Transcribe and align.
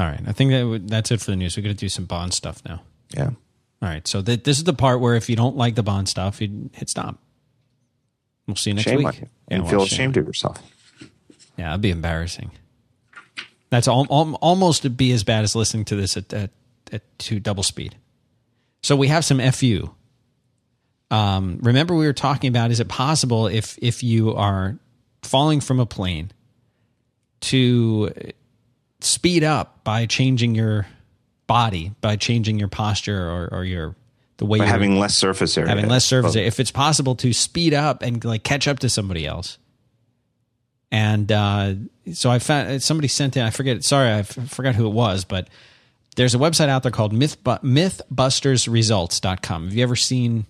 All 0.00 0.06
right. 0.06 0.20
I 0.26 0.32
think 0.32 0.50
that 0.52 0.62
would, 0.66 0.88
that's 0.88 1.10
it 1.10 1.20
for 1.20 1.30
the 1.30 1.36
news. 1.36 1.56
We're 1.58 1.62
going 1.62 1.76
to 1.76 1.78
do 1.78 1.90
some 1.90 2.06
Bond 2.06 2.32
stuff 2.32 2.62
now. 2.64 2.80
Yeah. 3.14 3.26
All 3.26 3.34
right. 3.82 4.08
So 4.08 4.22
th- 4.22 4.44
this 4.44 4.56
is 4.56 4.64
the 4.64 4.72
part 4.72 5.00
where 5.00 5.14
if 5.14 5.28
you 5.28 5.36
don't 5.36 5.56
like 5.56 5.74
the 5.74 5.82
Bond 5.82 6.08
stuff, 6.08 6.40
you 6.40 6.70
hit 6.72 6.88
stop. 6.88 7.18
We'll 8.46 8.56
see 8.56 8.70
you 8.70 8.74
next 8.74 8.84
Shame 8.86 8.96
week. 8.98 9.06
on 9.08 9.14
you. 9.14 9.20
Yeah, 9.20 9.54
and 9.56 9.62
well, 9.64 9.70
feel 9.70 9.82
ashamed 9.82 10.16
of 10.16 10.26
yourself. 10.26 10.56
Yeah, 11.58 11.66
that'd 11.68 11.82
be 11.82 11.90
embarrassing. 11.90 12.50
That's 13.68 13.88
al- 13.88 14.06
al- 14.10 14.38
almost 14.40 14.96
be 14.96 15.12
as 15.12 15.22
bad 15.22 15.44
as 15.44 15.54
listening 15.54 15.84
to 15.86 15.96
this 15.96 16.16
at, 16.16 16.32
at, 16.32 16.50
at 16.90 17.18
two 17.18 17.38
double 17.38 17.62
speed. 17.62 17.96
So 18.82 18.96
we 18.96 19.08
have 19.08 19.26
some 19.26 19.38
FU. 19.52 19.90
Um, 21.10 21.58
remember, 21.60 21.94
we 21.94 22.06
were 22.06 22.14
talking 22.14 22.48
about 22.48 22.70
is 22.70 22.80
it 22.80 22.88
possible 22.88 23.48
if 23.48 23.78
if 23.82 24.02
you 24.02 24.34
are 24.34 24.78
falling 25.22 25.60
from 25.60 25.78
a 25.78 25.84
plane 25.84 26.30
to 27.42 28.10
speed 29.00 29.44
up 29.44 29.84
by 29.84 30.06
changing 30.06 30.54
your 30.54 30.86
body, 31.46 31.92
by 32.00 32.16
changing 32.16 32.58
your 32.58 32.68
posture 32.68 33.28
or, 33.28 33.48
or 33.52 33.64
your 33.64 33.94
the 34.36 34.46
way 34.46 34.58
By 34.58 34.64
you're 34.64 34.72
having 34.72 34.98
less 34.98 35.14
surface 35.14 35.56
area. 35.58 35.68
having 35.68 35.88
less 35.88 36.04
surface 36.04 36.34
area. 36.34 36.48
If 36.48 36.60
it's 36.60 36.70
possible 36.70 37.14
to 37.16 37.32
speed 37.34 37.74
up 37.74 38.02
and 38.02 38.24
like 38.24 38.42
catch 38.42 38.66
up 38.66 38.78
to 38.80 38.88
somebody 38.88 39.26
else. 39.26 39.58
And 40.90 41.30
uh, 41.30 41.74
so 42.14 42.30
I 42.30 42.38
found 42.38 42.82
somebody 42.82 43.08
sent 43.08 43.36
in. 43.36 43.42
I 43.44 43.50
forget. 43.50 43.84
Sorry, 43.84 44.08
I 44.08 44.20
f- 44.20 44.50
forgot 44.50 44.74
who 44.74 44.86
it 44.86 44.92
was, 44.92 45.24
but 45.24 45.48
there's 46.16 46.34
a 46.34 46.38
website 46.38 46.68
out 46.68 46.82
there 46.82 46.90
called 46.90 47.12
Myth 47.12 47.36
MythBustersResults.com. 47.44 49.64
Have 49.64 49.74
you 49.74 49.82
ever 49.82 49.96
seen 49.96 50.46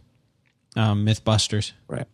um, 0.77 1.05
MythBusters? 1.05 1.73
Right. 1.89 2.07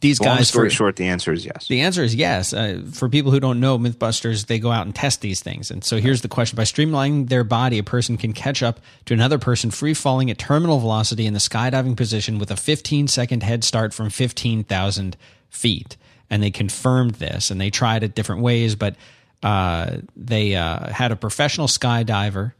These 0.00 0.20
Long 0.20 0.36
guys. 0.36 0.48
story 0.48 0.68
for- 0.68 0.74
short, 0.74 0.96
the 0.96 1.06
answer 1.06 1.32
is 1.32 1.44
yes. 1.44 1.66
the 1.66 1.80
answer 1.80 2.04
is 2.04 2.14
yes. 2.14 2.52
Uh, 2.52 2.82
for 2.92 3.08
people 3.08 3.32
who 3.32 3.40
don't 3.40 3.58
know, 3.58 3.78
Mythbusters, 3.78 4.46
they 4.46 4.58
go 4.58 4.70
out 4.70 4.86
and 4.86 4.94
test 4.94 5.20
these 5.20 5.42
things. 5.42 5.70
And 5.70 5.82
so 5.82 5.98
here's 5.98 6.20
the 6.20 6.28
question 6.28 6.56
By 6.56 6.62
streamlining 6.62 7.28
their 7.28 7.44
body, 7.44 7.78
a 7.78 7.82
person 7.82 8.16
can 8.16 8.32
catch 8.32 8.62
up 8.62 8.80
to 9.06 9.14
another 9.14 9.38
person 9.38 9.70
free 9.70 9.94
falling 9.94 10.30
at 10.30 10.38
terminal 10.38 10.78
velocity 10.78 11.26
in 11.26 11.32
the 11.32 11.40
skydiving 11.40 11.96
position 11.96 12.38
with 12.38 12.50
a 12.50 12.56
15 12.56 13.08
second 13.08 13.42
head 13.42 13.64
start 13.64 13.92
from 13.92 14.10
15,000 14.10 15.16
feet. 15.50 15.96
And 16.30 16.42
they 16.42 16.50
confirmed 16.50 17.12
this 17.12 17.50
and 17.50 17.60
they 17.60 17.70
tried 17.70 18.02
it 18.02 18.14
different 18.14 18.42
ways, 18.42 18.76
but 18.76 18.94
uh, 19.42 19.98
they 20.14 20.54
uh, 20.54 20.90
had 20.90 21.10
a 21.10 21.16
professional 21.16 21.66
skydiver 21.66 22.52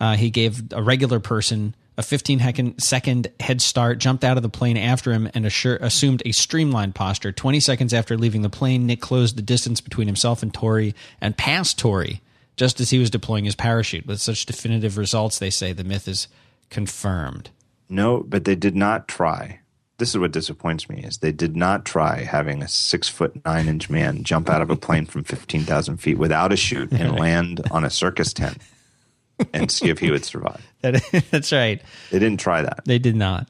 uh, 0.00 0.16
he 0.16 0.30
gave 0.30 0.72
a 0.72 0.82
regular 0.82 1.20
person 1.20 1.74
a 1.98 2.02
15 2.02 2.78
second 2.78 3.28
head 3.40 3.60
start, 3.60 3.98
jumped 3.98 4.22
out 4.22 4.36
of 4.36 4.44
the 4.44 4.48
plane 4.48 4.76
after 4.76 5.12
him, 5.12 5.28
and 5.34 5.44
assumed 5.44 6.22
a 6.24 6.30
streamlined 6.30 6.94
posture. 6.94 7.32
20 7.32 7.58
seconds 7.58 7.92
after 7.92 8.16
leaving 8.16 8.42
the 8.42 8.48
plane, 8.48 8.86
Nick 8.86 9.00
closed 9.00 9.36
the 9.36 9.42
distance 9.42 9.80
between 9.80 10.06
himself 10.06 10.42
and 10.42 10.54
Tori 10.54 10.94
and 11.20 11.36
passed 11.36 11.76
Tori 11.76 12.22
just 12.56 12.80
as 12.80 12.90
he 12.90 12.98
was 12.98 13.10
deploying 13.10 13.44
his 13.44 13.56
parachute. 13.56 14.06
With 14.06 14.20
such 14.20 14.46
definitive 14.46 14.96
results, 14.96 15.40
they 15.40 15.50
say 15.50 15.72
the 15.72 15.82
myth 15.82 16.06
is 16.06 16.28
confirmed. 16.70 17.50
No, 17.88 18.24
but 18.26 18.44
they 18.44 18.54
did 18.54 18.76
not 18.76 19.08
try. 19.08 19.58
This 19.98 20.10
is 20.10 20.18
what 20.18 20.30
disappoints 20.30 20.88
me: 20.88 21.02
is 21.02 21.18
they 21.18 21.32
did 21.32 21.56
not 21.56 21.84
try 21.84 22.22
having 22.22 22.62
a 22.62 22.68
six 22.68 23.08
foot 23.08 23.44
nine 23.44 23.66
inch 23.66 23.90
man 23.90 24.22
jump 24.22 24.48
out 24.48 24.62
of 24.62 24.70
a 24.70 24.76
plane 24.76 25.06
from 25.06 25.24
fifteen 25.24 25.64
thousand 25.64 25.96
feet 25.96 26.18
without 26.18 26.52
a 26.52 26.56
chute 26.56 26.92
and 26.92 27.18
land 27.18 27.62
on 27.72 27.84
a 27.84 27.90
circus 27.90 28.32
tent 28.32 28.58
and 29.52 29.70
see 29.70 29.88
if 29.88 29.98
he 29.98 30.10
would 30.10 30.24
survive. 30.24 30.64
That, 30.80 31.02
that's 31.30 31.50
right. 31.52 31.82
They 32.10 32.18
didn't 32.20 32.38
try 32.40 32.62
that, 32.62 32.80
They 32.84 32.98
did 33.00 33.16
not. 33.16 33.48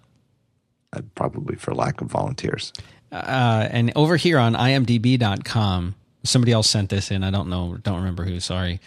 uh, 0.94 1.02
probably 1.14 1.56
for 1.56 1.74
lack 1.74 2.00
of 2.00 2.08
volunteers. 2.08 2.72
Uh, 3.12 3.68
and 3.70 3.92
over 3.96 4.16
here 4.16 4.38
on 4.38 4.54
imdb.com, 4.54 5.94
somebody 6.24 6.52
else 6.52 6.68
sent 6.70 6.88
this 6.90 7.10
in. 7.10 7.22
I 7.24 7.30
don't 7.30 7.48
know, 7.48 7.76
don't 7.82 7.96
remember 7.98 8.24
who, 8.24 8.40
sorry. 8.40 8.80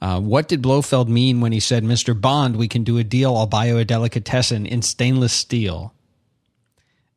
Uh, 0.00 0.20
what 0.20 0.46
did 0.46 0.62
Blofeld 0.62 1.08
mean 1.08 1.40
when 1.40 1.50
he 1.50 1.58
said, 1.58 1.82
Mr. 1.82 2.18
Bond, 2.18 2.54
we 2.56 2.68
can 2.68 2.84
do 2.84 2.98
a 2.98 3.04
deal. 3.04 3.36
I'll 3.36 3.46
buy 3.48 3.66
you 3.66 3.78
a 3.78 3.84
delicatessen 3.84 4.64
in 4.64 4.82
stainless 4.82 5.32
steel? 5.32 5.92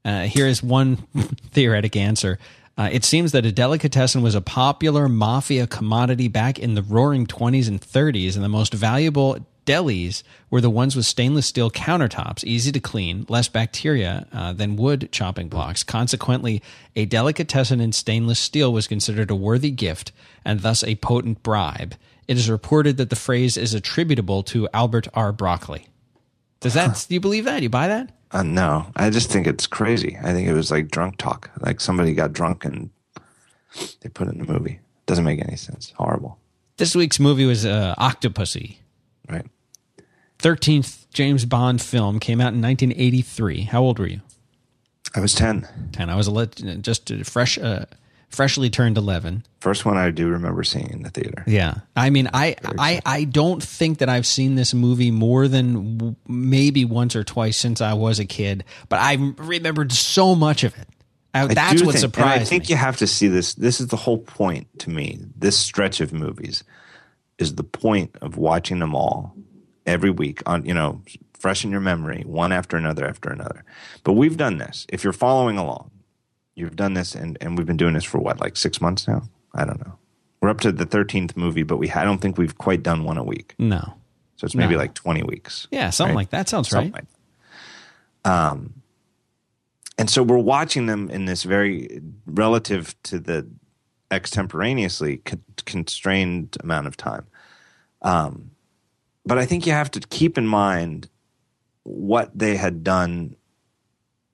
Uh, 0.04 0.24
here 0.24 0.48
is 0.48 0.64
one 0.64 0.96
theoretic 1.52 1.96
answer. 1.96 2.40
Uh, 2.82 2.90
it 2.92 3.06
seems 3.06 3.32
that 3.32 3.46
a 3.46 3.52
delicatessen 3.52 4.24
was 4.24 4.34
a 4.34 4.42
popular 4.42 5.08
mafia 5.08 5.68
commodity 5.68 6.28
back 6.28 6.58
in 6.58 6.74
the 6.74 6.82
roaring 6.82 7.28
20s 7.28 7.68
and 7.68 7.80
30s, 7.80 8.34
and 8.34 8.44
the 8.44 8.50
most 8.50 8.74
valuable 8.74 9.38
delis 9.68 10.24
were 10.50 10.62
the 10.62 10.70
ones 10.70 10.96
with 10.96 11.06
stainless 11.06 11.46
steel 11.46 11.70
countertops, 11.70 12.44
easy 12.44 12.72
to 12.72 12.80
clean, 12.80 13.24
less 13.30 13.48
bacteria 13.48 14.26
uh, 14.34 14.52
than 14.52 14.78
wood 14.78 15.10
chopping 15.12 15.48
blocks. 15.48 15.84
Consequently, 15.84 16.60
a 16.96 17.06
delicatessen 17.06 17.80
in 17.80 17.92
stainless 17.92 18.40
steel 18.40 18.74
was 18.74 18.88
considered 18.88 19.30
a 19.30 19.36
worthy 19.36 19.70
gift 19.70 20.12
and 20.44 20.62
thus 20.62 20.84
a 20.84 20.96
potent 20.96 21.44
bribe. 21.44 21.94
It 22.28 22.38
is 22.38 22.50
reported 22.50 22.98
that 22.98 23.12
the 23.12 23.16
phrase 23.16 23.58
is 23.58 23.76
attributable 23.76 24.42
to 24.46 24.68
Albert 24.74 25.08
R. 25.14 25.32
Broccoli. 25.32 25.86
Does 26.62 26.74
that? 26.74 27.06
Do 27.08 27.14
you 27.14 27.20
believe 27.20 27.46
that? 27.46 27.62
You 27.62 27.70
buy 27.70 27.90
that? 27.90 28.12
Uh, 28.34 28.44
no, 28.44 28.88
I 28.96 29.10
just 29.10 29.30
think 29.30 29.46
it's 29.48 29.68
crazy. 29.68 30.18
I 30.24 30.32
think 30.34 30.48
it 30.48 30.54
was 30.54 30.72
like 30.72 30.90
drunk 30.90 31.18
talk. 31.18 31.50
Like 31.60 31.82
somebody 31.82 32.14
got 32.14 32.32
drunk 32.34 32.64
and 32.66 32.90
they 34.02 34.10
put 34.10 34.28
it 34.28 34.34
in 34.36 34.46
the 34.46 34.52
movie. 34.54 34.80
Doesn't 35.06 35.26
make 35.26 35.42
any 35.42 35.58
sense. 35.58 35.92
Horrible, 35.98 36.38
This 36.78 36.96
week's 36.96 37.20
movie 37.20 37.46
was 37.46 37.66
uh, 37.66 37.94
Octopussy. 37.98 38.78
right? 39.30 39.46
13th 40.40 41.06
James 41.14 41.46
Bond 41.46 41.82
film 41.82 42.20
came 42.20 42.40
out 42.40 42.54
in 42.54 42.62
1983. 42.62 43.64
How 43.64 43.82
old 43.82 44.00
were 44.00 44.08
you? 44.08 44.22
I 45.14 45.20
was 45.20 45.34
ten. 45.36 45.68
10. 45.92 46.10
I 46.10 46.16
was 46.16 46.28
a 46.28 46.32
lit- 46.32 46.82
just 46.82 47.12
a 47.12 47.24
fresh, 47.26 47.58
uh, 47.58 47.86
freshly 48.32 48.70
turned 48.70 48.98
11. 48.98 49.46
First 49.60 49.86
one 49.86 49.98
I 49.98 50.10
do 50.12 50.28
remember 50.30 50.64
seeing 50.64 50.90
in 50.90 51.04
the 51.04 51.10
theater. 51.10 51.44
Yeah. 51.46 51.76
I 51.96 52.10
mean, 52.10 52.30
I, 52.34 52.56
I, 52.80 53.02
I 53.06 53.24
don't 53.26 53.62
think 53.62 54.00
that 54.00 54.10
I've 54.10 54.26
seen 54.26 54.56
this 54.56 54.74
movie 54.74 55.12
more 55.12 55.48
than 55.48 55.98
w- 55.98 56.16
maybe 56.28 56.86
once 56.86 57.16
or 57.16 57.24
twice 57.24 57.58
since 57.58 57.82
I 57.82 57.94
was 57.94 58.20
a 58.20 58.26
kid, 58.26 58.64
but 58.90 59.00
I 59.00 59.14
remembered 59.38 59.92
so 59.92 60.34
much 60.34 60.64
of 60.64 60.76
it. 60.78 60.88
I, 61.34 61.44
I 61.44 61.48
that's 61.54 61.82
what 61.82 61.92
think- 61.94 61.98
surprised 62.02 62.42
I 62.42 62.46
think 62.46 62.64
me. 62.64 62.68
you 62.70 62.76
have 62.78 62.98
to 62.98 63.08
see 63.08 63.28
this. 63.28 63.54
This 63.54 63.80
is 63.80 63.88
the 63.88 63.98
whole 63.98 64.18
point 64.18 64.68
to 64.80 64.90
me. 64.90 65.20
This 65.38 65.58
stretch 65.58 66.02
of 66.02 66.12
movies 66.12 66.64
is 67.38 67.56
the 67.56 67.64
point 67.64 68.16
of 68.22 68.38
watching 68.38 68.80
them 68.80 68.96
all 68.96 69.36
every 69.86 70.10
week 70.12 70.42
on 70.46 70.66
you 70.66 70.74
know 70.74 71.02
fresh 71.40 71.64
in 71.64 71.72
your 71.72 71.80
memory, 71.80 72.24
one 72.26 72.52
after 72.52 72.76
another 72.78 73.08
after 73.08 73.30
another. 73.30 73.64
But 74.04 74.14
we've 74.14 74.38
done 74.38 74.58
this. 74.58 74.86
If 74.90 75.04
you're 75.04 75.14
following 75.14 75.58
along, 75.58 75.90
you've 76.56 76.76
done 76.76 76.94
this, 76.94 77.16
and 77.16 77.38
and 77.42 77.58
we've 77.58 77.68
been 77.68 77.78
doing 77.78 77.94
this 77.94 78.04
for 78.04 78.18
what 78.20 78.40
like 78.40 78.58
six 78.58 78.82
months 78.82 79.08
now. 79.08 79.24
I 79.56 79.66
don't 79.66 79.80
know. 79.86 79.98
We're 80.42 80.50
up 80.50 80.60
to 80.62 80.72
the 80.72 80.86
thirteenth 80.86 81.36
movie, 81.38 81.64
but 81.64 81.78
we 81.78 81.92
I 81.92 82.04
don't 82.04 82.20
think 82.20 82.38
we've 82.38 82.58
quite 82.58 82.84
done 82.84 83.04
one 83.04 83.18
a 83.18 83.24
week. 83.24 83.56
no. 83.60 83.94
So 84.38 84.46
it's 84.46 84.56
maybe 84.56 84.74
No. 84.74 84.80
like 84.80 84.94
twenty 84.96 85.22
weeks. 85.22 85.68
Yeah, 85.70 85.92
something 85.92 86.16
right? 86.16 86.22
like 86.22 86.30
that. 86.32 86.50
Sounds 86.50 86.70
Something 86.70 86.92
right. 86.94 87.04
like 87.04 87.06
that. 88.24 88.32
Um, 88.32 88.74
and 90.00 90.10
so 90.10 90.24
we're 90.24 90.38
watching 90.40 90.88
them 90.88 91.12
in 91.12 91.26
this 91.26 91.44
very 91.44 92.02
relative 92.26 92.96
to 93.04 93.20
the 93.20 93.48
extemporaneously 94.10 95.18
con- 95.18 95.44
constrained 95.66 96.58
amount 96.64 96.88
of 96.88 96.98
time. 96.98 97.28
Um, 98.02 98.50
but 99.28 99.38
I 99.38 99.46
think 99.46 99.68
you 99.68 99.74
have 99.74 99.92
to 99.92 100.00
keep 100.00 100.40
in 100.40 100.48
mind 100.48 101.08
what 101.84 102.32
they 102.38 102.58
had 102.58 102.84
done 102.84 103.36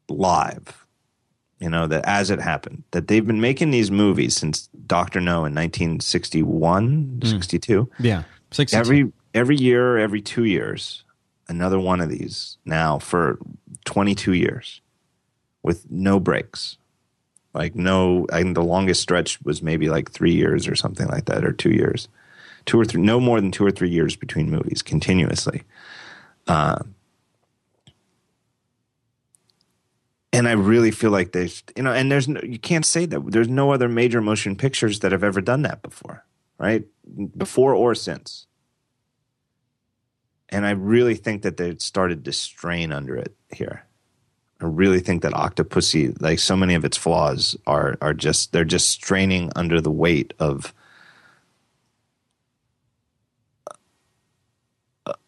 live. 0.07 0.86
You 1.59 1.69
know 1.69 1.87
that 1.87 2.05
as 2.05 2.29
it 2.29 2.39
happened, 2.39 2.83
that 2.91 3.07
they've 3.07 3.25
been 3.25 3.41
making 3.41 3.71
these 3.71 3.89
movies 3.89 4.35
since 4.35 4.67
Doctor 4.85 5.19
No 5.19 5.37
in 5.45 5.55
1961, 5.55 7.21
62 7.23 7.89
Yeah. 7.99 8.23
62. 8.51 8.79
every 8.79 9.11
every 9.33 9.55
year, 9.57 9.97
every 9.97 10.21
two 10.21 10.43
years, 10.45 11.03
another 11.47 11.79
one 11.79 11.99
of 11.99 12.09
these 12.09 12.57
now 12.65 12.99
for 12.99 13.39
22 13.85 14.33
years 14.33 14.81
with 15.63 15.89
no 15.89 16.19
breaks. 16.19 16.77
Like 17.53 17.75
no, 17.75 18.27
I 18.31 18.43
think 18.43 18.53
the 18.55 18.63
longest 18.63 19.01
stretch 19.01 19.41
was 19.41 19.63
maybe 19.63 19.89
like 19.89 20.11
three 20.11 20.33
years 20.33 20.67
or 20.67 20.75
something 20.75 21.07
like 21.07 21.25
that, 21.25 21.43
or 21.43 21.51
two 21.51 21.71
years, 21.71 22.07
two 22.67 22.79
or 22.79 22.85
three, 22.85 23.01
no 23.01 23.19
more 23.19 23.41
than 23.41 23.51
two 23.51 23.65
or 23.65 23.71
three 23.71 23.89
years 23.89 24.15
between 24.15 24.51
movies 24.51 24.83
continuously. 24.83 25.63
Uh, 26.47 26.77
and 30.37 30.47
I 30.47 30.51
really 30.51 30.91
feel 30.91 31.09
like 31.09 31.31
there's, 31.31 31.63
you 31.75 31.81
know, 31.81 31.91
and 31.91 32.11
there's 32.11 32.27
no, 32.27 32.39
you 32.43 32.59
can't 32.59 32.85
say 32.85 33.07
that 33.07 33.31
there's 33.31 33.49
no 33.49 33.71
other 33.71 33.89
major 33.89 34.21
motion 34.21 34.55
pictures 34.55 34.99
that 34.99 35.11
have 35.11 35.23
ever 35.23 35.41
done 35.41 35.63
that 35.63 35.81
before, 35.81 36.23
right? 36.59 36.85
Before 37.35 37.73
or 37.73 37.95
since. 37.95 38.45
And 40.49 40.63
I 40.63 40.71
really 40.71 41.15
think 41.15 41.41
that 41.41 41.57
they 41.57 41.75
started 41.77 42.23
to 42.25 42.31
strain 42.31 42.91
under 42.91 43.15
it 43.15 43.35
here. 43.51 43.83
I 44.61 44.65
really 44.65 44.99
think 44.99 45.23
that 45.23 45.33
Octopussy, 45.33 46.21
like 46.21 46.37
so 46.37 46.55
many 46.55 46.75
of 46.75 46.85
its 46.85 46.97
flaws, 46.97 47.55
are 47.65 47.97
are 48.01 48.13
just 48.13 48.53
they're 48.53 48.63
just 48.63 48.89
straining 48.89 49.51
under 49.55 49.81
the 49.81 49.91
weight 49.91 50.33
of 50.39 50.73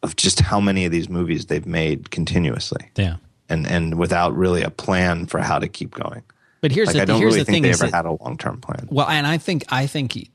of 0.04 0.16
just 0.16 0.40
how 0.40 0.60
many 0.60 0.86
of 0.86 0.92
these 0.92 1.10
movies 1.10 1.46
they've 1.48 1.66
made 1.66 2.12
continuously 2.12 2.90
Yeah. 2.96 3.18
And 3.50 3.68
and 3.68 3.96
without 3.98 4.36
really 4.36 4.62
a 4.62 4.70
plan 4.70 5.26
for 5.26 5.40
how 5.40 5.60
to 5.60 5.68
keep 5.68 5.92
going. 5.92 6.24
But 6.62 6.72
here's 6.72 6.88
Like 6.88 6.98
the 6.98 7.02
I 7.02 7.06
don't 7.06 7.20
here's 7.20 7.34
really 7.34 7.40
the 7.40 7.46
think 7.46 7.56
thing 7.56 7.64
they 7.64 7.70
ever 7.70 7.86
that- 7.86 7.94
had 7.94 8.06
a 8.06 8.12
long 8.24 8.38
term 8.38 8.60
plan. 8.62 8.88
Well, 8.92 9.08
and 9.08 9.26
I 9.26 9.38
think 9.38 9.64
I 9.70 9.88
think 9.88 10.30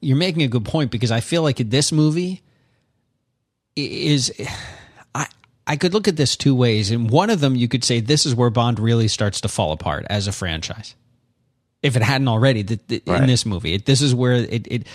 you're 0.00 0.16
making 0.16 0.42
a 0.42 0.48
good 0.48 0.64
point 0.64 0.90
because 0.90 1.10
I 1.10 1.20
feel 1.20 1.42
like 1.42 1.56
this 1.56 1.90
movie 1.92 2.42
is 3.76 4.32
I 5.14 5.26
I 5.66 5.76
could 5.76 5.94
look 5.94 6.08
at 6.08 6.16
this 6.16 6.36
two 6.36 6.54
ways, 6.54 6.90
and 6.90 7.10
one 7.10 7.30
of 7.30 7.40
them 7.40 7.54
you 7.56 7.68
could 7.68 7.84
say 7.84 8.00
this 8.00 8.26
is 8.26 8.34
where 8.34 8.50
Bond 8.50 8.78
really 8.78 9.08
starts 9.08 9.40
to 9.42 9.48
fall 9.48 9.72
apart 9.72 10.06
as 10.10 10.26
a 10.26 10.32
franchise, 10.32 10.94
if 11.82 11.96
it 11.96 12.02
hadn't 12.02 12.28
already. 12.28 12.62
The, 12.62 12.80
the, 12.88 13.02
Right. 13.06 13.22
In 13.22 13.26
this 13.28 13.46
movie, 13.46 13.74
it, 13.74 13.86
this 13.86 14.02
is 14.02 14.14
where 14.14 14.32
it, 14.34 14.66
it. 14.70 14.86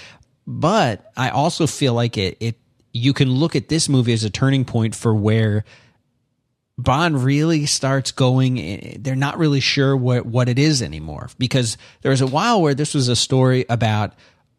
But 0.47 1.11
I 1.17 1.29
also 1.29 1.65
feel 1.67 1.93
like 1.93 2.17
it 2.17 2.37
it 2.39 2.59
you 2.93 3.13
can 3.13 3.31
look 3.31 3.55
at 3.55 3.69
this 3.69 3.89
movie 3.89 4.13
as 4.13 4.23
a 4.23 4.29
turning 4.29 4.65
point 4.65 4.95
for 4.95 5.13
where 5.13 5.65
Bond 6.77 7.23
really 7.23 7.65
starts 7.65 8.11
going. 8.11 8.59
eh, 8.59 8.97
They're 8.99 9.15
not 9.15 9.37
really 9.37 9.59
sure 9.61 9.95
what 9.95 10.25
what 10.25 10.49
it 10.49 10.59
is 10.59 10.81
anymore 10.81 11.29
because 11.37 11.77
there 12.01 12.11
was 12.11 12.21
a 12.21 12.27
while 12.27 12.61
where 12.61 12.73
this 12.75 12.93
was 12.93 13.07
a 13.07 13.15
story 13.15 13.65
about. 13.69 14.13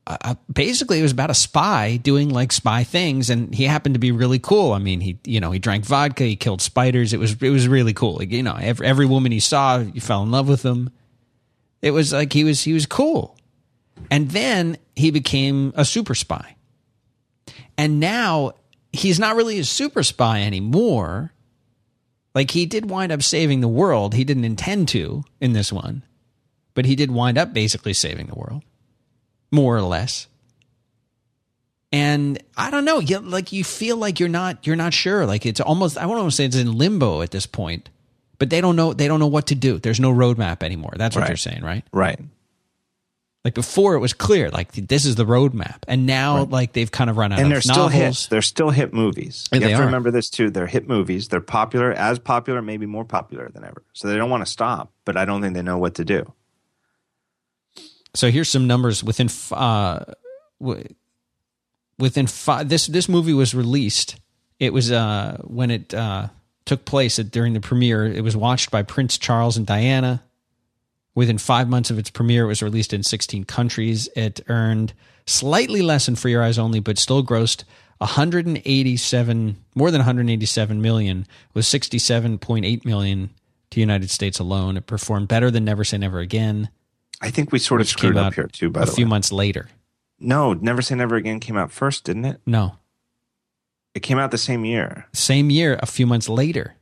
Uh, 0.09 0.37
basically, 0.53 1.01
it 1.01 1.03
was 1.03 1.11
about 1.11 1.31
a 1.31 1.35
spy 1.35 1.97
doing 1.97 2.29
like 2.29 2.53
spy 2.53 2.85
things, 2.85 3.29
and 3.29 3.53
he 3.53 3.65
happened 3.65 3.97
to 3.97 3.99
be 3.99 4.13
really 4.13 4.39
cool. 4.39 4.73
I 4.73 4.79
mean, 4.79 5.01
he 5.01 5.19
you 5.25 5.41
know 5.41 5.51
he 5.51 5.59
drank 5.59 5.85
vodka, 5.85 6.23
he 6.25 6.37
killed 6.37 6.63
spiders. 6.63 7.13
It 7.13 7.19
was 7.19 7.33
it 7.43 7.51
was 7.51 7.67
really 7.67 7.93
cool. 7.93 8.15
Like, 8.15 8.31
you 8.31 8.45
know, 8.45 8.57
every, 8.59 8.87
every 8.87 9.07
woman 9.07 9.33
he 9.33 9.41
saw, 9.41 9.79
you 9.79 10.01
fell 10.01 10.23
in 10.23 10.31
love 10.31 10.49
with 10.49 10.63
him. 10.65 10.91
It 11.83 11.91
was 11.91 12.13
like 12.13 12.33
he 12.33 12.45
was 12.45 12.63
he 12.63 12.73
was 12.73 12.87
cool, 12.87 13.37
and 14.09 14.31
then 14.31 14.79
he 14.95 15.11
became 15.11 15.73
a 15.77 15.85
super 15.85 16.15
spy, 16.15 16.55
and 17.77 17.99
now 17.99 18.53
he's 18.93 19.19
not 19.19 19.35
really 19.35 19.59
a 19.59 19.65
super 19.65 20.05
spy 20.05 20.43
anymore. 20.43 21.33
Like 22.37 22.51
he 22.51 22.67
did 22.67 22.91
wind 22.91 23.13
up 23.13 23.23
saving 23.23 23.63
the 23.63 23.67
world. 23.69 24.13
He 24.13 24.23
didn't 24.23 24.45
intend 24.45 24.89
to 24.89 25.25
in 25.41 25.55
this 25.55 25.73
one, 25.73 26.03
but 26.75 26.85
he 26.85 26.95
did 26.95 27.11
wind 27.11 27.39
up 27.39 27.55
basically 27.55 27.95
saving 27.95 28.27
the 28.27 28.35
world, 28.35 28.63
more 29.51 29.75
or 29.75 29.81
less. 29.81 30.27
And 31.93 32.39
I 32.55 32.71
don't 32.71 32.85
know, 32.85 32.99
you, 32.99 33.21
like 33.21 33.53
you 33.53 33.65
feel 33.65 33.97
like 33.97 34.21
you're 34.21 34.29
not 34.29 34.67
you're 34.67 34.77
not 34.77 34.93
sure. 34.93 35.25
Like 35.25 35.47
it's 35.47 35.61
almost 35.61 35.97
I 35.97 36.05
won't 36.05 36.31
say 36.35 36.45
it's 36.45 36.57
in 36.57 36.77
limbo 36.77 37.23
at 37.23 37.31
this 37.31 37.47
point, 37.47 37.89
but 38.39 38.51
they 38.51 38.61
don't 38.61 38.77
know 38.77 38.93
they 38.93 39.09
don't 39.09 39.19
know 39.21 39.29
what 39.29 39.47
to 39.47 39.55
do. 39.55 39.79
There's 39.79 39.99
no 39.99 40.13
roadmap 40.13 40.63
anymore. 40.63 40.93
That's 40.97 41.17
what 41.17 41.23
Right. 41.23 41.31
you're 41.31 41.37
saying, 41.39 41.63
right? 41.65 41.85
Right. 41.91 42.21
Like 43.47 43.55
before, 43.55 43.95
it 43.95 44.01
was 44.01 44.13
clear, 44.13 44.51
like 44.51 44.73
this 44.73 45.05
is 45.05 45.15
the 45.15 45.25
roadmap, 45.25 45.85
and 45.87 46.05
now 46.05 46.43
like 46.47 46.73
they've 46.73 46.91
kind 46.91 47.09
of 47.09 47.17
run 47.17 47.31
out 47.31 47.39
and 47.39 47.47
of 47.47 47.53
they're 47.53 47.61
still 47.61 47.85
novels. 47.89 47.93
hits. 47.93 48.27
They're 48.27 48.43
still 48.43 48.71
hit 48.71 48.93
movies. 48.93 49.49
Yeah, 49.53 49.59
you 49.59 49.65
have 49.69 49.77
to 49.77 49.83
are. 49.85 49.87
remember 49.87 50.11
this 50.11 50.29
too. 50.29 50.51
They're 50.51 50.67
hit 50.67 50.89
movies. 50.89 51.29
They're 51.29 51.41
popular, 51.41 51.93
as 51.93 52.19
popular, 52.19 52.61
maybe 52.61 52.87
more 52.87 53.05
popular 53.05 53.49
than 53.49 53.63
ever. 53.63 53.85
So 53.93 54.09
they 54.09 54.17
don't 54.17 54.31
want 54.31 54.45
to 54.45 54.51
stop, 54.51 54.91
but 55.05 55.17
I 55.17 55.25
don't 55.25 55.43
think 55.43 55.55
they 55.55 55.63
know 55.63 55.79
what 55.79 55.95
to 55.95 56.05
do. 56.05 56.33
So 58.15 58.33
here's 58.33 58.49
some 58.49 58.67
numbers 58.67 59.05
within 59.05 59.29
uh, 59.53 60.07
within 60.59 62.27
five. 62.27 62.69
This 62.69 62.89
this 62.89 63.09
movie 63.09 63.33
was 63.33 63.55
released. 63.55 64.17
It 64.59 64.73
was 64.73 64.91
uh, 64.91 65.41
when 65.45 65.71
it 65.71 65.95
uh, 65.95 66.31
took 66.65 66.85
place 66.85 67.21
at, 67.21 67.31
during 67.31 67.53
the 67.53 67.61
premiere. 67.61 68.07
It 68.07 68.25
was 68.25 68.37
watched 68.37 68.73
by 68.73 68.83
Prince 68.83 69.19
Charles 69.19 69.57
and 69.57 69.65
Diana. 69.65 70.25
Within 71.17 71.39
five 71.39 71.69
months 71.69 71.91
of 71.91 71.99
its 71.99 72.11
premiere, 72.11 72.45
it 72.45 72.49
was 72.49 72.63
released 72.63 72.93
in 72.93 73.03
16 73.03 73.45
countries. 73.45 74.09
It 74.15 74.41
earned 74.49 74.93
slightly 75.27 75.83
less 75.83 76.07
than 76.07 76.15
For 76.15 76.29
Your 76.29 76.45
Eyes 76.45 76.59
Only, 76.59 76.79
but 76.79 76.99
still 76.99 77.25
grossed 77.25 77.65
187, 77.99 79.57
more 79.75 79.91
than 79.91 80.01
187 80.01 80.81
million, 80.83 81.27
with 81.55 81.65
67.8 81.65 82.85
million 82.85 83.31
to 83.71 83.81
United 83.81 84.11
States 84.11 84.39
alone. 84.39 84.77
It 84.77 84.87
performed 84.87 85.29
better 85.29 85.51
than 85.51 85.65
Never 85.65 85.85
Say 85.85 85.99
Never 85.99 86.21
Again. 86.21 86.69
I 87.21 87.31
think 87.31 87.51
we 87.51 87.59
sort 87.59 87.81
of 87.81 87.87
came 87.87 87.93
screwed 87.93 88.17
up 88.19 88.35
here 88.35 88.47
too. 88.47 88.71
By 88.71 88.83
a 88.83 88.87
the 88.87 88.93
few 88.93 89.07
way, 89.07 89.11
months 89.11 89.33
later. 89.33 89.69
no, 90.19 90.53
Never 90.53 90.83
Say 90.83 90.95
Never 90.97 91.17
Again 91.17 91.41
came 91.41 91.57
out 91.57 91.73
first, 91.73 92.05
didn't 92.05 92.27
it? 92.27 92.41
No, 92.47 92.77
It 93.95 94.01
came 94.01 94.19
out 94.19 94.31
the 94.31 94.39
same 94.39 94.65
year. 94.67 95.07
same 95.15 95.49
year, 95.51 95.79
a 95.83 95.87
few 95.87 96.07
months 96.07 96.29
later. 96.29 96.75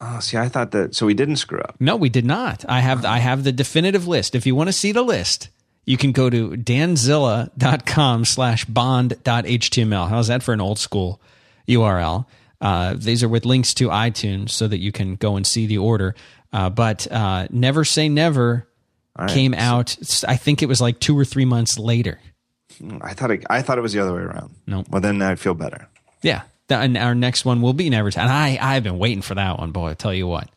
Oh, 0.00 0.18
see, 0.20 0.36
I 0.38 0.48
thought 0.48 0.70
that. 0.70 0.94
So 0.94 1.04
we 1.06 1.14
didn't 1.14 1.36
screw 1.36 1.60
up. 1.60 1.76
No, 1.78 1.94
we 1.96 2.08
did 2.08 2.24
not. 2.24 2.64
I 2.68 2.80
have 2.80 3.04
I 3.04 3.18
have 3.18 3.44
the 3.44 3.52
definitive 3.52 4.06
list. 4.08 4.34
If 4.34 4.46
you 4.46 4.54
want 4.54 4.68
to 4.68 4.72
see 4.72 4.92
the 4.92 5.02
list, 5.02 5.50
you 5.84 5.96
can 5.96 6.12
go 6.12 6.30
to 6.30 6.50
danzilla.com 6.50 8.24
slash 8.24 8.64
bond.html. 8.64 10.08
How's 10.08 10.28
that 10.28 10.42
for 10.42 10.54
an 10.54 10.60
old 10.60 10.78
school 10.78 11.20
URL? 11.68 12.26
Uh, 12.60 12.94
these 12.96 13.22
are 13.22 13.28
with 13.28 13.44
links 13.44 13.74
to 13.74 13.88
iTunes 13.88 14.50
so 14.50 14.68
that 14.68 14.78
you 14.78 14.92
can 14.92 15.16
go 15.16 15.36
and 15.36 15.46
see 15.46 15.66
the 15.66 15.78
order. 15.78 16.14
Uh, 16.52 16.68
but 16.70 17.10
uh, 17.10 17.46
Never 17.50 17.84
Say 17.84 18.08
Never 18.08 18.66
right. 19.18 19.30
came 19.30 19.54
out, 19.54 19.96
I 20.26 20.36
think 20.36 20.62
it 20.62 20.66
was 20.66 20.80
like 20.80 20.98
two 21.00 21.18
or 21.18 21.24
three 21.24 21.44
months 21.44 21.78
later. 21.78 22.18
I 23.00 23.14
thought 23.14 23.30
it, 23.30 23.44
I 23.50 23.62
thought 23.62 23.78
it 23.78 23.82
was 23.82 23.92
the 23.92 24.00
other 24.00 24.14
way 24.14 24.22
around. 24.22 24.54
No. 24.66 24.84
Well, 24.90 25.00
then 25.00 25.20
I 25.22 25.34
feel 25.36 25.54
better. 25.54 25.88
Yeah. 26.22 26.42
And 26.76 26.96
our 26.96 27.14
next 27.14 27.44
one 27.44 27.62
will 27.62 27.72
be 27.72 27.90
Never. 27.90 28.08
And 28.08 28.30
I, 28.30 28.58
I've 28.60 28.82
been 28.82 28.98
waiting 28.98 29.22
for 29.22 29.34
that 29.34 29.58
one, 29.58 29.72
boy. 29.72 29.90
I 29.90 29.94
tell 29.94 30.14
you 30.14 30.26
what. 30.26 30.48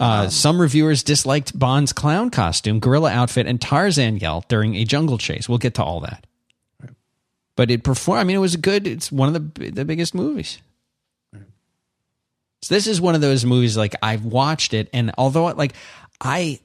Uh, 0.00 0.28
some 0.28 0.60
reviewers 0.60 1.02
disliked 1.02 1.56
Bond's 1.56 1.92
clown 1.92 2.28
costume, 2.28 2.80
gorilla 2.80 3.10
outfit, 3.10 3.46
and 3.46 3.60
Tarzan 3.60 4.16
yell 4.16 4.44
during 4.48 4.74
a 4.74 4.84
jungle 4.84 5.18
chase. 5.18 5.48
We'll 5.48 5.58
get 5.58 5.74
to 5.74 5.84
all 5.84 6.00
that. 6.00 6.26
But 7.56 7.70
it 7.70 7.84
performed. 7.84 8.20
I 8.20 8.24
mean, 8.24 8.36
it 8.36 8.40
was 8.40 8.56
good. 8.56 8.86
It's 8.86 9.12
one 9.12 9.34
of 9.34 9.54
the 9.54 9.70
the 9.70 9.84
biggest 9.84 10.14
movies. 10.14 10.60
So 11.32 12.74
this 12.74 12.86
is 12.86 13.00
one 13.00 13.14
of 13.14 13.20
those 13.20 13.44
movies 13.44 13.76
like 13.76 13.94
I've 14.02 14.24
watched 14.24 14.74
it, 14.74 14.88
and 14.92 15.12
although 15.16 15.44
like 15.46 15.74
I 16.20 16.58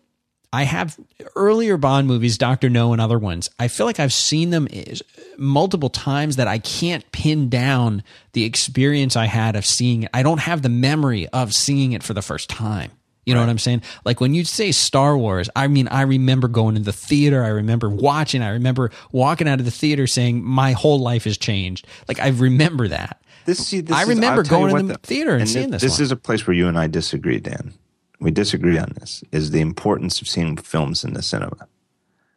I 0.51 0.63
have 0.63 0.99
earlier 1.35 1.77
Bond 1.77 2.07
movies, 2.07 2.37
Doctor 2.37 2.69
No 2.69 2.91
and 2.91 2.99
other 3.01 3.19
ones. 3.19 3.49
I 3.59 3.67
feel 3.67 3.85
like 3.85 3.99
I've 3.99 4.13
seen 4.13 4.49
them 4.49 4.67
eh, 4.71 4.95
multiple 5.37 5.89
times 5.89 6.37
that 6.37 6.47
I 6.47 6.57
can't 6.57 7.09
pin 7.11 7.49
down 7.49 8.03
the 8.33 8.45
experience 8.45 9.15
I 9.15 9.25
had 9.25 9.55
of 9.55 9.65
seeing 9.65 10.03
it. 10.03 10.09
I 10.13 10.23
don't 10.23 10.39
have 10.39 10.61
the 10.63 10.69
memory 10.69 11.27
of 11.29 11.53
seeing 11.53 11.91
it 11.91 12.01
for 12.01 12.13
the 12.13 12.21
first 12.23 12.49
time. 12.49 12.91
You 13.25 13.35
know 13.35 13.41
what 13.41 13.49
I'm 13.49 13.59
saying? 13.59 13.83
Like 14.05 14.19
when 14.19 14.33
you 14.33 14.43
say 14.43 14.71
Star 14.71 15.15
Wars, 15.15 15.51
I 15.55 15.67
mean, 15.67 15.87
I 15.87 16.01
remember 16.01 16.47
going 16.47 16.73
to 16.73 16.81
the 16.81 16.93
theater. 16.93 17.43
I 17.43 17.49
remember 17.49 17.87
watching. 17.87 18.41
I 18.41 18.49
remember 18.49 18.89
walking 19.11 19.47
out 19.47 19.59
of 19.59 19.65
the 19.65 19.71
theater 19.71 20.07
saying, 20.07 20.43
"My 20.43 20.71
whole 20.71 20.97
life 20.99 21.25
has 21.25 21.37
changed." 21.37 21.85
Like 22.07 22.19
I 22.19 22.29
remember 22.29 22.87
that. 22.87 23.21
This, 23.45 23.67
see, 23.67 23.81
this 23.81 23.95
I 23.95 24.03
remember 24.03 24.41
you 24.41 24.49
going 24.49 24.71
what, 24.71 24.81
in 24.81 24.87
the 24.87 24.97
theater 24.97 25.35
and 25.35 25.47
thi- 25.47 25.53
seeing 25.53 25.69
this 25.69 25.83
This 25.83 25.99
one. 25.99 26.03
is 26.05 26.11
a 26.11 26.15
place 26.15 26.47
where 26.47 26.55
you 26.55 26.67
and 26.67 26.79
I 26.79 26.87
disagree, 26.87 27.39
Dan. 27.39 27.73
We 28.19 28.31
disagree 28.31 28.77
on 28.77 28.93
this. 28.99 29.23
Is 29.31 29.51
the 29.51 29.61
importance 29.61 30.21
of 30.21 30.27
seeing 30.27 30.57
films 30.57 31.03
in 31.03 31.13
the 31.13 31.21
cinema? 31.21 31.67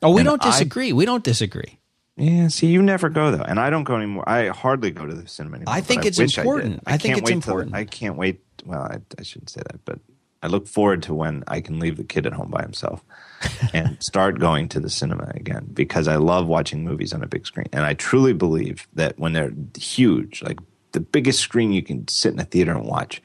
Oh, 0.02 0.11
we 0.12 0.20
And 0.20 0.26
don't 0.26 0.44
I- 0.44 0.50
disagree. 0.50 0.93
we 0.93 1.05
don't 1.05 1.25
disagree. 1.25 1.79
Yeah, 2.17 2.49
see, 2.49 2.67
you 2.67 2.82
never 2.82 3.08
go 3.08 3.31
though, 3.31 3.43
and 3.43 3.58
I 3.58 3.70
don't 3.70 3.84
go 3.84 3.96
anymore. 3.96 4.29
I 4.29 4.49
hardly 4.49 4.90
go 4.90 5.06
to 5.06 5.14
the 5.14 5.26
cinema 5.26 5.56
anymore. 5.56 5.74
I 5.74 5.81
think 5.81 6.05
it's 6.05 6.20
I 6.20 6.24
important. 6.24 6.82
I 6.86 6.98
think 6.98 7.15
can't 7.15 7.19
it's 7.19 7.31
wait 7.31 7.43
till- 7.43 7.53
important. 7.53 7.74
I 7.74 7.84
can't 7.84 8.17
wait. 8.17 8.41
Well, 8.67 8.82
I, 8.82 8.98
I 9.19 9.22
shouldn't 9.22 9.48
say 9.51 9.62
that, 9.65 9.84
but 9.86 9.98
I 10.43 10.48
look 10.48 10.69
forward 10.69 11.03
to 11.05 11.15
when 11.15 11.43
I 11.48 11.60
can 11.60 11.81
leave 11.81 11.96
the 11.96 12.05
kid 12.05 12.27
at 12.27 12.32
home 12.34 12.51
by 12.51 12.60
himself 12.62 13.03
and 13.72 13.96
start 14.03 14.39
going 14.39 14.69
to 14.69 14.81
the 14.81 14.91
cinema 14.91 15.32
again 15.34 15.69
because 15.72 16.06
I 16.06 16.17
love 16.17 16.46
watching 16.46 16.84
movies 16.84 17.12
on 17.15 17.22
a 17.22 17.27
big 17.27 17.46
screen, 17.46 17.69
and 17.72 17.84
I 17.86 17.94
truly 17.94 18.34
believe 18.34 18.86
that 18.94 19.19
when 19.19 19.32
they're 19.32 19.53
huge, 19.79 20.43
like 20.43 20.58
the 20.93 21.01
biggest 21.01 21.41
screen 21.41 21.72
you 21.72 21.82
can 21.82 22.06
sit 22.08 22.34
in 22.34 22.39
a 22.41 22.44
theater 22.44 22.72
and 22.72 22.84
watch, 22.86 23.22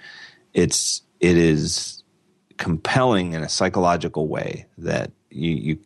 it's 0.53 1.01
it 1.19 1.37
is 1.37 1.96
compelling 2.57 3.33
in 3.33 3.43
a 3.43 3.49
psychological 3.49 4.27
way 4.27 4.65
that 4.77 5.11
you 5.29 5.51
you 5.51 5.77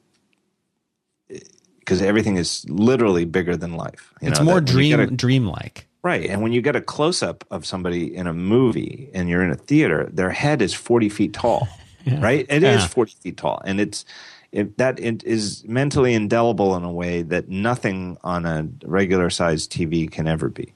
because 1.80 2.02
everything 2.02 2.38
is 2.38 2.66
literally 2.70 3.26
bigger 3.26 3.58
than 3.58 3.74
life. 3.76 4.14
You 4.22 4.30
It's 4.30 4.40
know, 4.40 4.46
more 4.46 4.62
dream 4.62 5.00
a- 5.00 5.08
dreamlike. 5.08 5.88
right. 6.04 6.30
And 6.30 6.42
when 6.42 6.52
you 6.54 6.62
get 6.62 6.76
a 6.76 6.82
close 6.82 7.22
up 7.24 7.44
of 7.52 7.66
somebody 7.66 8.16
in 8.16 8.28
a 8.28 8.34
movie 8.34 9.10
and 9.14 9.28
you're 9.28 9.44
in 9.44 9.50
a 9.52 9.56
theater, 9.56 10.10
their 10.14 10.30
head 10.30 10.62
is 10.62 10.74
40 10.74 11.10
feet 11.10 11.34
tall, 11.34 11.68
right? 12.20 12.46
It 12.50 12.64
is 12.64 12.82
Yeah. 12.84 12.88
40 12.88 13.14
feet 13.22 13.38
tall. 13.38 13.62
And 13.66 13.80
it's, 13.82 14.06
it, 14.52 14.78
that 14.78 15.00
it 15.00 15.24
is 15.24 15.64
mentally 15.68 16.14
indelible 16.14 16.76
in 16.76 16.84
a 16.84 16.92
way 16.92 17.24
that 17.24 17.50
nothing 17.50 18.18
on 18.24 18.46
a 18.46 18.68
regular 18.86 19.30
sized 19.30 19.72
TV 19.72 20.10
can 20.10 20.28
ever 20.28 20.50
be. 20.50 20.74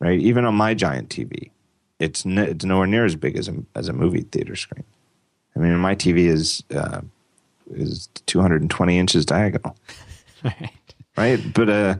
Right? 0.00 0.18
Even 0.20 0.44
on 0.44 0.54
my 0.54 0.74
giant 0.74 1.08
TV, 1.08 1.50
it's, 1.98 2.24
n- 2.26 2.38
it's 2.38 2.64
nowhere 2.64 2.86
near 2.86 3.04
as 3.04 3.16
big 3.16 3.36
as 3.36 3.48
a, 3.48 3.54
as 3.74 3.88
a 3.88 3.92
movie 3.92 4.22
theater 4.22 4.56
screen. 4.56 4.84
I 5.56 5.60
mean, 5.60 5.76
my 5.78 5.94
TV 5.94 6.26
is, 6.26 6.62
uh, 6.74 7.00
is 7.70 8.08
220 8.26 8.98
inches 8.98 9.26
diagonal, 9.26 9.76
right? 10.44 10.70
Right, 11.16 11.40
But, 11.52 11.68
uh, 11.68 11.94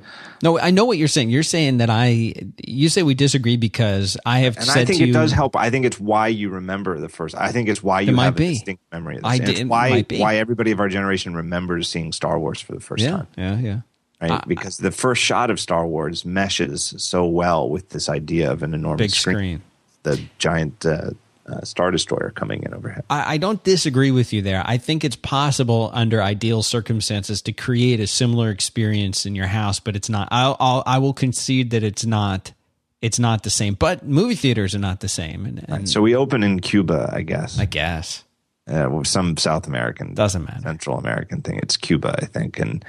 No, 0.44 0.60
I 0.60 0.70
know 0.70 0.84
what 0.84 0.96
you're 0.96 1.08
saying. 1.08 1.30
You're 1.30 1.42
saying 1.42 1.78
that 1.78 1.90
I. 1.90 2.34
You 2.64 2.88
say 2.88 3.02
we 3.02 3.14
disagree 3.14 3.56
because 3.56 4.16
I 4.24 4.40
have 4.40 4.56
And 4.56 4.64
said 4.66 4.78
I 4.82 4.84
think 4.84 4.98
to 4.98 5.04
it 5.04 5.06
you. 5.08 5.12
does 5.12 5.32
help. 5.32 5.56
I 5.56 5.70
think 5.70 5.86
it's 5.86 5.98
why 5.98 6.28
you 6.28 6.50
remember 6.50 7.00
the 7.00 7.08
first. 7.08 7.34
I 7.34 7.50
think 7.50 7.68
it's 7.68 7.82
why 7.82 8.02
you 8.02 8.12
might 8.12 8.26
have 8.26 8.36
be. 8.36 8.46
a 8.46 8.52
distinct 8.52 8.84
memory 8.92 9.16
of 9.16 9.22
this. 9.22 9.28
I 9.28 9.34
And 9.34 9.44
did- 9.44 9.50
It's 9.50 9.60
it 9.62 9.66
why 9.66 9.90
might 9.90 10.06
be. 10.06 10.20
why 10.20 10.36
everybody 10.36 10.70
of 10.70 10.78
our 10.78 10.88
generation 10.88 11.34
remembers 11.34 11.88
seeing 11.88 12.12
Star 12.12 12.38
Wars 12.38 12.60
for 12.60 12.74
the 12.74 12.80
first 12.80 13.02
Yeah, 13.02 13.10
time, 13.10 13.26
yeah, 13.36 13.58
yeah. 13.58 13.80
right? 14.20 14.46
because 14.46 14.76
the 14.76 14.92
first 14.92 15.20
shot 15.20 15.50
of 15.50 15.58
Star 15.58 15.84
Wars 15.84 16.24
meshes 16.24 16.94
so 16.98 17.26
well 17.26 17.68
with 17.68 17.88
this 17.88 18.08
idea 18.08 18.52
of 18.52 18.62
an 18.62 18.72
enormous 18.72 19.00
Big 19.02 19.10
screen, 19.10 19.34
screen. 19.36 19.62
The 20.10 20.20
giant 20.38 20.84
uh, 20.86 21.10
uh, 21.46 21.62
Star 21.64 21.90
Destroyer 21.90 22.30
coming 22.30 22.62
in 22.62 22.74
overhead. 22.74 23.04
I, 23.08 23.34
I 23.34 23.36
don't 23.38 23.62
disagree 23.64 24.10
with 24.10 24.32
you 24.32 24.42
there. 24.42 24.62
I 24.66 24.76
think 24.78 25.04
it's 25.04 25.16
possible 25.16 25.90
under 25.94 26.22
ideal 26.22 26.62
circumstances 26.62 27.42
to 27.42 27.52
create 27.52 28.00
a 28.00 28.06
similar 28.06 28.50
experience 28.50 29.24
in 29.26 29.34
your 29.34 29.46
house, 29.46 29.80
but 29.80 29.96
it's 29.96 30.08
not. 30.08 30.28
I'll, 30.30 30.56
I'll 30.60 30.82
I 30.86 30.98
will 30.98 31.14
concede 31.14 31.70
that 31.70 31.82
it's 31.82 32.04
not 32.04 32.52
it's 33.00 33.18
not 33.18 33.42
the 33.44 33.50
same. 33.50 33.74
But 33.74 34.04
movie 34.06 34.34
theaters 34.34 34.74
are 34.74 34.80
not 34.80 35.00
the 35.00 35.08
same. 35.08 35.46
And, 35.46 35.64
and 35.68 35.88
So 35.88 36.02
we 36.02 36.14
open 36.16 36.42
in 36.42 36.60
Cuba, 36.60 37.10
I 37.12 37.22
guess. 37.22 37.58
I 37.58 37.64
guess 37.64 38.24
uh, 38.68 39.02
some 39.04 39.36
South 39.36 39.66
American, 39.66 40.14
doesn't 40.14 40.44
matter. 40.44 40.60
Central 40.62 40.98
American 40.98 41.40
thing. 41.40 41.58
It's 41.62 41.76
Cuba, 41.76 42.14
I 42.20 42.26
think, 42.26 42.58
and 42.58 42.84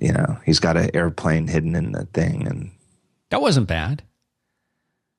you 0.00 0.12
know 0.12 0.38
he's 0.46 0.58
got 0.60 0.76
an 0.76 0.90
airplane 0.94 1.48
hidden 1.48 1.74
in 1.76 1.92
the 1.92 2.06
thing, 2.06 2.46
and 2.46 2.70
That 3.30 3.42
wasn't 3.42 3.66
bad. 3.68 4.02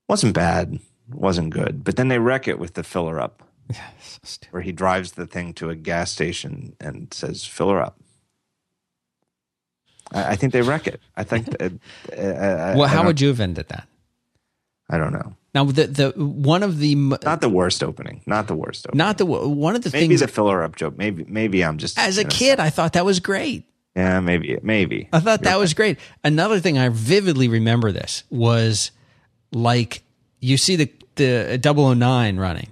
wasn't 0.07 0.33
bad, 0.33 0.79
wasn't 1.09 1.51
good. 1.51 1.83
But 1.83 1.95
then 1.95 2.07
they 2.07 2.19
wreck 2.19 2.47
it 2.47 2.59
with 2.59 2.73
the 2.73 2.83
filler 2.83 3.19
up, 3.19 3.43
So 4.23 4.47
where 4.51 4.61
he 4.61 4.71
drives 4.71 5.13
the 5.13 5.25
thing 5.27 5.53
to 5.55 5.69
a 5.69 5.75
gas 5.75 6.11
station 6.11 6.75
and 6.79 7.13
says 7.13 7.45
"fill 7.45 7.69
her 7.69 7.81
up." 7.81 7.97
I, 10.11 10.31
I 10.31 10.35
think 10.35 10.53
they 10.53 10.61
wreck 10.61 10.87
it. 10.87 11.01
I 11.15 11.23
think. 11.23 11.49
uh, 11.59 11.69
uh, 12.11 12.21
uh, 12.21 12.73
Well, 12.77 12.83
I 12.83 12.87
how 12.87 13.05
would 13.05 13.21
you 13.21 13.27
have 13.29 13.39
ended 13.39 13.67
that? 13.69 13.87
I 14.89 14.97
don't 14.97 15.13
know. 15.13 15.35
Now, 15.55 15.63
the 15.63 15.87
the 15.87 16.09
one 16.17 16.61
of 16.63 16.79
the 16.79 16.95
Not 16.95 17.41
the 17.41 17.49
worst 17.49 17.81
opening. 17.83 18.21
Not 18.25 18.47
the 18.47 18.55
worst 18.55 18.85
opening. 18.87 18.97
not 18.97 19.17
the 19.17 19.25
one 19.25 19.75
of 19.75 19.81
the 19.83 19.89
maybe 19.91 20.07
things 20.09 20.19
the 20.19 20.27
filler 20.27 20.61
up 20.63 20.75
joke. 20.75 20.97
Maybe 20.97 21.25
maybe 21.27 21.63
I'm 21.63 21.77
just 21.77 21.97
as 21.97 22.17
a 22.17 22.25
kid 22.25 22.59
I 22.59 22.69
thought 22.69 22.93
that 22.93 23.05
was 23.05 23.19
great. 23.19 23.65
Yeah, 23.95 24.19
maybe 24.19 24.59
maybe. 24.61 25.07
I 25.13 25.21
thought 25.21 25.43
that 25.43 25.57
was 25.57 25.73
great. 25.73 25.97
Another 26.23 26.59
thing 26.59 26.77
I 26.77 26.89
vividly 26.89 27.47
remember 27.47 27.93
this 27.93 28.25
was 28.29 28.91
like 29.53 30.03
you 30.45 30.57
see 30.57 30.75
the 30.75 30.91
the 31.15 31.59
uh, 31.63 31.73
009 31.73 32.37
running 32.37 32.67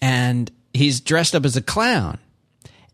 and 0.00 0.50
he's 0.74 1.00
dressed 1.00 1.34
up 1.34 1.46
as 1.46 1.56
a 1.56 1.62
clown. 1.62 2.18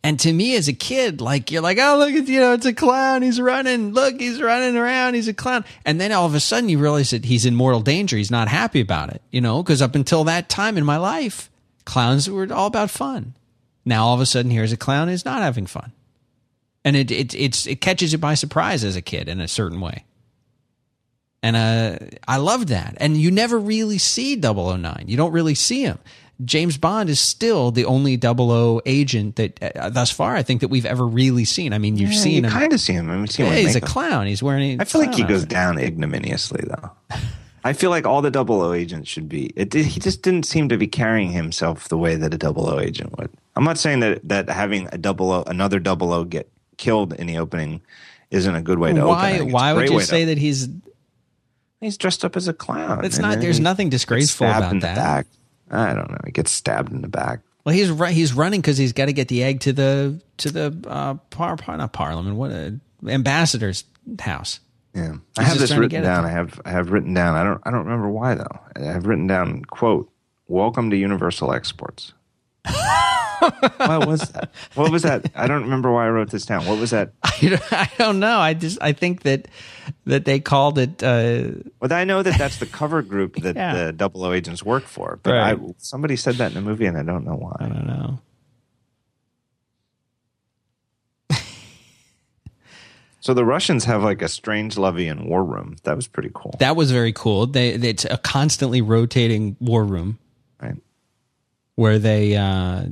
And 0.02 0.18
to 0.20 0.32
me 0.32 0.54
as 0.54 0.68
a 0.68 0.72
kid, 0.72 1.20
like 1.20 1.50
you're 1.50 1.60
like, 1.60 1.76
oh 1.78 1.96
look, 1.98 2.12
it's 2.12 2.28
you 2.28 2.40
know, 2.40 2.54
it's 2.54 2.64
a 2.64 2.72
clown. 2.72 3.22
He's 3.22 3.40
running. 3.40 3.92
Look, 3.92 4.18
he's 4.18 4.40
running 4.40 4.76
around. 4.76 5.14
He's 5.14 5.28
a 5.28 5.34
clown. 5.34 5.64
And 5.84 6.00
then 6.00 6.12
all 6.12 6.24
of 6.24 6.34
a 6.34 6.40
sudden, 6.40 6.70
you 6.70 6.78
realize 6.78 7.10
that 7.10 7.26
he's 7.26 7.44
in 7.44 7.54
mortal 7.54 7.80
danger. 7.80 8.16
He's 8.16 8.30
not 8.30 8.48
happy 8.48 8.80
about 8.80 9.10
it, 9.10 9.20
you 9.30 9.40
know, 9.40 9.62
because 9.62 9.82
up 9.82 9.94
until 9.94 10.24
that 10.24 10.48
time 10.48 10.78
in 10.78 10.84
my 10.84 10.96
life, 10.96 11.50
clowns 11.84 12.30
were 12.30 12.50
all 12.52 12.66
about 12.66 12.90
fun. 12.90 13.34
Now 13.84 14.06
all 14.06 14.14
of 14.14 14.20
a 14.20 14.26
sudden, 14.26 14.50
here's 14.50 14.72
a 14.72 14.76
clown 14.76 15.08
who's 15.08 15.24
not 15.24 15.42
having 15.42 15.66
fun, 15.66 15.92
and 16.84 16.96
it 16.96 17.10
it 17.10 17.34
it's 17.34 17.66
it 17.66 17.80
catches 17.80 18.12
you 18.12 18.18
by 18.18 18.34
surprise 18.34 18.84
as 18.84 18.96
a 18.96 19.02
kid 19.02 19.28
in 19.28 19.40
a 19.40 19.48
certain 19.48 19.80
way. 19.80 20.04
And 21.42 21.56
uh, 21.56 21.98
I 22.28 22.36
loved 22.36 22.68
that. 22.68 22.94
And 22.98 23.16
you 23.16 23.30
never 23.30 23.58
really 23.58 23.98
see 23.98 24.36
009. 24.36 25.04
You 25.06 25.16
don't 25.16 25.32
really 25.32 25.54
see 25.54 25.82
him. 25.82 25.98
James 26.44 26.78
Bond 26.78 27.10
is 27.10 27.20
still 27.20 27.70
the 27.70 27.84
only 27.84 28.18
00 28.18 28.80
agent 28.86 29.36
that, 29.36 29.76
uh, 29.76 29.90
thus 29.90 30.10
far, 30.10 30.34
I 30.36 30.42
think 30.42 30.62
that 30.62 30.68
we've 30.68 30.86
ever 30.86 31.06
really 31.06 31.44
seen. 31.44 31.72
I 31.74 31.78
mean, 31.78 31.96
you've 31.98 32.12
Yeah, 32.12 32.18
seen 32.18 32.32
you 32.32 32.42
him. 32.44 32.50
kind 32.50 32.72
of 32.72 32.80
see 32.80 32.94
him. 32.94 33.10
I 33.10 33.16
mean, 33.16 33.26
see 33.26 33.42
him 33.42 33.52
Yeah, 33.52 33.58
he's 33.58 33.76
a 33.76 33.80
clown. 33.80 34.26
He's 34.26 34.42
wearing. 34.42 34.78
a 34.80 34.82
I 34.82 34.86
feel 34.86 35.00
like 35.02 35.14
he 35.14 35.22
goes 35.22 35.42
outfit. 35.42 35.48
down 35.50 35.78
ignominiously, 35.78 36.64
though. 36.66 36.90
I 37.62 37.74
feel 37.74 37.90
like 37.90 38.06
all 38.06 38.22
the 38.22 38.30
double 38.30 38.62
O 38.62 38.72
agents 38.72 39.10
should 39.10 39.28
be. 39.28 39.48
Did, 39.48 39.74
he 39.84 40.00
just 40.00 40.22
didn't 40.22 40.44
seem 40.46 40.70
to 40.70 40.78
be 40.78 40.86
carrying 40.86 41.30
himself 41.30 41.88
the 41.90 41.98
way 41.98 42.16
that 42.16 42.32
a 42.32 42.38
double 42.38 42.66
O 42.70 42.80
agent 42.80 43.18
would. 43.18 43.30
I'm 43.54 43.64
not 43.64 43.76
saying 43.76 44.00
that 44.00 44.26
that 44.26 44.48
having 44.48 44.88
a 44.92 44.98
double 44.98 45.30
O, 45.32 45.42
another 45.46 45.78
double 45.78 46.10
O 46.14 46.24
get 46.24 46.50
killed 46.78 47.12
in 47.12 47.26
the 47.26 47.36
opening, 47.36 47.82
isn't 48.30 48.54
a 48.54 48.62
good 48.62 48.78
way 48.78 48.94
to 48.94 49.00
open. 49.00 49.08
Why? 49.08 49.30
it's 49.32 49.52
Why 49.52 49.72
would 49.74 49.90
you 49.90 50.00
say 50.00 50.22
open. 50.22 50.28
that 50.28 50.38
he's? 50.38 50.68
He's 51.80 51.96
dressed 51.96 52.24
up 52.24 52.36
as 52.36 52.48
a 52.48 52.52
clown? 52.52 53.04
It's 53.04 53.18
not. 53.18 53.40
There's 53.40 53.60
nothing 53.60 53.88
disgraceful 53.88 54.46
about 54.46 54.72
in 54.72 54.80
that. 54.80 54.94
The 54.94 55.00
back. 55.00 55.26
I 55.70 55.94
don't 55.94 56.10
know. 56.10 56.18
He 56.24 56.32
gets 56.32 56.50
stabbed 56.50 56.92
in 56.92 57.00
the 57.00 57.08
back. 57.08 57.40
Well, 57.64 57.74
he's 57.74 57.90
right. 57.90 58.14
He's 58.14 58.32
running 58.32 58.60
because 58.60 58.78
he's 58.78 58.92
got 58.92 59.06
to 59.06 59.12
get 59.12 59.28
the 59.28 59.42
egg 59.42 59.60
to 59.60 59.72
the 59.72 60.20
to 60.38 60.50
the 60.50 60.76
uh, 60.88 61.14
par, 61.30 61.56
par 61.56 61.76
not 61.76 61.92
parliament. 61.92 62.36
What 62.36 62.50
a 62.50 62.78
ambassador's 63.06 63.84
house. 64.18 64.60
Yeah, 64.94 65.14
I 65.38 65.44
have 65.44 65.58
this 65.58 65.72
written 65.72 66.02
down. 66.02 66.24
I 66.24 66.30
have 66.30 66.60
I 66.64 66.70
have 66.70 66.90
written 66.90 67.14
down. 67.14 67.36
I 67.36 67.44
don't 67.44 67.60
I 67.64 67.70
don't 67.70 67.84
remember 67.84 68.08
why 68.08 68.34
though. 68.34 68.60
I 68.76 68.80
have 68.80 69.06
written 69.06 69.26
down 69.26 69.64
quote. 69.64 70.10
Welcome 70.48 70.90
to 70.90 70.96
Universal 70.96 71.52
Exports. 71.52 72.12
what 72.64 74.06
was 74.06 74.20
that? 74.30 74.50
What 74.74 74.90
was 74.90 75.02
that? 75.02 75.30
I 75.36 75.46
don't 75.46 75.62
remember 75.62 75.92
why 75.92 76.06
I 76.06 76.10
wrote 76.10 76.30
this 76.30 76.44
down. 76.44 76.66
What 76.66 76.78
was 76.80 76.90
that? 76.90 77.12
I 77.22 77.38
don't, 77.40 77.72
I 77.72 77.90
don't 77.98 78.20
know. 78.20 78.38
I 78.38 78.54
just 78.54 78.78
I 78.80 78.92
think 78.92 79.22
that 79.22 79.46
that 80.06 80.24
they 80.24 80.40
called 80.40 80.78
it. 80.78 81.02
Uh, 81.02 81.52
Well, 81.80 81.92
I 81.92 82.04
know 82.04 82.22
that 82.22 82.38
that's 82.38 82.58
the 82.58 82.66
cover 82.66 83.02
group 83.02 83.36
that 83.42 83.56
Yeah. 83.60 83.74
the 83.86 83.92
Double 83.92 84.24
O 84.24 84.32
agents 84.32 84.62
work 84.62 84.84
for, 84.84 85.18
but 85.22 85.32
Right. 85.34 85.56
I, 85.58 85.72
somebody 85.78 86.16
said 86.16 86.36
that 86.36 86.48
in 86.48 86.54
the 86.54 86.60
movie, 86.60 86.86
and 86.86 86.96
I 86.98 87.02
don't 87.02 87.24
know 87.24 87.36
why. 87.36 87.56
I 87.60 87.68
don't 87.68 87.86
know. 87.86 88.18
So 93.22 93.34
the 93.34 93.44
Russians 93.44 93.84
have 93.84 94.02
like 94.02 94.22
a 94.22 94.28
strange 94.28 94.78
levy 94.78 95.06
in 95.06 95.26
War 95.28 95.44
Room. 95.44 95.76
That 95.82 95.94
was 95.94 96.08
pretty 96.08 96.30
cool, 96.32 96.54
That 96.58 96.74
was 96.74 96.90
very 96.90 97.12
cool. 97.12 97.46
They 97.46 97.70
it's 97.72 98.06
a 98.06 98.16
constantly 98.16 98.80
rotating 98.80 99.56
war 99.60 99.84
room 99.84 100.18
right? 100.60 100.76
where 101.74 101.98
they 101.98 102.34
uh, 102.36 102.84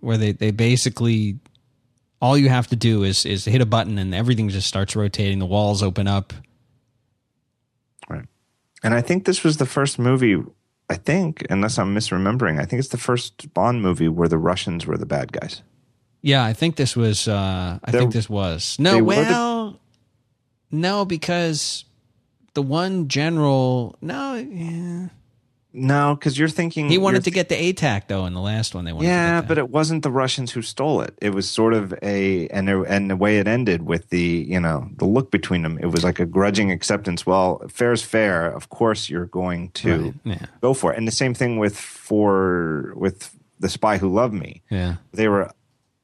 where 0.00 0.16
they 0.16 0.30
they 0.32 0.52
basically 0.52 1.38
all 2.22 2.38
you 2.38 2.48
have 2.48 2.68
to 2.68 2.76
do 2.76 3.02
is 3.02 3.26
is 3.26 3.44
hit 3.44 3.60
a 3.60 3.66
button 3.66 3.98
and 3.98 4.14
everything 4.14 4.48
just 4.48 4.66
starts 4.68 4.94
rotating. 4.96 5.40
The 5.40 5.46
walls 5.46 5.82
open 5.82 6.06
up. 6.08 6.32
Right. 8.08 8.24
And 8.82 8.94
I 8.94 9.00
think 9.02 9.24
this 9.24 9.44
was 9.44 9.56
the 9.58 9.66
first 9.66 9.98
movie, 9.98 10.36
I 10.88 10.94
think, 10.94 11.44
unless 11.50 11.78
I'm 11.78 11.94
misremembering, 11.94 12.60
I 12.60 12.64
think 12.64 12.80
it's 12.80 12.88
the 12.88 12.96
first 12.96 13.52
Bond 13.52 13.82
movie 13.82 14.08
where 14.08 14.28
the 14.28 14.38
Russians 14.38 14.86
were 14.86 14.96
the 14.96 15.06
bad 15.06 15.32
guys. 15.32 15.62
Yeah, 16.22 16.44
I 16.44 16.52
think 16.52 16.76
this 16.76 16.96
was. 16.96 17.26
Uh, 17.26 17.78
I 17.82 17.90
They're- 17.90 18.00
think 18.00 18.12
this 18.12 18.30
was. 18.30 18.76
No, 18.78 18.92
were 19.02 19.14
the- 19.16 19.22
well, 19.22 19.80
no, 20.70 21.04
because 21.04 21.84
the 22.54 22.62
one 22.62 23.08
general. 23.08 23.96
No, 24.00 24.34
yeah. 24.36 25.08
No, 25.74 26.14
because 26.14 26.38
you're 26.38 26.48
thinking 26.50 26.88
he 26.90 26.98
wanted 26.98 27.24
to 27.24 27.30
get 27.30 27.48
the 27.48 27.54
ATAC 27.72 28.06
though 28.08 28.26
in 28.26 28.34
the 28.34 28.40
last 28.40 28.74
one. 28.74 28.84
They 28.84 28.92
wanted. 28.92 29.08
Yeah, 29.08 29.36
to 29.36 29.40
get 29.42 29.48
but 29.48 29.58
it 29.58 29.70
wasn't 29.70 30.02
the 30.02 30.10
Russians 30.10 30.52
who 30.52 30.60
stole 30.62 31.00
it. 31.00 31.16
It 31.22 31.30
was 31.30 31.48
sort 31.48 31.72
of 31.72 31.94
a 32.02 32.46
and 32.48 32.68
there, 32.68 32.82
and 32.84 33.10
the 33.10 33.16
way 33.16 33.38
it 33.38 33.48
ended 33.48 33.82
with 33.86 34.10
the 34.10 34.44
you 34.48 34.60
know 34.60 34.88
the 34.96 35.06
look 35.06 35.30
between 35.30 35.62
them. 35.62 35.78
It 35.78 35.86
was 35.86 36.04
like 36.04 36.20
a 36.20 36.26
grudging 36.26 36.70
acceptance. 36.70 37.24
Well, 37.24 37.62
fair's 37.68 38.02
fair. 38.02 38.46
Of 38.50 38.68
course, 38.68 39.08
you're 39.08 39.26
going 39.26 39.70
to 39.70 39.98
Right, 40.02 40.14
yeah. 40.24 40.46
go 40.60 40.74
for 40.74 40.92
it. 40.92 40.98
And 40.98 41.08
the 41.08 41.12
same 41.12 41.32
thing 41.34 41.58
with 41.58 41.76
for 41.76 42.92
with 42.96 43.34
the 43.60 43.68
spy 43.68 43.96
who 43.98 44.12
loved 44.12 44.34
me. 44.34 44.62
yeah. 44.70 44.96
They 45.12 45.28
were 45.28 45.50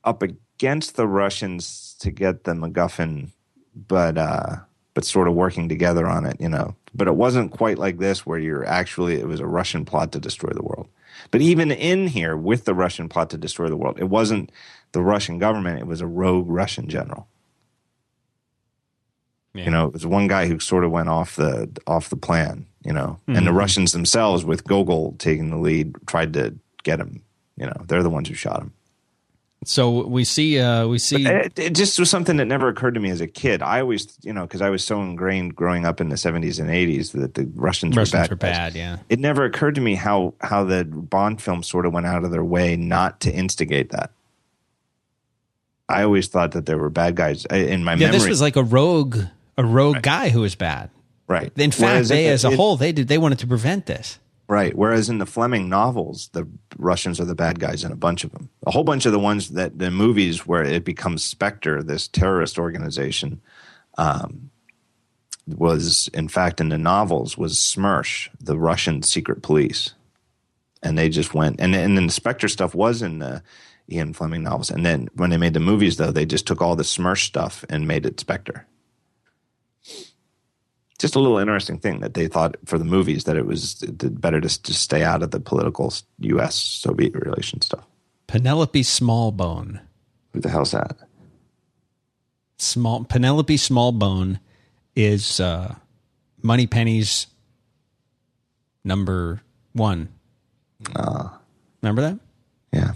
up 0.04 0.22
against 0.22 0.96
the 0.96 1.06
Russians 1.06 1.94
to 2.00 2.10
get 2.10 2.44
the 2.44 2.52
MacGuffin, 2.52 3.30
but 3.74 4.16
uh, 4.16 4.56
but 4.94 5.04
sort 5.04 5.28
of 5.28 5.34
working 5.34 5.68
together 5.68 6.06
on 6.06 6.24
it. 6.24 6.40
You 6.40 6.48
know, 6.48 6.74
but 6.94 7.08
it 7.08 7.14
wasn't 7.14 7.52
quite 7.52 7.78
like 7.78 7.98
this 7.98 8.24
where 8.26 8.38
you're 8.38 8.64
actually 8.64 9.14
it 9.20 9.26
was 9.28 9.40
a 9.40 9.46
Russian 9.46 9.84
plot 9.84 10.12
to 10.12 10.18
destroy 10.20 10.50
the 10.52 10.62
world. 10.62 10.88
But 11.30 11.40
even 11.40 11.70
in 11.70 12.06
here 12.08 12.36
with 12.36 12.64
the 12.64 12.74
Russian 12.74 13.08
plot 13.08 13.30
to 13.30 13.38
destroy 13.38 13.68
the 13.68 13.76
world, 13.76 13.98
it 13.98 14.08
wasn't 14.08 14.50
the 14.92 15.02
Russian 15.02 15.38
government, 15.38 15.80
it 15.80 15.86
was 15.86 16.00
a 16.00 16.06
rogue 16.06 16.48
Russian 16.48 16.88
general. 16.88 17.26
Yeah. 19.54 19.64
You 19.64 19.70
know, 19.70 19.86
it 19.86 19.92
was 19.92 20.06
one 20.06 20.28
guy 20.28 20.46
who 20.46 20.58
sort 20.60 20.84
of 20.84 20.90
went 20.90 21.08
off 21.08 21.36
the 21.36 21.70
off 21.86 22.10
the 22.10 22.16
plan, 22.16 22.66
you 22.84 22.92
know. 22.92 23.18
And 23.26 23.36
Mm-hmm. 23.36 23.46
the 23.46 23.52
Russians 23.52 23.92
themselves 23.92 24.44
with 24.44 24.64
Gogol 24.64 25.16
taking 25.18 25.50
the 25.50 25.56
lead 25.58 25.94
tried 26.06 26.32
to 26.34 26.54
get 26.84 27.00
him, 27.00 27.22
you 27.56 27.66
know. 27.66 27.84
They're 27.86 28.02
the 28.02 28.10
ones 28.10 28.28
who 28.28 28.34
shot 28.34 28.60
him. 28.62 28.72
So 29.64 30.06
we 30.06 30.22
see. 30.24 30.58
Uh, 30.60 30.86
we 30.86 30.98
see. 30.98 31.26
It, 31.26 31.58
it 31.58 31.74
just 31.74 31.98
was 31.98 32.08
something 32.08 32.36
that 32.36 32.44
never 32.44 32.68
occurred 32.68 32.94
to 32.94 33.00
me 33.00 33.10
as 33.10 33.20
a 33.20 33.26
kid. 33.26 33.60
I 33.60 33.80
always, 33.80 34.16
you 34.22 34.32
know, 34.32 34.42
because 34.42 34.62
I 34.62 34.70
was 34.70 34.84
so 34.84 35.02
ingrained 35.02 35.56
growing 35.56 35.84
up 35.84 36.00
in 36.00 36.08
the 36.10 36.14
70s 36.16 36.60
and 36.60 36.70
80s 36.70 37.12
that 37.12 37.34
the 37.34 37.50
Russians, 37.56 37.96
Russians 37.96 38.30
were 38.30 38.36
bad. 38.36 38.52
were 38.72 38.72
bad. 38.72 38.74
Yeah. 38.76 38.98
It 39.08 39.18
never 39.18 39.44
occurred 39.44 39.74
to 39.74 39.80
me 39.80 39.96
how 39.96 40.34
how 40.40 40.62
the 40.64 40.84
Bond 40.84 41.42
films 41.42 41.68
sort 41.68 41.86
of 41.86 41.92
went 41.92 42.06
out 42.06 42.24
of 42.24 42.30
their 42.30 42.44
way 42.44 42.76
not 42.76 43.20
to 43.20 43.32
instigate 43.32 43.90
that. 43.90 44.10
I 45.88 46.02
always 46.04 46.28
thought 46.28 46.52
that 46.52 46.66
there 46.66 46.78
were 46.78 46.90
bad 46.90 47.16
guys 47.16 47.44
in 47.46 47.82
my 47.82 47.92
Yeah. 47.94 48.06
memory. 48.06 48.18
This 48.18 48.28
was 48.28 48.40
like 48.40 48.56
a 48.56 48.62
rogue, 48.62 49.18
a 49.56 49.64
rogue 49.64 50.02
guy 50.02 50.28
who 50.28 50.40
was 50.40 50.54
bad. 50.54 50.90
right. 51.26 51.50
In 51.56 51.70
fact, 51.72 51.80
Whereas 51.82 52.08
they 52.10 52.24
the- 52.24 52.30
as 52.30 52.44
a 52.44 52.54
whole, 52.54 52.76
they 52.76 52.92
did. 52.92 53.08
They 53.08 53.18
wanted 53.18 53.38
to 53.40 53.46
prevent 53.46 53.86
this. 53.86 54.18
Right. 54.48 54.74
Whereas 54.74 55.10
in 55.10 55.18
the 55.18 55.26
Fleming 55.26 55.68
novels, 55.68 56.30
the 56.32 56.48
Russians 56.78 57.20
are 57.20 57.26
the 57.26 57.34
bad 57.34 57.60
guys 57.60 57.84
in 57.84 57.92
a 57.92 57.96
bunch 57.96 58.24
of 58.24 58.32
them. 58.32 58.48
A 58.66 58.70
whole 58.70 58.82
bunch 58.82 59.04
of 59.04 59.12
the 59.12 59.18
ones 59.18 59.50
that 59.50 59.78
the 59.78 59.90
movies 59.90 60.46
where 60.46 60.64
it 60.64 60.84
becomes 60.84 61.22
Spectre, 61.22 61.82
this 61.82 62.08
terrorist 62.08 62.58
organization, 62.58 63.42
um, 63.98 64.50
was 65.46 66.08
in 66.14 66.28
fact 66.28 66.60
in 66.60 66.70
the 66.70 66.78
novels 66.78 67.36
was 67.36 67.56
Smersh, 67.56 68.28
the 68.40 68.58
Russian 68.58 69.02
secret 69.02 69.42
police, 69.42 69.94
and 70.82 70.96
they 70.96 71.08
just 71.08 71.34
went 71.34 71.60
and 71.60 71.74
and 71.74 71.96
then 71.96 72.06
the 72.06 72.12
Spectre 72.12 72.48
stuff 72.48 72.74
was 72.74 73.02
in 73.02 73.18
the 73.18 73.42
Ian 73.90 74.12
Fleming 74.12 74.42
novels, 74.42 74.70
and 74.70 74.84
then 74.84 75.08
when 75.14 75.30
they 75.30 75.36
made 75.36 75.54
the 75.54 75.60
movies 75.60 75.96
though, 75.96 76.12
they 76.12 76.26
just 76.26 76.46
took 76.46 76.60
all 76.60 76.76
the 76.76 76.82
Smersh 76.82 77.24
stuff 77.24 77.64
and 77.68 77.88
made 77.88 78.04
it 78.04 78.20
Spectre 78.20 78.66
just 80.98 81.14
a 81.14 81.20
little 81.20 81.38
interesting 81.38 81.78
thing 81.78 82.00
that 82.00 82.14
they 82.14 82.26
thought 82.26 82.56
for 82.64 82.76
the 82.78 82.84
movies 82.84 83.24
that 83.24 83.36
it 83.36 83.46
was 83.46 83.74
better 83.74 84.40
to 84.40 84.48
just 84.48 84.72
stay 84.82 85.02
out 85.04 85.22
of 85.22 85.30
the 85.30 85.40
political 85.40 85.92
U.S. 86.20 86.54
Soviet 86.56 87.14
relation 87.14 87.60
stuff. 87.60 87.84
Penelope 88.26 88.80
Smallbone. 88.82 89.80
Who 90.32 90.40
the 90.40 90.48
hell's 90.50 90.72
that? 90.72 90.96
Small 92.58 93.04
Penelope 93.04 93.54
Smallbone 93.56 94.40
is 94.96 95.38
uh, 95.40 95.76
Moneypenny's 96.42 97.28
number 98.84 99.40
one. 99.72 100.08
Uh, 100.96 101.28
Remember 101.82 102.02
that? 102.02 102.18
yeah. 102.72 102.92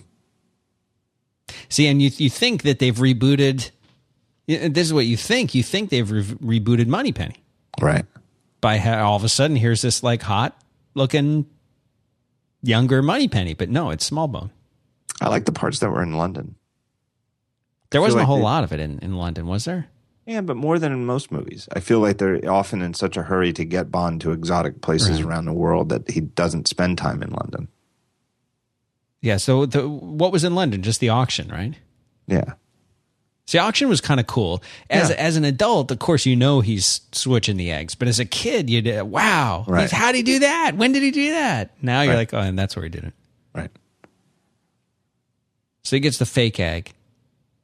See, 1.68 1.87
and 1.87 2.02
you 2.02 2.11
you 2.16 2.28
think 2.28 2.62
that 2.62 2.80
they've 2.80 2.94
rebooted. 2.94 3.71
This 4.47 4.87
is 4.87 4.92
what 4.92 5.06
you 5.06 5.16
think. 5.16 5.54
You 5.54 5.62
think 5.62 5.90
they've 5.90 6.11
re- 6.11 6.61
rebooted 6.61 6.87
Moneypenny 6.88 7.41
Right. 7.81 8.05
by 8.61 8.79
how 8.79 9.05
all 9.09 9.17
of 9.17 9.25
a 9.25 9.29
sudden 9.29 9.57
here's 9.57 9.83
this 9.83 10.02
like 10.02 10.23
hot 10.23 10.57
looking 10.95 11.47
younger 12.62 13.02
Moneypenny, 13.02 13.55
but 13.55 13.69
no, 13.69 13.91
it's 13.91 14.09
Smallbone. 14.09 14.50
I 15.21 15.29
like 15.29 15.45
the 15.47 15.52
parts 15.52 15.79
that 15.81 15.91
were 15.91 16.02
in 16.02 16.12
London. 16.17 16.55
There 17.91 18.00
wasn't 18.00 18.19
like 18.21 18.25
a 18.25 18.26
whole 18.26 18.37
they- 18.37 18.43
lot 18.43 18.64
of 18.64 18.73
it 18.73 18.81
in, 18.81 18.99
in 19.00 19.17
London, 19.17 19.47
was 19.47 19.64
there? 19.64 19.88
Yeah, 20.26 20.41
but 20.41 20.57
more 20.57 20.79
than 20.79 20.93
in 20.93 21.05
most 21.05 21.33
movies. 21.33 21.69
I 21.73 21.81
feel 21.81 21.99
like 21.99 22.19
they're 22.19 22.49
often 22.49 22.81
in 22.81 22.95
such 22.95 23.17
a 23.17 23.23
hurry 23.25 23.52
to 23.55 23.64
get 23.64 23.91
Bond 23.91 24.21
to 24.21 24.31
exotic 24.31 24.81
places 24.81 25.21
Right. 25.21 25.29
around 25.33 25.47
the 25.47 25.52
world 25.52 25.88
that 25.88 26.09
he 26.09 26.21
doesn't 26.21 26.69
spend 26.69 26.97
time 26.99 27.23
in 27.25 27.31
London. 27.31 27.67
Yeah. 29.21 29.38
So 29.38 29.67
the 29.67 29.88
what 29.88 30.31
was 30.33 30.45
in 30.45 30.55
London? 30.55 30.83
Just 30.83 31.00
the 31.00 31.09
auction, 31.09 31.49
right? 31.49 31.75
Yeah. 32.29 32.52
See, 33.46 33.58
auction 33.58 33.88
was 33.88 34.00
kind 34.00 34.20
of 34.20 34.26
cool. 34.26 34.62
As 34.88 35.11
Yeah. 35.11 35.16
as 35.16 35.37
an 35.37 35.44
adult, 35.44 35.90
of 35.90 35.99
course, 35.99 36.25
you 36.26 36.37
know 36.37 36.61
he's 36.61 37.00
switching 37.12 37.56
the 37.56 37.70
eggs, 37.72 37.94
but 37.94 38.06
as 38.08 38.18
a 38.20 38.25
kid, 38.25 38.70
you 38.70 38.80
would 38.82 39.02
wow, 39.11 39.64
Right. 39.66 39.90
how 39.90 40.12
did 40.12 40.18
he 40.18 40.22
do 40.22 40.38
that? 40.40 40.76
When 40.76 40.92
did 40.92 41.02
he 41.02 41.11
do 41.11 41.30
that? 41.32 41.70
Now 41.82 42.02
you're 42.02 42.12
Right. 42.12 42.18
like, 42.20 42.34
oh, 42.34 42.38
and 42.38 42.58
that's 42.58 42.76
where 42.76 42.84
he 42.84 42.88
did 42.88 43.04
it. 43.04 43.14
Right. 43.54 43.70
So 45.82 45.96
he 45.96 46.00
gets 46.00 46.18
the 46.18 46.26
fake 46.26 46.61
egg. 46.61 46.92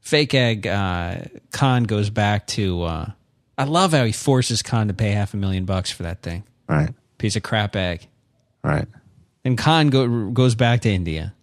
Fake 0.01 0.35
egg. 0.35 0.67
Uh, 0.67 1.21
Khan 1.53 1.85
goes 1.85 2.11
back 2.11 2.47
to. 2.49 2.83
Uh, 2.83 3.11
I 3.57 3.65
love 3.65 3.93
how 3.93 4.05
he 4.05 4.13
forces 4.13 4.63
Khan 4.63 4.89
to 4.89 4.95
pay 4.95 5.11
half 5.13 5.33
a 5.33 5.37
million 5.37 5.65
bucks 5.65 5.91
for 5.91 6.03
that 6.03 6.23
thing, 6.23 6.43
Right. 6.69 6.91
piece 7.19 7.37
of 7.37 7.43
crap 7.45 7.77
egg. 7.77 8.07
Right. 8.65 8.87
And 9.45 9.57
Khan 9.57 9.89
go, 9.91 10.31
goes 10.31 10.55
back 10.57 10.81
to 10.83 10.91
India. 10.91 11.35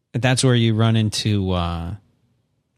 And 0.00 0.01
that's 0.12 0.44
where 0.44 0.54
you 0.54 0.74
run 0.74 0.96
into 0.96 1.50
uh, 1.52 1.94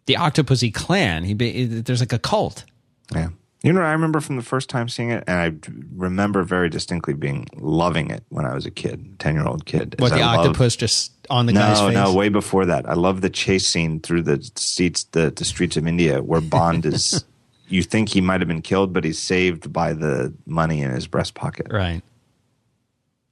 the 0.07 0.15
Octopussy 0.15 0.73
clan. 0.73 1.25
He 1.25 1.35
be, 1.35 1.65
there's 1.67 2.01
like 2.01 2.13
a 2.13 2.19
cult. 2.19 2.65
Yeah. 3.13 3.29
You 3.63 3.73
know, 3.73 3.81
I 3.81 3.93
remember 3.93 4.21
from 4.21 4.37
the 4.37 4.43
first 4.43 4.69
time 4.69 4.91
seeing 4.91 5.09
it, 5.11 5.25
and 5.27 5.39
I 5.41 5.71
remember 5.97 6.43
very 6.43 6.69
distinctly 6.69 7.15
being 7.15 7.47
loving 7.57 8.11
it 8.11 8.23
when 8.29 8.45
I 8.45 8.53
was 8.55 8.67
a 8.67 8.71
kid, 8.71 9.19
ten 9.19 9.35
year 9.35 9.47
old 9.47 9.65
kid. 9.65 9.95
What 9.99 10.13
the 10.13 10.21
I 10.21 10.37
octopus 10.37 10.77
just 10.77 11.13
on 11.31 11.47
the 11.47 11.55
guy's 11.55 11.81
No, 11.81 11.87
face? 11.87 11.95
no, 11.95 12.13
way 12.13 12.29
before 12.29 12.67
that. 12.67 12.87
I 12.87 12.93
love 12.93 13.23
the 13.23 13.31
chase 13.31 13.67
scene 13.67 14.01
through 14.01 14.25
the 14.25 14.51
seats, 14.55 15.05
the, 15.13 15.31
the 15.31 15.47
streets 15.47 15.79
of 15.79 15.87
India, 15.87 16.23
where 16.23 16.43
Bond 16.43 16.85
is. 16.95 17.25
you 17.69 17.83
think 17.83 18.11
he 18.11 18.21
might 18.21 18.43
have 18.43 18.49
been 18.49 18.61
killed, 18.61 18.93
but 18.93 19.03
he's 19.03 19.19
saved 19.19 19.73
by 19.73 19.95
the 19.95 20.35
money 20.45 20.83
in 20.83 20.91
his 20.91 21.07
breast 21.07 21.33
pocket. 21.33 21.69
Right. 21.71 22.03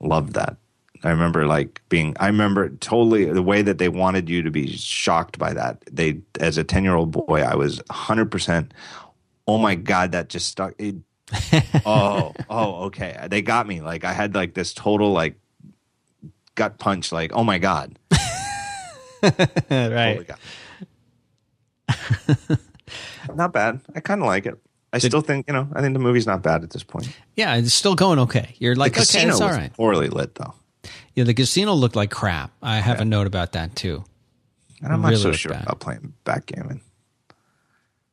Love 0.00 0.32
that. 0.32 0.56
I 1.04 1.11
remember 1.11 1.47
like 1.47 1.80
being. 1.88 2.16
I 2.21 2.26
remember 2.26 2.68
totally 2.68 3.25
the 3.25 3.42
way 3.42 3.62
that 3.62 3.78
they 3.78 3.88
wanted 3.88 4.28
you 4.28 4.42
to 4.42 4.50
be 4.50 4.68
shocked 4.76 5.38
by 5.38 5.52
that. 5.54 5.82
They, 5.90 6.21
as 6.40 6.59
a 6.59 6.64
ten 6.64 6.85
year 6.85 6.94
old 6.94 7.11
boy, 7.11 7.40
I 7.42 7.54
was 7.54 7.80
hundred 7.90 8.30
percent. 8.30 8.73
Oh 9.47 9.59
my 9.59 9.75
god, 9.75 10.12
that 10.12 10.28
just 10.28 10.49
stuck. 10.49 10.75
It, 10.78 10.97
oh, 11.87 12.32
oh, 12.49 12.85
okay. 12.85 13.26
They 13.28 13.42
got 13.42 13.66
me. 13.66 13.80
Like 13.80 14.04
I 14.04 14.12
had 14.12 14.35
like 14.35 14.54
this 14.54 14.73
total 14.75 15.12
like 15.12 15.37
gut 16.54 16.78
punch. 16.78 17.12
Like 17.12 17.32
oh 17.35 17.44
my 17.44 17.59
god. 17.59 17.99
right. 19.71 20.26
Cow. 20.26 20.37
not 23.35 23.52
bad. 23.52 23.80
I 23.94 24.00
kind 24.00 24.21
of 24.21 24.26
like 24.26 24.47
it. 24.47 24.59
I 24.92 24.99
still 24.99 25.23
think 25.23 25.47
you 25.49 25.54
know. 25.54 25.68
I 25.73 25.80
think 25.80 25.94
the 25.94 26.00
movie's 26.00 26.26
not 26.26 26.42
bad 26.42 26.62
at 26.62 26.71
this 26.71 26.82
point. 26.82 27.16
Yeah, 27.35 27.54
it's 27.56 27.73
still 27.73 27.94
going 27.94 28.18
okay. 28.20 28.55
You're 28.59 28.76
like, 28.76 28.92
the 28.92 29.00
okay, 29.00 29.07
casino 29.07 29.33
it's 29.33 29.40
all 29.40 29.48
was 29.48 29.68
poorly 29.70 30.09
lit 30.09 30.35
though, 30.35 30.55
Yeah, 31.14 31.25
the 31.25 31.35
casino 31.35 31.75
looked 31.75 31.96
like 31.96 32.11
crap. 32.11 32.51
I 32.62 32.77
have 32.79 33.01
a 33.01 33.05
note 33.05 33.27
about 33.27 33.53
that 33.53 33.77
too. 33.77 34.05
and 34.83 34.92
I'm 34.92 35.03
not 35.03 35.16
so 35.16 35.33
sure 35.33 35.53
bad. 35.53 35.62
about 35.64 35.81
playing 35.81 36.14
backgammon. 36.25 36.81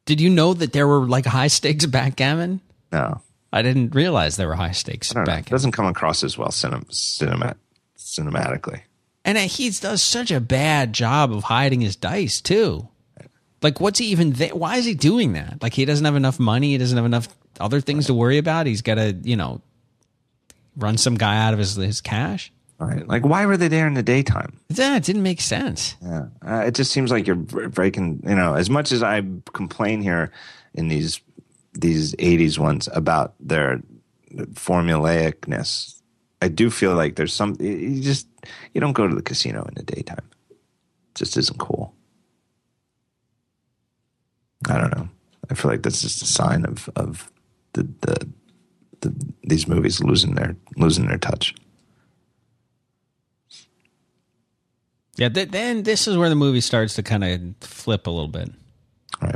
Did 0.05 0.19
you 0.21 0.29
know 0.29 0.53
that 0.53 0.73
there 0.73 0.87
were 0.87 1.07
like 1.07 1.25
high 1.25 1.47
stakes 1.47 1.85
backgammon? 1.85 2.61
No, 2.91 3.21
I 3.53 3.61
didn't 3.61 3.93
realize 3.95 4.35
there 4.37 4.47
were 4.47 4.55
high 4.55 4.71
stakes 4.71 5.13
know. 5.13 5.21
It 5.21 5.25
backgammon. 5.25 5.51
doesn't 5.51 5.71
come 5.71 5.85
across 5.85 6.23
as 6.23 6.37
well 6.37 6.49
cinem- 6.49 6.91
cinema- 6.93 7.55
cinematically. 7.97 8.81
And 9.25 9.37
he 9.37 9.69
does 9.69 10.01
such 10.01 10.31
a 10.31 10.39
bad 10.39 10.93
job 10.93 11.31
of 11.31 11.43
hiding 11.43 11.81
his 11.81 11.95
dice 11.95 12.41
too. 12.41 12.87
Like, 13.61 13.79
what's 13.81 13.99
he 13.99 14.05
even? 14.07 14.33
Th- 14.33 14.53
why 14.53 14.77
is 14.77 14.85
he 14.85 14.93
doing 14.95 15.33
that? 15.33 15.61
Like, 15.61 15.73
he 15.73 15.83
doesn't 15.85 16.05
have 16.05 16.15
enough 16.15 16.39
money. 16.39 16.71
He 16.71 16.77
doesn't 16.77 16.95
have 16.97 17.05
enough 17.05 17.27
other 17.59 17.81
things 17.81 18.05
to 18.07 18.13
worry 18.13 18.37
about. 18.37 18.65
He's 18.67 18.81
got 18.81 18.95
to, 18.95 19.11
you 19.21 19.35
know, 19.35 19.61
run 20.77 20.97
some 20.97 21.15
guy 21.15 21.37
out 21.37 21.53
of 21.53 21.59
his 21.59 21.75
his 21.75 21.99
cash. 22.01 22.51
Right? 22.79 23.05
Like, 23.05 23.25
why 23.25 23.45
were 23.45 23.57
they 23.57 23.67
there 23.67 23.87
in 23.87 23.93
the 23.93 24.03
daytime? 24.03 24.57
Yeah, 24.69 24.95
it 24.95 25.03
didn't 25.03 25.23
make 25.23 25.41
sense. 25.41 25.97
Yeah, 26.01 26.27
uh, 26.41 26.63
it 26.65 26.75
just 26.75 26.91
seems 26.91 27.11
like 27.11 27.27
you're 27.27 27.35
breaking. 27.35 28.23
You 28.25 28.35
know, 28.35 28.53
as 28.55 28.69
much 28.69 28.93
as 28.93 29.03
I 29.03 29.21
complain 29.51 30.01
here 30.01 30.31
in 30.73 30.87
these 30.87 31.19
these 31.73 32.15
'80s 32.15 32.57
ones 32.57 32.87
about 32.93 33.33
their 33.41 33.81
formulaicness, 34.53 36.01
I 36.41 36.47
do 36.47 36.69
feel 36.69 36.95
like 36.95 37.17
there's 37.17 37.33
some. 37.33 37.57
You 37.59 38.01
just 38.01 38.27
you 38.73 38.79
don't 38.79 38.93
go 38.93 39.07
to 39.07 39.15
the 39.15 39.21
casino 39.21 39.65
in 39.65 39.73
the 39.75 39.83
daytime. 39.83 40.29
It 40.49 40.57
just 41.15 41.35
isn't 41.35 41.59
cool. 41.59 41.93
I 44.69 44.77
don't 44.77 44.95
know. 44.95 45.09
I 45.49 45.53
feel 45.53 45.69
like 45.69 45.83
that's 45.83 46.01
just 46.01 46.21
a 46.21 46.25
sign 46.25 46.63
of 46.63 46.89
of 46.95 47.29
the 47.73 47.83
the, 48.01 48.29
the 49.01 49.13
these 49.43 49.67
movies 49.67 50.01
losing 50.01 50.35
their 50.35 50.55
losing 50.77 51.07
their 51.07 51.17
touch. 51.17 51.53
Yeah, 55.19 55.29
th- 55.29 55.49
then 55.49 55.83
this 55.83 56.07
is 56.07 56.17
where 56.17 56.29
the 56.29 56.35
movie 56.35 56.61
starts 56.61 56.95
to 56.95 57.03
kind 57.03 57.23
of 57.23 57.67
flip 57.67 58.07
a 58.07 58.09
little 58.09 58.27
bit. 58.29 58.49
Right. 59.21 59.35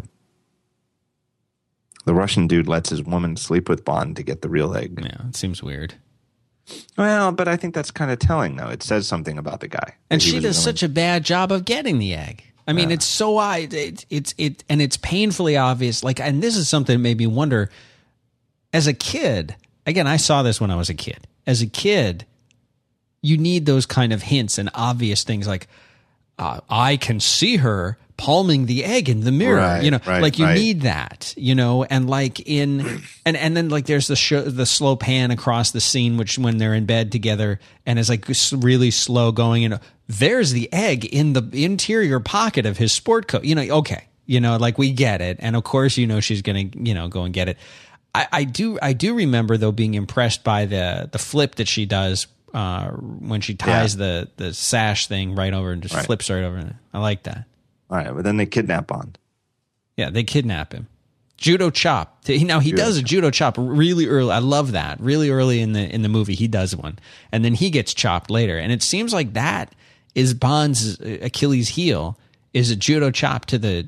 The 2.05 2.13
Russian 2.13 2.47
dude 2.47 2.67
lets 2.67 2.89
his 2.89 3.03
woman 3.03 3.37
sleep 3.37 3.69
with 3.69 3.85
Bond 3.85 4.15
to 4.17 4.23
get 4.23 4.41
the 4.41 4.49
real 4.49 4.75
egg. 4.75 4.99
Yeah, 5.01 5.27
it 5.27 5.35
seems 5.35 5.61
weird. 5.63 5.95
Well, 6.97 7.31
but 7.31 7.47
I 7.47 7.57
think 7.57 7.73
that's 7.73 7.91
kind 7.91 8.11
of 8.11 8.19
telling, 8.19 8.55
though. 8.55 8.69
It 8.69 8.83
says 8.83 9.07
something 9.07 9.37
about 9.37 9.59
the 9.59 9.67
guy. 9.67 9.95
And 10.09 10.21
she 10.21 10.39
does 10.39 10.61
such 10.61 10.83
a 10.83 10.89
bad 10.89 11.23
job 11.23 11.51
of 11.51 11.65
getting 11.65 11.99
the 11.99 12.13
egg. 12.13 12.43
I 12.65 12.71
mean, 12.71 12.91
it's 12.91 13.05
so 13.05 13.37
I 13.37 13.67
it's 13.69 14.05
it's 14.09 14.33
it 14.37 14.63
and 14.69 14.81
it's 14.81 14.95
painfully 14.95 15.57
obvious. 15.57 16.01
Like, 16.01 16.21
and 16.21 16.41
this 16.41 16.55
is 16.55 16.69
something 16.69 16.95
that 16.95 17.03
made 17.03 17.17
me 17.17 17.27
wonder. 17.27 17.69
As 18.71 18.87
a 18.87 18.93
kid, 18.93 19.55
again, 19.85 20.07
I 20.07 20.15
saw 20.17 20.43
this 20.43 20.61
when 20.61 20.71
I 20.71 20.75
was 20.75 20.89
a 20.89 20.93
kid. 20.93 21.27
As 21.45 21.61
a 21.61 21.67
kid, 21.67 22.25
you 23.23 23.37
need 23.37 23.65
those 23.65 23.87
kind 23.87 24.13
of 24.13 24.21
hints 24.21 24.59
and 24.59 24.69
obvious 24.75 25.23
things 25.23 25.47
like 25.47 25.67
uh, 26.37 26.59
I 26.69 26.97
can 26.97 27.19
see 27.19 27.57
her 27.57 27.97
palming 28.17 28.65
the 28.65 28.83
egg 28.83 29.09
in 29.09 29.21
the 29.21 29.31
mirror. 29.31 29.57
Right, 29.57 29.83
you 29.83 29.91
know, 29.91 29.99
right, 30.05 30.21
like 30.21 30.37
you 30.37 30.45
right. 30.45 30.57
need 30.57 30.81
that. 30.81 31.33
You 31.37 31.55
know, 31.55 31.83
and 31.83 32.09
like 32.09 32.39
in 32.47 33.01
and 33.25 33.37
and 33.37 33.55
then 33.55 33.69
like 33.69 33.85
there's 33.85 34.07
the 34.07 34.15
show, 34.15 34.41
the 34.41 34.65
slow 34.65 34.95
pan 34.95 35.31
across 35.31 35.71
the 35.71 35.81
scene, 35.81 36.17
which 36.17 36.37
when 36.37 36.57
they're 36.57 36.73
in 36.73 36.85
bed 36.85 37.11
together, 37.11 37.59
and 37.85 37.97
it's 37.97 38.09
like 38.09 38.27
really 38.51 38.91
slow 38.91 39.31
going. 39.31 39.65
And 39.65 39.79
there's 40.07 40.51
the 40.51 40.71
egg 40.73 41.05
in 41.05 41.33
the 41.33 41.47
interior 41.63 42.19
pocket 42.19 42.65
of 42.65 42.77
his 42.77 42.91
sport 42.91 43.27
coat. 43.27 43.45
You 43.45 43.55
know, 43.55 43.77
okay, 43.77 44.05
you 44.25 44.39
know, 44.39 44.57
like 44.57 44.77
we 44.77 44.91
get 44.91 45.21
it, 45.21 45.37
and 45.39 45.55
of 45.55 45.63
course, 45.63 45.97
you 45.97 46.07
know, 46.07 46.19
she's 46.19 46.41
gonna 46.41 46.65
you 46.75 46.93
know 46.93 47.07
go 47.07 47.23
and 47.23 47.33
get 47.33 47.47
it. 47.47 47.57
I, 48.15 48.27
I 48.31 48.43
do 48.43 48.77
I 48.81 48.93
do 48.93 49.15
remember 49.15 49.57
though 49.57 49.71
being 49.71 49.93
impressed 49.93 50.43
by 50.43 50.65
the 50.65 51.09
the 51.11 51.19
flip 51.19 51.55
that 51.55 51.67
she 51.67 51.85
does 51.85 52.27
uh, 52.53 52.89
when 52.91 53.41
she 53.41 53.55
ties 53.55 53.95
the 53.97 54.29
the 54.37 54.53
sash 54.53 55.07
thing 55.07 55.35
right 55.35 55.53
over 55.53 55.71
and 55.71 55.81
just 55.81 55.95
Right. 55.95 56.05
flips 56.05 56.29
right 56.29 56.43
over. 56.43 56.75
I 56.93 56.99
like 56.99 57.23
that. 57.23 57.45
All 57.89 57.97
right, 57.97 58.13
but 58.13 58.23
then 58.23 58.37
they 58.37 58.45
kidnap 58.45 58.87
Bond. 58.87 59.17
Yeah, 59.97 60.09
they 60.09 60.23
kidnap 60.23 60.73
him. 60.73 60.87
Judo 61.37 61.69
chop. 61.71 62.23
Now 62.27 62.59
he 62.59 62.71
does 62.71 62.97
a 62.97 63.01
judo 63.03 63.29
chop 63.29 63.55
really 63.57 64.07
early. 64.07 64.31
I 64.31 64.39
love 64.39 64.71
that. 64.71 64.99
Really 65.01 65.29
early 65.29 65.59
in 65.61 65.73
the 65.73 65.81
in 65.93 66.01
the 66.01 66.09
movie, 66.09 66.35
he 66.35 66.47
does 66.47 66.75
one, 66.75 66.99
and 67.31 67.43
then 67.43 67.53
he 67.53 67.69
gets 67.69 67.93
chopped 67.93 68.29
later. 68.29 68.57
And 68.57 68.71
it 68.71 68.81
seems 68.81 69.13
like 69.13 69.33
that 69.33 69.73
is 70.15 70.33
Bond's 70.33 70.99
Achilles 71.01 71.69
heel 71.69 72.17
is 72.53 72.71
a 72.71 72.75
judo 72.75 73.11
chop 73.11 73.45
to 73.47 73.57
the 73.57 73.87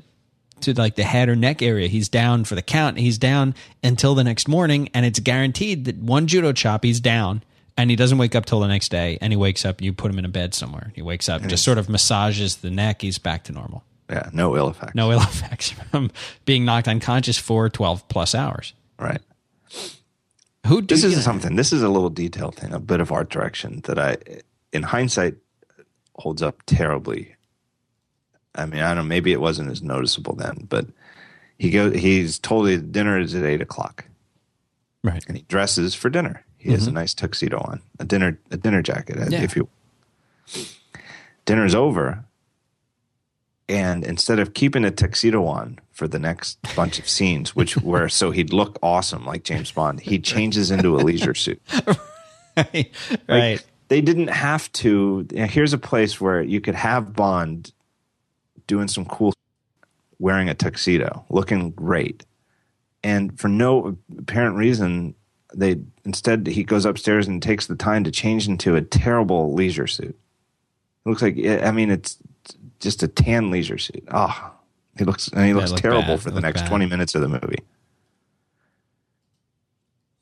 to 0.60 0.74
like 0.74 0.96
the 0.96 1.04
head 1.04 1.28
or 1.28 1.36
neck 1.36 1.62
area. 1.62 1.88
He's 1.88 2.08
down 2.08 2.44
for 2.44 2.56
the 2.56 2.62
count. 2.62 2.98
He's 2.98 3.16
down 3.16 3.54
until 3.82 4.14
the 4.14 4.24
next 4.24 4.48
morning, 4.48 4.88
and 4.92 5.06
it's 5.06 5.20
guaranteed 5.20 5.86
that 5.86 5.96
one 5.96 6.26
judo 6.26 6.52
chop 6.52 6.84
he's 6.84 7.00
down. 7.00 7.42
And 7.78 7.90
he 7.90 7.96
doesn't 7.96 8.16
wake 8.18 8.34
up 8.34 8.46
till 8.46 8.60
the 8.60 8.68
next 8.68 8.88
day. 8.90 9.18
And 9.20 9.32
he 9.32 9.36
wakes 9.36 9.64
up. 9.64 9.82
You 9.82 9.92
put 9.92 10.10
him 10.10 10.18
in 10.18 10.24
a 10.24 10.28
bed 10.30 10.54
somewhere. 10.54 10.92
He 10.94 11.02
wakes 11.02 11.28
up, 11.28 11.42
and 11.42 11.50
just 11.50 11.64
sort 11.64 11.76
of 11.78 11.88
massages 11.88 12.56
the 12.56 12.70
neck. 12.70 13.02
He's 13.02 13.18
back 13.18 13.44
to 13.44 13.52
normal 13.52 13.84
Yeah, 14.08 14.30
no 14.32 14.56
ill 14.56 14.68
effects. 14.70 14.94
no 14.94 15.12
ill 15.12 15.20
effects 15.22 15.70
from 15.70 16.10
being 16.46 16.64
knocked 16.64 16.88
unconscious 16.88 17.36
for 17.38 17.68
12 17.68 18.08
plus 18.08 18.34
hours. 18.34 18.72
Right. 18.98 19.20
Who 20.66 20.80
This 20.82 21.04
is 21.04 21.22
something. 21.22 21.54
This 21.56 21.72
is 21.72 21.82
a 21.82 21.88
little 21.88 22.10
detailed 22.10 22.56
thing, 22.56 22.72
a 22.72 22.80
bit 22.80 23.00
of 23.00 23.12
art 23.12 23.28
direction 23.30 23.82
that 23.84 23.98
I, 23.98 24.16
in 24.72 24.82
hindsight, 24.82 25.34
holds 26.16 26.42
up 26.42 26.62
terribly. 26.66 27.34
I 28.54 28.64
mean, 28.64 28.80
I 28.80 28.88
don't 28.94 29.04
know. 29.04 29.08
Maybe 29.08 29.32
it 29.32 29.40
wasn't 29.40 29.70
as 29.70 29.82
noticeable 29.82 30.34
then, 30.34 30.66
but 30.68 30.86
he 31.58 31.70
goes. 31.70 31.94
He's 31.94 32.38
told 32.38 32.68
his 32.68 32.80
dinner 32.82 33.20
is 33.20 33.34
at 33.34 33.44
eight 33.44 33.60
o'clock. 33.60 34.06
Right. 35.04 35.22
and 35.28 35.36
he 35.36 35.44
dresses 35.44 35.94
for 35.94 36.08
dinner. 36.10 36.42
He 36.66 36.72
has 36.72 36.86
a 36.86 36.90
mm-hmm. 36.90 36.96
nice 36.96 37.14
tuxedo 37.14 37.58
on, 37.58 37.80
a 38.00 38.04
dinner 38.04 38.38
a 38.50 38.56
dinner 38.56 38.82
jacket, 38.82 39.16
Yeah. 39.30 39.42
if 39.42 39.54
you. 39.54 39.68
Dinner's 41.44 41.76
over, 41.76 42.24
and 43.68 44.04
instead 44.04 44.40
of 44.40 44.52
keeping 44.52 44.84
a 44.84 44.90
tuxedo 44.90 45.46
on 45.46 45.78
for 45.92 46.08
the 46.08 46.18
next 46.18 46.58
bunch 46.74 46.98
of 46.98 47.08
scenes, 47.08 47.54
which 47.54 47.76
were 47.82 48.08
so 48.08 48.32
he'd 48.32 48.52
look 48.52 48.78
awesome 48.82 49.24
like 49.24 49.44
James 49.44 49.70
Bond, 49.70 50.00
he 50.00 50.18
changes 50.18 50.72
into 50.72 50.96
a 50.96 50.98
leisure 50.98 51.34
suit. 51.34 51.62
right. 52.56 52.92
Like, 53.10 53.20
right. 53.28 53.64
They 53.88 54.00
didn't 54.00 54.28
have 54.28 54.72
to. 54.72 55.24
you 55.30 55.38
know, 55.38 55.46
Here's 55.46 55.72
a 55.72 55.78
place 55.78 56.20
where 56.20 56.42
you 56.42 56.60
could 56.60 56.74
have 56.74 57.14
Bond 57.14 57.72
doing 58.66 58.88
some 58.88 59.04
cool, 59.04 59.32
wearing 60.18 60.48
a 60.48 60.54
tuxedo, 60.54 61.24
looking 61.30 61.70
great, 61.70 62.24
and 63.04 63.38
for 63.38 63.46
no 63.46 63.96
apparent 64.18 64.56
reason, 64.56 65.14
they 65.54 65.76
instead 66.04 66.46
he 66.46 66.64
goes 66.64 66.84
upstairs 66.84 67.28
and 67.28 67.42
takes 67.42 67.66
the 67.66 67.76
time 67.76 68.04
to 68.04 68.10
change 68.10 68.48
into 68.48 68.74
a 68.76 68.82
terrible 68.82 69.52
leisure 69.54 69.86
suit. 69.86 70.16
It 71.04 71.08
looks 71.08 71.22
like 71.22 71.36
I 71.44 71.70
mean 71.70 71.90
it's 71.90 72.18
just 72.80 73.02
a 73.02 73.08
tan 73.08 73.50
leisure 73.50 73.78
suit. 73.78 74.04
Oh, 74.12 74.52
he 74.98 75.04
looks 75.04 75.28
and 75.28 75.44
he 75.46 75.54
looks 75.54 75.70
look 75.70 75.80
terrible 75.80 76.02
bad. 76.16 76.20
for 76.22 76.30
the 76.30 76.36
Look 76.36 76.42
next 76.44 76.62
bad. 76.62 76.68
twenty 76.68 76.86
minutes 76.86 77.14
of 77.14 77.20
the 77.22 77.28
movie. 77.28 77.62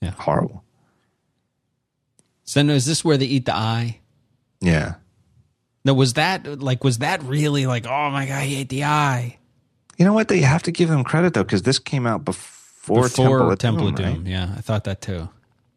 Yeah. 0.00 0.10
horrible. 0.10 0.62
So 2.44 2.60
is 2.60 2.84
this 2.86 3.04
where 3.04 3.16
they 3.16 3.24
eat 3.26 3.46
the 3.46 3.54
eye? 3.56 4.00
Yeah. 4.60 4.94
No, 5.84 5.94
was 5.94 6.14
that 6.14 6.60
like 6.60 6.84
was 6.84 6.98
that 6.98 7.22
really 7.22 7.66
like 7.66 7.86
oh 7.86 8.10
my 8.10 8.26
god 8.26 8.42
he 8.44 8.56
ate 8.56 8.68
the 8.70 8.84
eye 8.84 9.38
You 9.98 10.04
know 10.04 10.12
what? 10.12 10.28
They 10.28 10.40
have 10.40 10.62
to 10.64 10.72
give 10.72 10.88
them 10.88 11.04
credit 11.04 11.34
though, 11.34 11.44
because 11.44 11.62
this 11.62 11.78
came 11.78 12.06
out 12.06 12.24
before, 12.24 12.63
before 12.86 13.56
Temple 13.56 13.88
of 13.88 13.94
Doom. 13.94 14.06
right? 14.06 14.26
Yeah, 14.26 14.54
I 14.56 14.60
thought 14.60 14.84
that 14.84 15.00
too. 15.00 15.28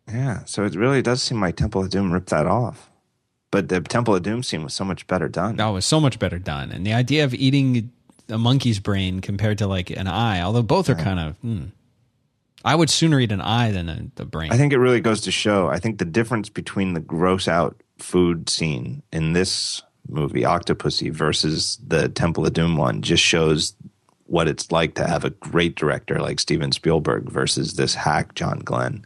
Yeah, 0.08 0.44
so 0.46 0.64
it 0.64 0.76
really 0.76 1.02
does 1.02 1.22
seem 1.22 1.42
like 1.42 1.56
Temple 1.56 1.82
of 1.82 1.90
Doom 1.90 2.12
ripped 2.12 2.30
that 2.30 2.46
off. 2.46 2.90
But 3.52 3.70
the 3.70 3.82
Temple 3.82 4.16
of 4.16 4.24
Doom 4.24 4.44
scene 4.44 4.64
was 4.64 4.74
so 4.74 4.84
much 4.84 5.08
better 5.08 5.30
done. 5.30 5.56
That 5.56 5.68
was 5.68 5.86
so 5.86 6.00
much 6.00 6.20
better 6.20 6.40
done, 6.40 6.72
and 6.72 6.86
the 6.86 6.94
idea 6.94 7.24
of 7.24 7.34
eating 7.34 7.92
a 8.30 8.38
monkey's 8.38 8.80
brain 8.80 9.22
compared 9.22 9.58
to 9.60 9.68
like 9.68 9.90
an 9.90 10.08
eye, 10.08 10.42
although 10.42 10.64
both 10.64 10.90
are 10.90 10.96
kind 10.96 11.20
of. 11.20 11.36
Hmm. 11.38 11.64
I 12.66 12.76
would 12.76 12.90
sooner 12.90 13.20
eat 13.20 13.32
an 13.32 13.40
eye 13.40 13.72
than 13.72 13.88
a, 13.88 14.08
the 14.16 14.26
brain. 14.26 14.52
I 14.52 14.58
think 14.58 14.74
it 14.74 14.80
really 14.80 15.00
goes 15.00 15.22
to 15.22 15.32
show. 15.32 15.70
I 15.70 15.80
think 15.80 16.00
the 16.00 16.06
difference 16.06 16.50
between 16.50 16.94
the 16.94 17.00
gross 17.00 17.48
out 17.48 17.82
food 17.98 18.50
scene 18.50 19.04
in 19.14 19.32
this 19.34 19.82
movie, 20.10 20.42
Octopussy, 20.42 21.12
versus 21.12 21.80
the 21.86 22.10
Temple 22.10 22.46
of 22.46 22.54
Doom 22.54 22.76
one, 22.76 23.02
just 23.02 23.24
shows 23.24 23.74
what 24.28 24.48
it's 24.48 24.72
like 24.72 24.96
to 24.96 25.08
have 25.08 25.24
a 25.24 25.30
great 25.32 25.76
director 25.76 26.20
like 26.20 26.40
Steven 26.40 26.72
Spielberg 26.72 27.30
versus 27.30 27.76
this 27.76 27.96
hack 27.96 28.36
John 28.36 28.60
Glen. 28.60 29.06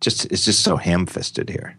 Just 0.00 0.26
it's 0.26 0.44
just 0.44 0.62
so 0.62 0.76
ham 0.76 1.06
fisted 1.06 1.48
here. 1.48 1.76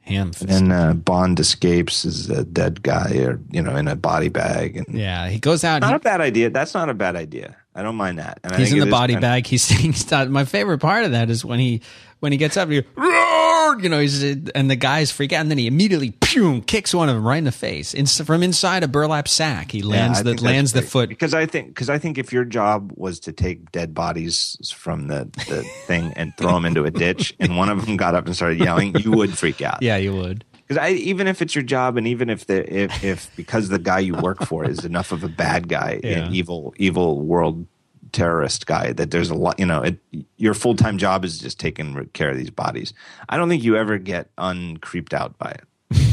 Ham. 0.00 0.32
And 0.48 0.72
uh, 0.72 0.94
Bond 0.94 1.38
escapes 1.38 2.04
as 2.04 2.28
a 2.28 2.44
dead 2.44 2.82
guy, 2.82 3.18
or 3.18 3.40
you 3.50 3.62
know, 3.62 3.76
in 3.76 3.86
a 3.86 3.94
body 3.94 4.28
bag, 4.28 4.76
and 4.76 4.86
yeah, 4.88 5.28
he 5.28 5.38
goes 5.38 5.62
out. 5.62 5.80
not 5.80 5.90
He, 5.90 5.96
a 5.96 6.00
bad 6.00 6.20
idea. 6.20 6.50
That's 6.50 6.74
not 6.74 6.88
a 6.88 6.94
bad 6.94 7.14
idea. 7.14 7.56
I 7.74 7.82
don't 7.82 7.94
mind 7.94 8.18
that. 8.18 8.40
And 8.42 8.52
I 8.52 8.58
he's 8.58 8.72
in 8.72 8.80
the 8.80 8.86
body 8.86 9.16
bag. 9.16 9.46
He's 9.46 9.68
he's 9.68 10.10
my 10.10 10.44
favorite 10.44 10.78
part 10.78 11.04
of 11.04 11.12
that 11.12 11.30
is 11.30 11.44
when 11.44 11.60
he 11.60 11.82
when 12.22 12.30
he 12.30 12.38
gets 12.38 12.56
up. 12.56 12.68
"Roar!" 12.68 13.80
you 13.80 13.88
know, 13.88 13.98
he's 14.00 14.22
and 14.22 14.70
the 14.70 14.76
guys 14.76 15.10
freak 15.10 15.32
out, 15.32 15.40
and 15.40 15.50
then 15.50 15.58
he 15.58 15.66
immediately 15.66 16.12
pew, 16.20 16.60
kicks 16.62 16.94
one 16.94 17.08
of 17.08 17.14
them 17.16 17.26
right 17.26 17.38
in 17.38 17.44
the 17.44 17.50
face 17.52 17.94
in, 17.94 18.06
from 18.06 18.42
inside 18.42 18.82
a 18.84 18.88
burlap 18.88 19.26
sack. 19.26 19.72
He 19.72 19.82
lands 19.82 20.20
I 20.20 20.22
the 20.22 20.34
lands 20.42 20.72
the 20.72 20.82
foot. 20.82 21.08
because 21.08 21.34
I 21.34 21.46
think 21.46 21.68
because 21.68 21.90
I 21.90 21.98
think 21.98 22.18
if 22.18 22.32
your 22.32 22.44
job 22.44 22.92
was 22.96 23.18
to 23.20 23.32
take 23.32 23.72
dead 23.72 23.92
bodies 23.94 24.56
from 24.76 25.08
the, 25.08 25.24
the 25.48 25.62
thing 25.86 26.12
and 26.16 26.32
throw 26.36 26.52
them 26.54 26.64
into 26.64 26.84
a 26.84 26.90
ditch, 26.90 27.34
and 27.40 27.56
one 27.56 27.68
of 27.68 27.84
them 27.84 27.96
got 27.96 28.14
up 28.14 28.26
and 28.26 28.36
started 28.36 28.58
yelling, 28.60 28.94
you 29.00 29.10
would 29.12 29.36
freak 29.36 29.60
out. 29.62 29.82
Yeah, 29.82 29.96
you 29.96 30.14
would. 30.14 30.44
Because 30.68 30.76
I 30.78 30.90
even 30.90 31.26
if 31.26 31.42
it's 31.42 31.54
your 31.54 31.64
job, 31.64 31.96
and 31.96 32.06
even 32.06 32.30
if 32.30 32.46
the 32.46 32.62
if 32.82 33.02
if 33.02 33.34
because 33.36 33.68
the 33.68 33.78
guy 33.78 33.98
you 33.98 34.14
work 34.14 34.44
for 34.46 34.64
is 34.64 34.84
enough 34.84 35.12
of 35.12 35.24
a 35.24 35.28
bad 35.28 35.68
guy, 35.68 36.00
Yeah. 36.04 36.18
an 36.26 36.34
evil 36.34 36.72
evil 36.78 37.20
world 37.20 37.66
terrorist 38.10 38.66
guy, 38.66 38.92
that 38.92 39.10
there's 39.10 39.30
a 39.30 39.34
lot. 39.34 39.58
You 39.60 39.66
know, 39.66 39.82
it, 39.82 39.98
your 40.36 40.54
full 40.54 40.74
time 40.74 40.98
job 40.98 41.24
is 41.24 41.38
just 41.38 41.60
taking 41.60 42.04
care 42.12 42.30
of 42.30 42.36
these 42.36 42.50
bodies. 42.50 42.92
I 43.28 43.36
don't 43.36 43.48
think 43.48 43.62
you 43.62 43.76
ever 43.76 43.98
get 43.98 44.34
uncreeped 44.36 45.12
out 45.12 45.38
by 45.38 45.50
it. 45.52 45.64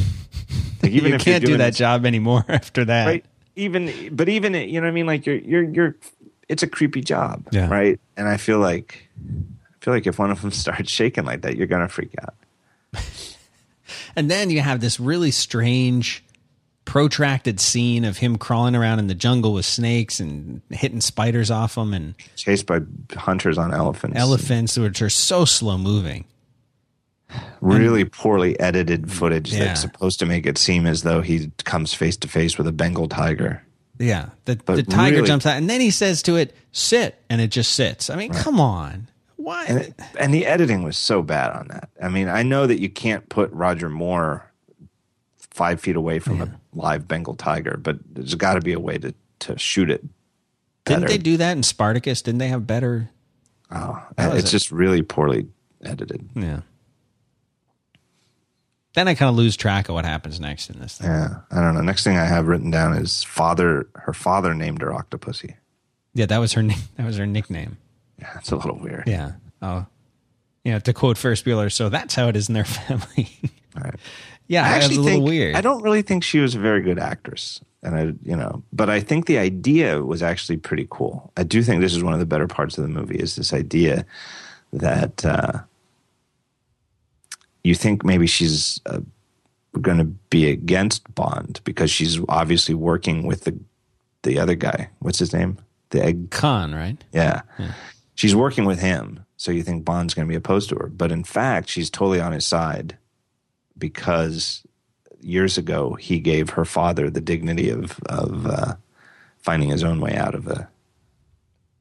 Like 0.81 0.93
you 0.93 1.01
if 1.07 1.21
can't 1.21 1.43
do 1.45 1.57
that 1.57 1.67
this- 1.71 1.77
job 1.77 2.05
anymore 2.05 2.45
after 2.49 2.85
that. 2.85 3.05
right 3.05 3.25
even 3.57 4.15
but 4.15 4.29
even 4.29 4.53
you 4.53 4.79
know 4.79 4.85
what 4.85 4.91
i 4.91 4.91
mean 4.91 5.05
like 5.05 5.25
you're 5.25 5.35
you're 5.35 5.63
you're 5.63 5.95
it's 6.47 6.63
a 6.63 6.67
creepy 6.67 7.01
job 7.01 7.45
Yeah. 7.51 7.67
right 7.67 7.99
and 8.15 8.29
i 8.29 8.37
feel 8.37 8.59
like 8.59 9.09
i 9.19 9.83
feel 9.83 9.93
like 9.93 10.07
if 10.07 10.17
one 10.17 10.31
of 10.31 10.41
them 10.41 10.51
starts 10.63 10.89
shaking 10.89 11.25
like 11.25 11.41
that 11.41 11.57
you're 11.57 11.67
gonna 11.67 11.89
freak 11.89 12.13
out 12.21 12.33
And 14.15 14.31
then 14.31 14.49
you 14.49 14.61
have 14.61 14.79
this 14.81 14.99
really 14.99 15.31
strange, 15.31 16.23
protracted 16.89 17.59
scene 17.59 18.03
of 18.03 18.17
him 18.17 18.35
crawling 18.37 18.75
around 18.75 18.97
in 18.97 19.05
the 19.05 19.13
jungle 19.13 19.53
with 19.53 19.65
snakes 19.65 20.19
and 20.19 20.59
hitting 20.71 21.01
spiders 21.01 21.51
off 21.51 21.77
him 21.77 21.93
and 21.93 22.15
chased 22.35 22.65
by 22.65 22.79
hunters 23.15 23.59
on 23.59 23.71
elephants 23.73 24.17
elephants, 24.17 24.75
which 24.77 24.99
are 25.01 25.09
so 25.09 25.45
slow 25.45 25.77
moving. 25.77 26.25
really 27.61 28.05
poorly 28.05 28.59
edited 28.59 29.11
footage 29.11 29.53
Yeah. 29.53 29.65
that's 29.65 29.81
supposed 29.81 30.17
to 30.19 30.25
make 30.25 30.47
it 30.47 30.57
seem 30.57 30.87
as 30.87 31.03
though 31.03 31.21
he 31.21 31.51
comes 31.63 31.93
face 31.93 32.17
to 32.17 32.27
face 32.27 32.57
with 32.57 32.65
a 32.65 32.71
bengal 32.71 33.07
tiger 33.07 33.61
Yeah, 33.99 34.29
the 34.45 34.55
the 34.55 34.81
tiger 34.81 35.17
really- 35.17 35.27
jumps 35.27 35.45
out, 35.45 35.57
and 35.57 35.69
then 35.69 35.81
he 35.81 35.91
says 35.91 36.23
to 36.23 36.37
it, 36.37 36.55
"Sit," 36.71 37.21
and 37.29 37.39
it 37.41 37.51
just 37.51 37.73
sits. 37.73 38.09
I 38.09 38.15
mean, 38.15 38.31
come 38.33 38.59
on, 38.59 39.09
why? 39.35 39.65
and, 39.65 39.93
and 40.19 40.33
the 40.33 40.47
editing 40.47 40.81
was 40.83 40.97
so 40.97 41.21
bad 41.21 41.51
on 41.51 41.67
that 41.67 41.89
i 42.01 42.09
mean 42.09 42.27
i 42.29 42.41
know 42.43 42.65
that 42.67 42.79
you 42.81 42.89
can't 42.89 43.29
put 43.29 43.51
roger 43.53 43.89
moore 43.89 44.48
five 45.59 45.81
feet 45.81 45.97
away 45.97 46.19
from 46.19 46.41
a 46.41 46.49
live 46.73 47.05
bengal 47.05 47.35
tiger 47.35 47.75
but 47.77 47.97
there's 48.13 48.35
got 48.35 48.53
to 48.53 48.61
be 48.61 48.71
a 48.71 48.79
way 48.79 48.97
to, 48.97 49.13
to 49.39 49.57
shoot 49.59 49.89
it 49.89 50.03
Didn't 50.85 51.07
they 51.07 51.17
do 51.17 51.35
that 51.37 51.57
in 51.57 51.63
Spartacus? 51.63 52.21
Didn't 52.21 52.39
they 52.39 52.47
have 52.47 52.65
better? 52.65 53.09
Oh, 53.69 54.01
it's 54.17 54.47
it? 54.47 54.51
just 54.51 54.71
really 54.71 55.01
poorly 55.03 55.47
edited. 55.83 56.27
Yeah. 56.33 56.61
Then 58.95 59.07
I 59.07 59.13
kind 59.13 59.29
of 59.29 59.35
lose 59.35 59.55
track 59.55 59.87
of 59.89 59.95
what 59.95 60.05
happens 60.05 60.39
next 60.39 60.69
in 60.69 60.79
this 60.79 60.97
thing. 60.97 61.07
Yeah, 61.07 61.41
I 61.51 61.61
don't 61.61 61.75
know. 61.75 61.81
Next 61.81 62.03
thing 62.03 62.17
I 62.17 62.25
have 62.25 62.47
written 62.47 62.71
down 62.71 62.93
is 62.93 63.23
father. 63.23 63.87
Her 63.95 64.13
father 64.13 64.55
named 64.55 64.81
her 64.81 64.89
Octopussy. 64.89 65.55
Yeah, 66.13 66.25
that 66.25 66.39
was 66.39 66.53
her. 66.53 66.63
That 66.97 67.05
was 67.05 67.17
her 67.17 67.27
nickname. 67.27 67.77
Yeah, 68.17 68.37
it's 68.39 68.51
a 68.51 68.55
little 68.55 68.79
weird. 68.79 69.03
Yeah. 69.07 69.33
Oh, 69.61 69.85
you 70.63 70.71
know, 70.71 70.79
to 70.79 70.93
quote 70.93 71.17
Ferris 71.17 71.43
Bueller, 71.43 71.71
so 71.71 71.89
that's 71.89 72.15
how 72.15 72.29
it 72.29 72.35
is 72.35 72.49
in 72.49 72.55
their 72.55 72.65
family. 72.79 73.29
All 73.77 73.83
right. 73.83 73.95
Yeah, 74.49 74.65
I 74.65 74.69
actually 74.69 75.05
think 75.05 75.23
weird. 75.23 75.55
I 75.55 75.61
don't 75.61 75.83
really 75.83 76.01
think 76.01 76.23
she 76.23 76.39
was 76.39 76.55
a 76.55 76.59
very 76.59 76.81
good 76.81 76.97
actress, 76.97 77.61
and 77.83 77.95
I, 77.95 78.01
you 78.27 78.35
know, 78.35 78.63
but 78.73 78.89
I 78.89 78.99
think 78.99 79.27
the 79.27 79.37
idea 79.37 80.03
was 80.03 80.23
actually 80.23 80.57
pretty 80.57 80.87
cool. 80.89 81.31
I 81.37 81.43
do 81.43 81.61
think 81.61 81.81
this 81.81 81.95
is 81.95 82.03
one 82.03 82.13
of 82.13 82.19
the 82.19 82.25
better 82.25 82.47
parts 82.47 82.77
of 82.77 82.81
the 82.81 82.89
movie 82.89 83.17
is 83.17 83.35
this 83.35 83.53
idea 83.53 84.07
that 84.73 85.23
uh, 85.23 85.59
you 87.63 87.75
think 87.75 88.03
maybe 88.03 88.25
she's 88.25 88.81
uh, 88.87 89.01
going 89.79 89.99
to 89.99 90.05
be 90.05 90.49
against 90.49 91.13
Bond 91.13 91.61
because 91.63 91.91
she's 91.91 92.19
obviously 92.27 92.73
working 92.73 93.27
with 93.27 93.43
the 93.43 93.55
the 94.23 94.39
other 94.39 94.55
guy. 94.55 94.89
What's 94.97 95.19
his 95.19 95.31
name? 95.31 95.59
The 95.91 96.03
egg 96.03 96.31
Khan, 96.31 96.73
right? 96.73 96.97
Yeah. 97.13 97.41
She's 98.15 98.35
working 98.35 98.65
with 98.65 98.81
him. 98.81 99.25
So 99.37 99.51
you 99.51 99.63
think 99.63 99.85
Bond's 99.85 100.13
going 100.13 100.27
to 100.27 100.29
be 100.29 100.35
opposed 100.35 100.69
to 100.69 100.75
her. 100.75 100.87
But 100.87 101.11
in 101.11 101.23
fact, 101.23 101.69
she's 101.69 101.89
totally 101.89 102.19
on 102.19 102.33
his 102.33 102.45
side 102.45 102.97
because 103.79 104.63
years 105.21 105.57
ago 105.57 105.95
he 105.95 106.19
gave 106.19 106.51
her 106.51 106.65
father 106.65 107.09
the 107.09 107.21
dignity 107.21 107.69
of, 107.69 107.99
of 108.05 108.45
uh, 108.45 108.75
finding 109.37 109.69
his 109.69 109.83
own 109.83 109.99
way 109.99 110.15
out 110.15 110.35
of 110.35 110.47
a 110.47 110.69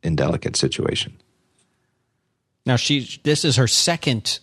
indelicate 0.03 0.57
situation. 0.57 1.17
Now 2.65 2.77
she. 2.77 3.09
This 3.23 3.45
is 3.45 3.57
her 3.57 3.67
second 3.67 4.41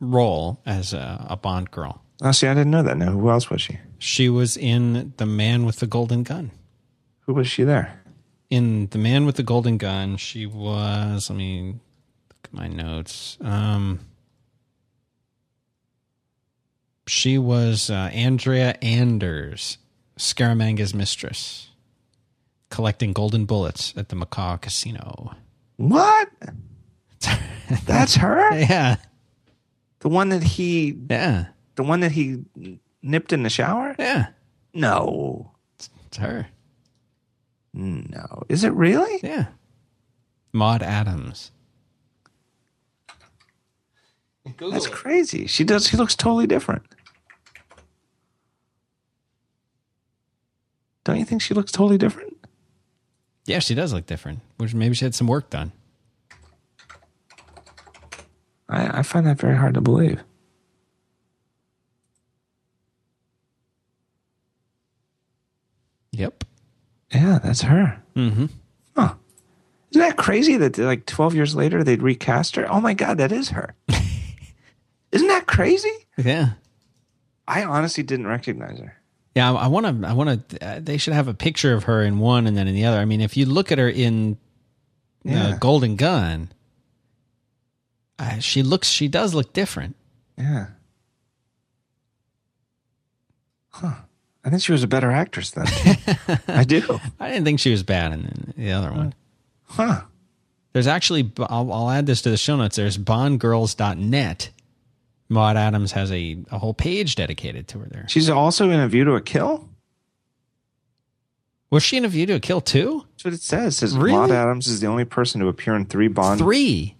role 0.00 0.60
as 0.66 0.92
a, 0.92 1.26
a 1.28 1.36
Bond 1.36 1.70
girl. 1.70 2.02
Oh, 2.20 2.32
see, 2.32 2.46
I 2.46 2.54
didn't 2.54 2.70
know 2.70 2.82
that. 2.82 2.98
Now, 2.98 3.10
who 3.10 3.30
else 3.30 3.50
was 3.50 3.62
she? 3.62 3.78
She 3.98 4.28
was 4.28 4.56
in 4.56 5.12
The 5.16 5.26
Man 5.26 5.64
with 5.64 5.76
the 5.76 5.86
Golden 5.86 6.22
Gun. 6.22 6.52
Who 7.20 7.34
was 7.34 7.48
she 7.48 7.64
there? 7.64 8.00
In 8.50 8.88
The 8.88 8.98
Man 8.98 9.26
with 9.26 9.36
the 9.36 9.42
Golden 9.42 9.78
Gun, 9.78 10.16
she 10.18 10.46
was. 10.46 11.30
Let 11.30 11.36
me 11.36 11.74
look 12.28 12.44
at 12.44 12.52
my 12.52 12.68
notes. 12.68 13.38
Um, 13.40 14.00
she 17.06 17.38
was 17.38 17.90
uh, 17.90 18.10
Andrea 18.12 18.76
Anders, 18.82 19.78
Scaramanga's 20.18 20.94
mistress, 20.94 21.70
collecting 22.70 23.12
golden 23.12 23.44
bullets 23.44 23.92
at 23.96 24.08
the 24.08 24.16
Macau 24.16 24.60
Casino. 24.60 25.34
What? 25.76 26.28
That's 27.86 28.16
her? 28.16 28.54
Yeah, 28.58 28.96
The 30.00 30.08
one 30.08 30.28
that 30.30 30.42
he, 30.42 30.96
yeah, 31.10 31.46
the 31.76 31.82
one 31.82 32.00
that 32.00 32.12
he 32.12 32.44
nipped 33.02 33.32
in 33.32 33.42
the 33.42 33.50
shower? 33.50 33.94
yeah. 33.98 34.28
No. 34.74 35.52
It's 36.06 36.16
her. 36.18 36.46
No. 37.74 38.42
Is 38.48 38.64
it 38.64 38.72
really? 38.72 39.20
Yeah. 39.22 39.46
Maud 40.52 40.82
Adams. 40.82 41.50
Google 44.44 44.72
That's 44.72 44.86
it. 44.86 44.92
crazy. 44.92 45.46
She 45.46 45.64
does. 45.64 45.86
She 45.88 45.96
looks 45.96 46.14
totally 46.16 46.46
different. 46.46 46.82
Don't 51.04 51.18
you 51.18 51.24
think 51.24 51.42
she 51.42 51.54
looks 51.54 51.72
totally 51.72 51.98
different? 51.98 52.36
Yeah, 53.46 53.58
she 53.58 53.74
does 53.74 53.92
look 53.92 54.06
different. 54.06 54.40
Which 54.56 54.74
maybe 54.74 54.94
she 54.94 55.04
had 55.04 55.14
some 55.14 55.26
work 55.26 55.50
done. 55.50 55.72
I, 58.68 58.98
I 59.00 59.02
find 59.02 59.26
that 59.26 59.38
very 59.38 59.56
hard 59.56 59.74
to 59.74 59.80
believe. 59.80 60.22
Yep. 66.12 66.44
Yeah, 67.12 67.38
that's 67.42 67.62
her. 67.62 68.02
Mm-hmm. 68.16 68.46
Huh. 68.96 69.14
Isn't 69.90 70.00
that 70.00 70.16
crazy 70.16 70.56
that 70.56 70.78
like 70.78 71.06
12 71.06 71.34
years 71.34 71.54
later 71.54 71.82
they'd 71.84 72.02
recast 72.02 72.56
her? 72.56 72.70
Oh 72.70 72.80
my 72.80 72.94
God, 72.94 73.18
that 73.18 73.32
is 73.32 73.50
her. 73.50 73.74
Isn't 75.12 75.28
that 75.28 75.46
crazy? 75.46 75.92
Yeah. 76.16 76.52
I 77.46 77.64
honestly 77.64 78.02
didn't 78.02 78.26
recognize 78.26 78.78
her. 78.78 78.96
Yeah, 79.34 79.52
I 79.52 79.66
want 79.68 79.86
to. 79.86 80.08
I 80.08 80.12
want 80.12 80.50
to. 80.50 80.66
Uh, 80.66 80.80
they 80.80 80.98
should 80.98 81.14
have 81.14 81.28
a 81.28 81.34
picture 81.34 81.72
of 81.72 81.84
her 81.84 82.02
in 82.02 82.18
one 82.18 82.46
and 82.46 82.56
then 82.56 82.68
in 82.68 82.74
the 82.74 82.84
other. 82.84 82.98
I 82.98 83.06
mean, 83.06 83.20
if 83.20 83.36
you 83.36 83.46
look 83.46 83.72
at 83.72 83.78
her 83.78 83.88
in 83.88 84.36
yeah. 85.24 85.56
Golden 85.58 85.96
Gun, 85.96 86.52
uh, 88.18 88.38
she 88.40 88.62
looks. 88.62 88.88
She 88.88 89.08
does 89.08 89.32
look 89.32 89.54
different. 89.54 89.96
Yeah. 90.36 90.66
Huh. 93.70 93.94
I 94.44 94.50
think 94.50 94.60
she 94.60 94.72
was 94.72 94.82
a 94.82 94.88
better 94.88 95.10
actress 95.10 95.52
then. 95.52 95.66
I 96.48 96.64
do. 96.64 97.00
I 97.18 97.30
didn't 97.30 97.44
think 97.44 97.60
she 97.60 97.70
was 97.70 97.82
bad 97.82 98.12
in 98.12 98.52
the 98.56 98.72
other 98.72 98.92
one. 98.92 99.14
Huh. 99.64 100.02
There's 100.74 100.86
actually. 100.86 101.32
I'll, 101.38 101.72
I'll 101.72 101.90
add 101.90 102.04
this 102.04 102.20
to 102.22 102.30
the 102.30 102.36
show 102.36 102.56
notes. 102.56 102.76
There's 102.76 102.98
BondGirls.net 102.98 104.50
Maud 105.32 105.56
Adams 105.56 105.92
has 105.92 106.12
a, 106.12 106.38
a 106.50 106.58
whole 106.58 106.74
page 106.74 107.16
dedicated 107.16 107.68
to 107.68 107.78
her 107.80 107.88
there. 107.90 108.06
She's 108.08 108.28
also 108.28 108.70
in 108.70 108.78
A 108.78 108.88
View 108.88 109.04
to 109.04 109.14
a 109.14 109.20
Kill? 109.20 109.68
Was 111.70 111.82
she 111.82 111.96
in 111.96 112.04
A 112.04 112.08
View 112.08 112.26
to 112.26 112.34
a 112.34 112.40
Kill 112.40 112.60
too? 112.60 113.06
That's 113.10 113.24
what 113.24 113.34
it 113.34 113.40
says. 113.40 113.74
It 113.74 113.78
says 113.78 113.96
really? 113.96 114.12
Maud 114.12 114.30
Adams 114.30 114.68
is 114.68 114.80
the 114.80 114.86
only 114.86 115.04
person 115.04 115.40
to 115.40 115.48
appear 115.48 115.74
in 115.74 115.86
three 115.86 116.08
Bond. 116.08 116.38
Three? 116.38 116.96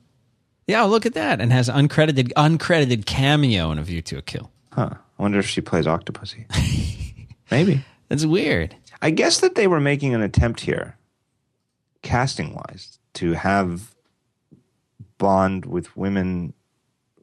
Yeah, 0.67 0.83
look 0.85 1.07
at 1.07 1.15
that. 1.15 1.41
And 1.41 1.53
has 1.53 1.69
uncredited 1.69 2.33
uncredited 2.33 3.05
cameo 3.05 3.71
in 3.71 3.79
A 3.79 3.83
View 3.83 4.03
to 4.03 4.19
a 4.19 4.23
Kill. 4.23 4.51
Huh. 4.73 4.91
I 5.19 5.23
wonder 5.23 5.39
if 5.39 5.47
she 5.47 5.61
plays 5.61 5.87
Octopussy. 5.87 6.47
Maybe. 7.51 7.85
That's 8.09 8.25
weird. 8.25 8.75
I 9.03 9.11
guess 9.11 9.41
that 9.41 9.55
they 9.55 9.67
were 9.67 9.81
making 9.81 10.15
an 10.15 10.23
attempt 10.23 10.61
here, 10.61 10.97
casting 12.03 12.55
wise, 12.55 12.99
to 13.15 13.33
have 13.35 13.95
Bond 15.19 15.67
with 15.67 15.97
women 15.97 16.55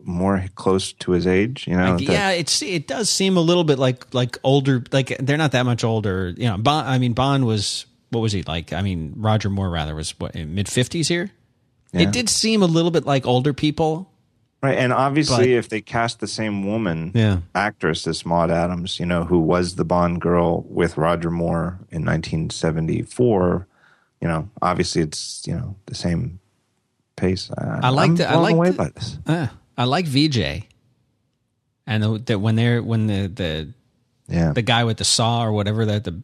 more 0.03 0.45
close 0.55 0.93
to 0.93 1.11
his 1.11 1.27
age. 1.27 1.67
You 1.67 1.75
know, 1.75 1.95
like, 1.95 2.07
yeah, 2.07 2.31
it's 2.31 2.61
it 2.61 2.87
does 2.87 3.09
seem 3.09 3.37
a 3.37 3.41
little 3.41 3.63
bit 3.63 3.79
like 3.79 4.13
like 4.13 4.37
older. 4.43 4.83
Like 4.91 5.15
they're 5.19 5.37
not 5.37 5.51
that 5.51 5.63
much 5.63 5.83
older. 5.83 6.33
You 6.35 6.49
know, 6.49 6.57
Bond. 6.57 6.87
I 6.87 6.97
mean, 6.97 7.13
Bond 7.13 7.45
was 7.45 7.85
what 8.09 8.21
was 8.21 8.31
he 8.31 8.43
like? 8.43 8.73
I 8.73 8.81
mean, 8.81 9.13
Roger 9.17 9.49
Moore 9.49 9.69
rather 9.69 9.95
was 9.95 10.11
what 10.19 10.35
mid 10.35 10.67
fifties 10.67 11.07
here. 11.07 11.31
Yeah. 11.91 12.01
It 12.01 12.11
did 12.11 12.29
seem 12.29 12.61
a 12.61 12.67
little 12.67 12.91
bit 12.91 13.05
like 13.05 13.25
older 13.25 13.53
people. 13.53 14.11
Right, 14.61 14.77
and 14.77 14.91
obviously, 14.91 15.53
but, 15.53 15.57
if 15.57 15.69
they 15.69 15.79
cast 15.79 16.19
the 16.19 16.27
same 16.27 16.67
woman, 16.67 17.13
yeah. 17.15 17.39
actress 17.55 18.05
as 18.07 18.25
Maud 18.25 18.51
Adams, 18.51 18.99
you 18.99 19.05
know, 19.05 19.23
who 19.23 19.39
was 19.39 19.75
the 19.75 19.85
Bond 19.85 20.19
girl 20.19 20.65
with 20.67 20.97
Roger 20.97 21.31
Moore 21.31 21.79
in 21.91 22.03
1974, 22.03 23.65
you 24.21 24.27
know, 24.27 24.49
obviously 24.61 25.01
it's 25.01 25.43
you 25.47 25.55
know 25.55 25.77
the 25.85 25.95
same 25.95 26.39
pace. 27.15 27.49
I, 27.57 27.79
I 27.83 27.89
like 27.89 28.15
the, 28.15 28.29
I 28.29 28.35
like 28.35 28.53
away 28.53 28.71
the, 28.71 28.77
by 28.77 28.89
this. 28.89 29.17
Uh, 29.25 29.47
I 29.79 29.85
like 29.85 30.05
Vijay, 30.05 30.65
and 31.87 32.03
the, 32.03 32.19
the, 32.19 32.37
when 32.37 32.55
they're 32.55 32.83
when 32.83 33.07
the 33.07 33.27
the 33.27 33.73
yeah 34.27 34.51
the 34.51 34.61
guy 34.61 34.83
with 34.83 34.97
the 34.97 35.05
saw 35.05 35.41
or 35.45 35.53
whatever 35.53 35.85
that 35.85 36.03
the 36.03 36.21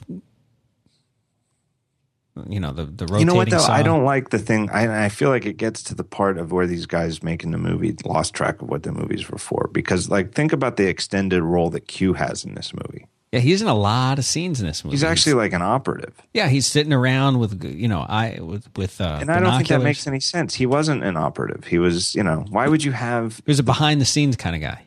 you 2.50 2.60
know 2.60 2.74
the 2.74 2.84
the 2.84 3.06
rotating. 3.06 3.20
You 3.20 3.26
know 3.28 3.36
what 3.36 3.50
though? 3.50 3.60
Saw. 3.60 3.72
I 3.72 3.82
don't 3.82 4.04
like 4.04 4.30
the 4.30 4.40
thing. 4.40 4.70
I 4.72 5.06
I 5.06 5.10
feel 5.10 5.30
like 5.30 5.46
it 5.46 5.56
gets 5.56 5.82
to 5.84 5.96
the 5.96 6.04
part 6.04 6.38
of 6.38 6.52
where 6.52 6.68
these 6.68 6.86
guys 6.86 7.24
making 7.24 7.52
the 7.52 7.58
movie 7.58 7.96
lost 8.04 8.34
track 8.34 8.62
of 8.62 8.68
what 8.68 8.84
the 8.84 8.92
movies 8.92 9.30
were 9.30 9.38
for 9.38 9.70
because 9.72 10.10
like 10.10 10.34
think 10.34 10.52
about 10.52 10.76
the 10.76 10.88
extended 10.88 11.42
role 11.42 11.70
that 11.70 11.88
Q 11.88 12.12
has 12.14 12.44
in 12.44 12.56
this 12.56 12.74
movie. 12.74 13.08
Yeah, 13.32 13.40
he's 13.40 13.62
in 13.62 13.68
a 13.68 13.76
lot 13.76 14.18
of 14.18 14.26
scenes 14.26 14.62
in 14.62 14.68
this 14.68 14.84
movie. 14.86 14.94
He's 14.96 15.04
actually 15.04 15.34
like 15.34 15.52
an 15.52 15.62
operative. 15.62 16.14
Yeah, 16.34 16.48
he's 16.48 16.68
sitting 16.68 16.94
around 16.94 17.40
with 17.40 17.64
you 17.64 17.88
know 17.88 18.06
I 18.08 18.40
with 18.40 18.70
with 18.78 19.02
uh, 19.02 19.18
and 19.20 19.30
I 19.32 19.40
don't 19.40 19.58
think 19.58 19.68
that 19.70 19.82
makes 19.82 20.08
any 20.08 20.20
sense. 20.20 20.56
He 20.56 20.66
wasn't 20.66 21.04
an 21.04 21.18
operative. 21.18 21.66
He 21.66 21.78
was 21.80 22.16
you 22.16 22.24
know 22.24 22.46
why 22.50 22.68
would 22.68 22.84
you 22.84 22.92
have? 22.94 23.38
He 23.38 23.44
was 23.52 23.60
a 23.60 23.64
behind 23.64 24.00
the 24.00 24.06
scenes 24.06 24.36
kind 24.36 24.56
of 24.56 24.62
guy. 24.62 24.84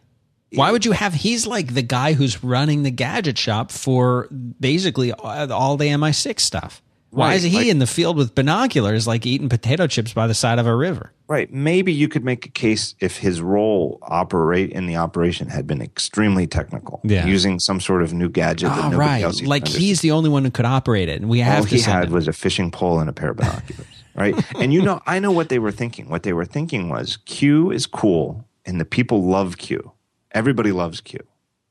Why 0.55 0.73
would 0.73 0.87
you 0.87 0.93
have? 0.93 1.13
He's 1.13 1.47
like 1.47 1.75
the 1.75 1.83
guy 1.83 2.15
who's 2.15 2.43
running 2.43 2.83
the 2.83 2.91
gadget 2.91 3.37
shop 3.37 3.71
for 3.71 4.29
basically 4.31 5.13
all 5.13 5.77
the 5.77 5.89
MI6 5.89 6.41
stuff. 6.41 6.81
Why 7.11 7.29
right, 7.29 7.37
is 7.37 7.43
he 7.43 7.57
like, 7.57 7.67
in 7.69 7.79
the 7.79 7.87
field 7.87 8.19
with 8.19 8.35
binoculars, 8.35 9.07
like 9.07 9.25
eating 9.25 9.49
potato 9.49 9.87
chips 9.87 10.13
by 10.13 10.27
the 10.27 10.35
side 10.35 10.59
of 10.59 10.67
a 10.67 10.77
river? 10.77 11.13
Right. 11.27 11.51
Maybe 11.51 11.91
you 11.93 12.07
could 12.07 12.23
make 12.23 12.45
a 12.45 12.51
case 12.51 12.95
if 13.01 13.17
his 13.17 13.41
role 13.41 13.99
operate 14.03 14.71
in 14.71 14.87
the 14.87 14.97
operation 14.97 15.49
had 15.49 15.67
been 15.67 15.81
extremely 15.81 16.47
technical, 16.47 17.01
yeah. 17.05 17.25
using 17.27 17.61
some 17.61 17.81
sort 17.81 18.03
of 18.03 18.13
new 18.13 18.29
gadget 18.29 18.69
that 18.69 18.79
oh, 18.79 18.91
nobody 18.91 19.25
right. 19.25 19.43
Like 19.47 19.67
he's 19.67 20.03
the 20.03 20.11
only 20.11 20.29
one 20.29 20.45
who 20.45 20.51
could 20.51 20.67
operate 20.67 21.09
it, 21.09 21.21
and 21.21 21.31
we 21.31 21.41
have. 21.41 21.61
All 21.61 21.65
he 21.65 21.81
had 21.81 22.05
him. 22.05 22.13
was 22.13 22.29
a 22.29 22.33
fishing 22.33 22.71
pole 22.71 23.01
and 23.01 23.09
a 23.09 23.13
pair 23.15 23.31
of 23.31 23.39
binoculars. 23.39 23.87
right. 24.15 24.35
and 24.57 24.75
you 24.75 24.83
know, 24.83 25.01
I 25.07 25.19
know 25.19 25.33
what 25.33 25.49
they 25.49 25.59
were 25.59 25.73
thinking. 25.73 26.11
What 26.11 26.25
they 26.25 26.35
were 26.35 26.47
thinking 26.47 26.91
was 26.91 27.17
Q 27.25 27.71
is 27.71 27.87
cool, 27.87 28.45
and 28.67 28.79
the 28.79 28.85
people 28.85 29.25
love 29.25 29.57
Q. 29.57 29.93
Everybody 30.33 30.73
loves 30.73 31.01
Q, 31.01 31.21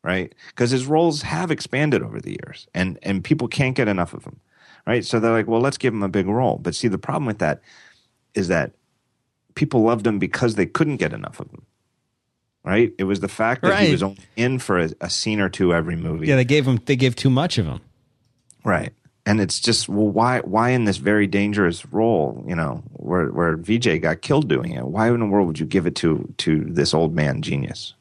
right? 0.04 0.34
Because 0.50 0.71
his 0.71 0.88
roles 0.88 1.21
have 1.21 1.52
expanded 1.52 2.02
over 2.02 2.19
the 2.19 2.32
years, 2.32 2.67
and 2.73 2.97
and 3.04 3.23
people 3.23 3.47
can't 3.47 3.76
get 3.76 3.88
enough 3.88 4.15
of 4.15 4.23
him 4.23 4.39
right? 4.88 5.06
So 5.06 5.19
they're 5.19 5.34
like, 5.34 5.47
well, 5.47 5.60
let's 5.60 5.78
give 5.78 5.93
him 5.93 6.02
a 6.02 6.08
big 6.08 6.28
role. 6.28 6.58
But 6.58 6.73
see, 6.73 6.88
the 6.88 6.97
problem 6.97 7.26
with 7.26 7.39
that 7.39 7.62
is 8.34 8.47
that 8.47 8.71
people 9.54 9.82
loved 9.82 10.08
him 10.08 10.17
because 10.17 10.56
they 10.56 10.65
couldn't 10.65 10.97
get 10.97 11.13
enough 11.13 11.39
of 11.39 11.52
him. 11.52 11.65
Right? 12.63 12.93
It 12.97 13.04
was 13.04 13.19
the 13.19 13.28
fact 13.28 13.62
that 13.62 13.71
right. 13.71 13.86
he 13.86 13.91
was 13.91 14.04
only 14.04 14.17
in 14.36 14.60
for 14.60 14.80
a, 14.80 14.89
a, 15.00 15.10
scene 15.10 15.39
or 15.39 15.47
two 15.47 15.73
every 15.73 15.95
movie. 15.95 16.28
Yeah, 16.28 16.36
they 16.36 16.43
gave 16.43 16.67
him 16.67 16.80
they 16.86 16.97
gave 16.97 17.15
too 17.15 17.30
much 17.30 17.58
of 17.58 17.65
him. 17.65 17.80
Right. 18.65 18.91
And 19.26 19.39
it's 19.39 19.62
just 19.62 19.88
well, 19.88 20.10
why 20.10 20.39
why 20.39 20.71
in 20.71 20.84
this 20.84 20.97
very 20.97 21.28
dangerous 21.28 21.86
role, 21.86 22.43
you 22.45 22.56
know, 22.56 22.84
where 22.91 23.28
where 23.28 23.56
Vijay 23.56 24.02
got 24.02 24.21
killed 24.21 24.50
doing 24.50 24.73
it? 24.73 24.86
Why 24.86 25.08
in 25.08 25.19
the 25.19 25.26
world 25.26 25.47
would 25.47 25.60
you 25.60 25.65
give 25.65 25.88
it 25.88 25.95
to 25.97 26.34
to 26.39 26.65
this 26.65 26.93
old 26.93 27.15
man 27.15 27.41
genius? 27.41 27.93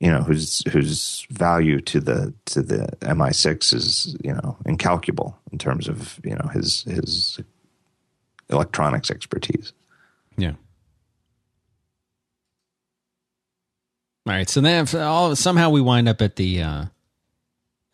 You 0.00 0.10
know 0.10 0.22
whose 0.22 0.62
whose 0.70 1.26
value 1.30 1.80
to 1.80 2.00
the 2.00 2.32
to 2.46 2.62
the 2.62 2.88
MI6 3.00 3.74
is 3.74 4.16
you 4.22 4.32
know 4.32 4.56
incalculable 4.64 5.36
in 5.52 5.58
terms 5.58 5.88
of 5.88 6.20
you 6.24 6.34
know 6.34 6.48
his 6.52 6.82
his 6.82 7.40
electronics 8.48 9.10
expertise. 9.10 9.72
Yeah. 10.36 10.52
All 14.26 14.34
right, 14.34 14.48
so 14.48 14.60
then 14.60 14.86
all, 14.94 15.34
somehow 15.34 15.70
we 15.70 15.80
wind 15.80 16.06
up 16.06 16.20
at 16.20 16.36
the 16.36 16.62
uh, 16.62 16.84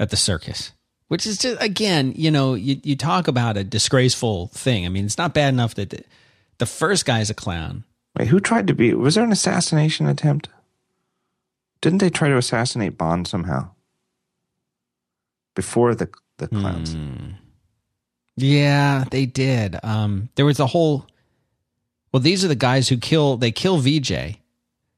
at 0.00 0.10
the 0.10 0.16
circus, 0.16 0.72
which 1.06 1.26
is 1.26 1.38
just 1.38 1.62
again, 1.62 2.12
you 2.16 2.30
know, 2.30 2.54
you 2.54 2.80
you 2.82 2.96
talk 2.96 3.28
about 3.28 3.56
a 3.56 3.62
disgraceful 3.62 4.48
thing. 4.48 4.84
I 4.84 4.88
mean, 4.88 5.04
it's 5.04 5.16
not 5.16 5.32
bad 5.32 5.54
enough 5.54 5.76
that 5.76 5.90
the, 5.90 6.02
the 6.58 6.66
first 6.66 7.06
guy's 7.06 7.30
a 7.30 7.34
clown. 7.34 7.84
Wait, 8.18 8.28
who 8.28 8.40
tried 8.40 8.66
to 8.66 8.74
be? 8.74 8.92
Was 8.94 9.14
there 9.14 9.24
an 9.24 9.32
assassination 9.32 10.06
attempt? 10.06 10.48
Didn't 11.84 11.98
they 11.98 12.08
try 12.08 12.30
to 12.30 12.38
assassinate 12.38 12.96
Bond 12.96 13.28
somehow 13.28 13.68
before 15.54 15.94
the 15.94 16.08
the 16.38 16.48
clowns? 16.48 16.94
Hmm. 16.94 17.32
Yeah, 18.38 19.04
they 19.10 19.26
did. 19.26 19.76
Um, 19.82 20.30
there 20.36 20.46
was 20.46 20.60
a 20.60 20.66
whole. 20.66 21.06
Well, 22.10 22.20
these 22.20 22.42
are 22.42 22.48
the 22.48 22.54
guys 22.54 22.88
who 22.88 22.96
kill. 22.96 23.36
They 23.36 23.52
kill 23.52 23.82
Vijay, 23.82 24.08
right. 24.14 24.38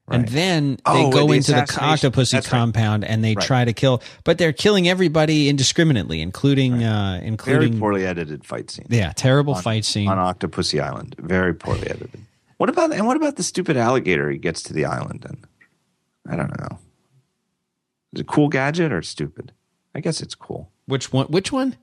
and 0.07 0.29
then 0.29 0.75
they 0.75 0.79
oh, 0.85 1.11
go 1.11 1.27
the 1.27 1.33
into 1.33 1.51
the 1.51 1.57
Octopussy 1.57 2.47
compound 2.47 3.03
right. 3.03 3.11
and 3.11 3.21
they 3.21 3.35
right. 3.35 3.45
try 3.45 3.65
to 3.65 3.73
kill. 3.73 4.01
But 4.23 4.37
they're 4.37 4.53
killing 4.53 4.87
everybody 4.87 5.49
indiscriminately, 5.49 6.21
including 6.21 6.85
uh, 6.85 7.19
including 7.21 7.73
very 7.73 7.79
poorly 7.81 8.05
edited 8.05 8.45
fight 8.45 8.71
scene. 8.71 8.87
Yeah, 8.87 9.11
terrible 9.11 9.55
on, 9.55 9.61
fight 9.61 9.83
scene 9.83 10.07
on 10.07 10.19
Octopussy 10.19 10.81
Island. 10.81 11.17
Very 11.19 11.53
poorly 11.53 11.89
edited. 11.89 12.21
What 12.55 12.69
about 12.69 12.93
and 12.93 13.05
what 13.05 13.17
about 13.17 13.35
the 13.35 13.43
stupid 13.43 13.75
alligator 13.75 14.31
he 14.31 14.37
gets 14.37 14.63
to 14.63 14.73
the 14.73 14.85
island 14.85 15.25
and 15.27 15.45
I 16.29 16.35
don't 16.35 16.57
know. 16.59 16.79
Is 18.13 18.21
it 18.21 18.21
a 18.21 18.23
cool 18.23 18.47
gadget 18.49 18.91
or 18.91 19.01
stupid? 19.01 19.51
I 19.93 19.99
guess 19.99 20.21
it's 20.21 20.35
cool. 20.35 20.71
Which 20.85 21.11
one? 21.11 21.27
Which 21.27 21.51
one? 21.51 21.75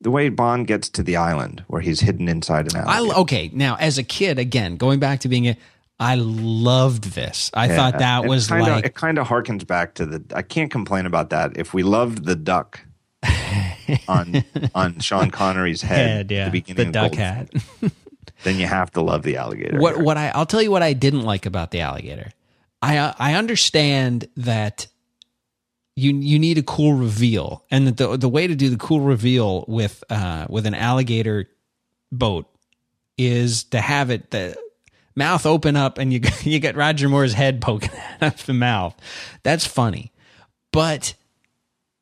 The 0.00 0.10
way 0.10 0.28
Bond 0.28 0.66
gets 0.66 0.88
to 0.90 1.02
the 1.02 1.16
island 1.16 1.64
where 1.68 1.80
he's 1.80 2.00
hidden 2.00 2.28
inside 2.28 2.72
an 2.72 2.80
alley. 2.80 3.10
okay, 3.12 3.50
now 3.54 3.76
as 3.76 3.96
a 3.96 4.02
kid, 4.02 4.38
again, 4.38 4.76
going 4.76 5.00
back 5.00 5.20
to 5.20 5.28
being 5.28 5.48
a, 5.48 5.56
I 5.98 6.16
loved 6.16 7.14
this. 7.14 7.50
I 7.54 7.66
yeah, 7.68 7.76
thought 7.76 7.98
that 8.00 8.26
was 8.26 8.48
kinda, 8.48 8.64
like 8.64 8.84
it 8.84 8.94
kind 8.94 9.18
of 9.18 9.26
harkens 9.26 9.66
back 9.66 9.94
to 9.94 10.04
the. 10.04 10.22
I 10.34 10.42
can't 10.42 10.70
complain 10.70 11.06
about 11.06 11.30
that. 11.30 11.56
If 11.56 11.72
we 11.72 11.82
loved 11.82 12.26
the 12.26 12.36
duck, 12.36 12.80
on 14.08 14.44
on 14.74 14.98
Sean 15.00 15.30
Connery's 15.30 15.80
head, 15.82 15.96
Head, 16.08 16.30
yeah, 16.30 16.38
at 16.38 16.44
the 16.44 16.50
the, 16.50 16.60
beginning 16.60 16.86
of 16.88 16.92
duck 16.92 17.12
Gold- 17.12 17.18
hat. 17.18 17.50
then 18.44 18.58
you 18.58 18.66
have 18.66 18.90
to 18.92 19.00
love 19.00 19.22
the 19.22 19.36
alligator. 19.38 19.78
what 19.78 19.96
what 19.98 20.18
I 20.18 20.28
I'll 20.28 20.46
tell 20.46 20.60
you 20.60 20.70
what 20.70 20.82
I 20.82 20.92
didn't 20.92 21.22
like 21.22 21.46
about 21.46 21.70
the 21.70 21.80
alligator. 21.80 22.30
I 22.82 23.14
I 23.18 23.34
understand 23.34 24.28
that 24.36 24.86
you 25.96 26.14
you 26.14 26.38
need 26.38 26.58
a 26.58 26.62
cool 26.62 26.92
reveal, 26.94 27.64
and 27.70 27.86
that 27.86 27.96
the 27.96 28.16
the 28.16 28.28
way 28.28 28.46
to 28.46 28.54
do 28.54 28.70
the 28.70 28.76
cool 28.76 29.00
reveal 29.00 29.64
with 29.66 30.04
uh 30.10 30.46
with 30.48 30.66
an 30.66 30.74
alligator 30.74 31.48
boat 32.12 32.46
is 33.18 33.64
to 33.64 33.80
have 33.80 34.10
it 34.10 34.30
the 34.30 34.56
mouth 35.14 35.46
open 35.46 35.74
up 35.74 35.98
and 35.98 36.12
you 36.12 36.20
you 36.42 36.58
get 36.58 36.76
Roger 36.76 37.08
Moore's 37.08 37.32
head 37.32 37.60
poking 37.60 37.90
out 38.20 38.34
of 38.34 38.46
the 38.46 38.52
mouth. 38.52 38.94
That's 39.42 39.66
funny, 39.66 40.12
but 40.72 41.14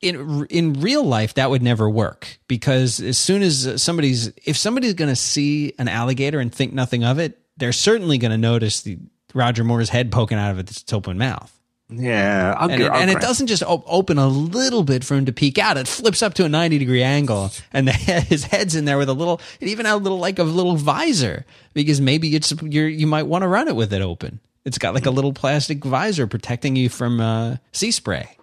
in 0.01 0.47
in 0.51 0.75
real 0.75 1.05
life 1.05 1.35
that 1.35 1.49
would 1.49 1.63
never 1.63 1.89
work 1.89 2.39
because 2.47 3.01
as 3.01 3.17
soon 3.17 3.43
as 3.43 3.83
somebody's 3.83 4.33
if 4.45 4.57
somebody's 4.57 4.95
going 4.95 5.09
to 5.09 5.17
see 5.17 5.73
an 5.79 5.89
alligator 5.89 6.41
and 6.41 6.53
think 6.53 6.73
nothing 6.73 7.05
of 7.05 7.19
it, 7.19 7.39
they're 7.57 7.73
certainly 7.73 8.19
going 8.19 8.33
to 8.33 8.39
notice 8.39 8.83
the 8.83 8.99
Roger 9.35 9.64
Moore's 9.64 9.88
head 9.90 10.11
poking 10.11 10.38
out 10.38 10.51
of 10.53 10.59
its 10.59 10.90
open 10.92 11.18
mouth. 11.18 11.51
yeah, 11.90 12.55
I'll, 12.57 12.70
And, 12.70 12.83
it, 12.83 12.90
and 12.90 13.11
it 13.11 13.20
doesn't 13.20 13.49
just 13.49 13.62
op- 13.62 13.85
open 13.87 14.16
a 14.16 14.27
little 14.27 14.85
bit 14.85 15.05
for 15.05 15.14
him 15.16 15.27
to 15.27 15.33
peek 15.33 15.59
out. 15.59 15.77
It 15.77 15.87
flips 15.87 16.23
up 16.23 16.35
to 16.35 16.44
a 16.44 16.49
90 16.49 16.79
degree 16.79 17.03
angle 17.03 17.51
and 17.73 17.87
the 17.87 17.92
head, 17.92 18.23
his 18.25 18.44
head's 18.44 18.75
in 18.75 18.85
there 18.87 18.97
with 18.97 19.09
a 19.09 19.12
little, 19.14 19.40
it 19.61 19.68
even 19.68 19.85
had 19.85 19.97
a 19.97 19.97
little, 19.97 20.18
like 20.18 20.38
a 20.38 20.44
little 20.44 20.77
visor 20.77 21.44
because 21.75 22.01
maybe 22.01 22.35
it's, 22.35 22.55
you're, 22.62 22.88
you 22.88 23.07
might 23.07 23.25
want 23.25 23.42
to 23.42 23.49
run 23.49 23.68
it 23.68 23.77
with 23.77 23.92
it 23.92 24.01
open. 24.01 24.40
It's 24.64 24.79
got 24.79 24.94
like 24.94 25.05
a 25.05 25.11
little 25.11 25.35
plastic 25.35 25.85
visor 25.85 26.27
protecting 26.27 26.75
you 26.75 26.88
from 26.88 27.20
uh, 27.20 27.57
sea 27.73 27.90
spray. 27.90 28.38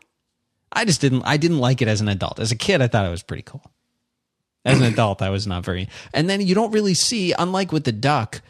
I 0.71 0.86
just 0.86 1.01
didn't, 1.01 1.23
I 1.23 1.38
didn't 1.38 1.58
like 1.60 1.82
it 1.82 1.88
as 1.88 1.99
an 1.99 2.08
adult. 2.10 2.39
As 2.39 2.51
a 2.51 2.56
kid, 2.56 2.82
I 2.82 2.88
thought 2.88 3.06
it 3.08 3.10
was 3.12 3.23
pretty 3.23 3.43
cool. 3.43 3.63
As 4.63 4.80
an 4.80 4.86
adult, 4.86 5.23
I 5.23 5.32
was 5.32 5.47
not 5.47 5.65
very, 5.65 5.89
and 6.13 6.30
then 6.30 6.39
you 6.41 6.54
don't 6.54 6.71
really 6.71 6.93
see, 6.93 7.34
unlike 7.34 7.71
with 7.71 7.84
the 7.84 7.91
duck, 7.91 8.41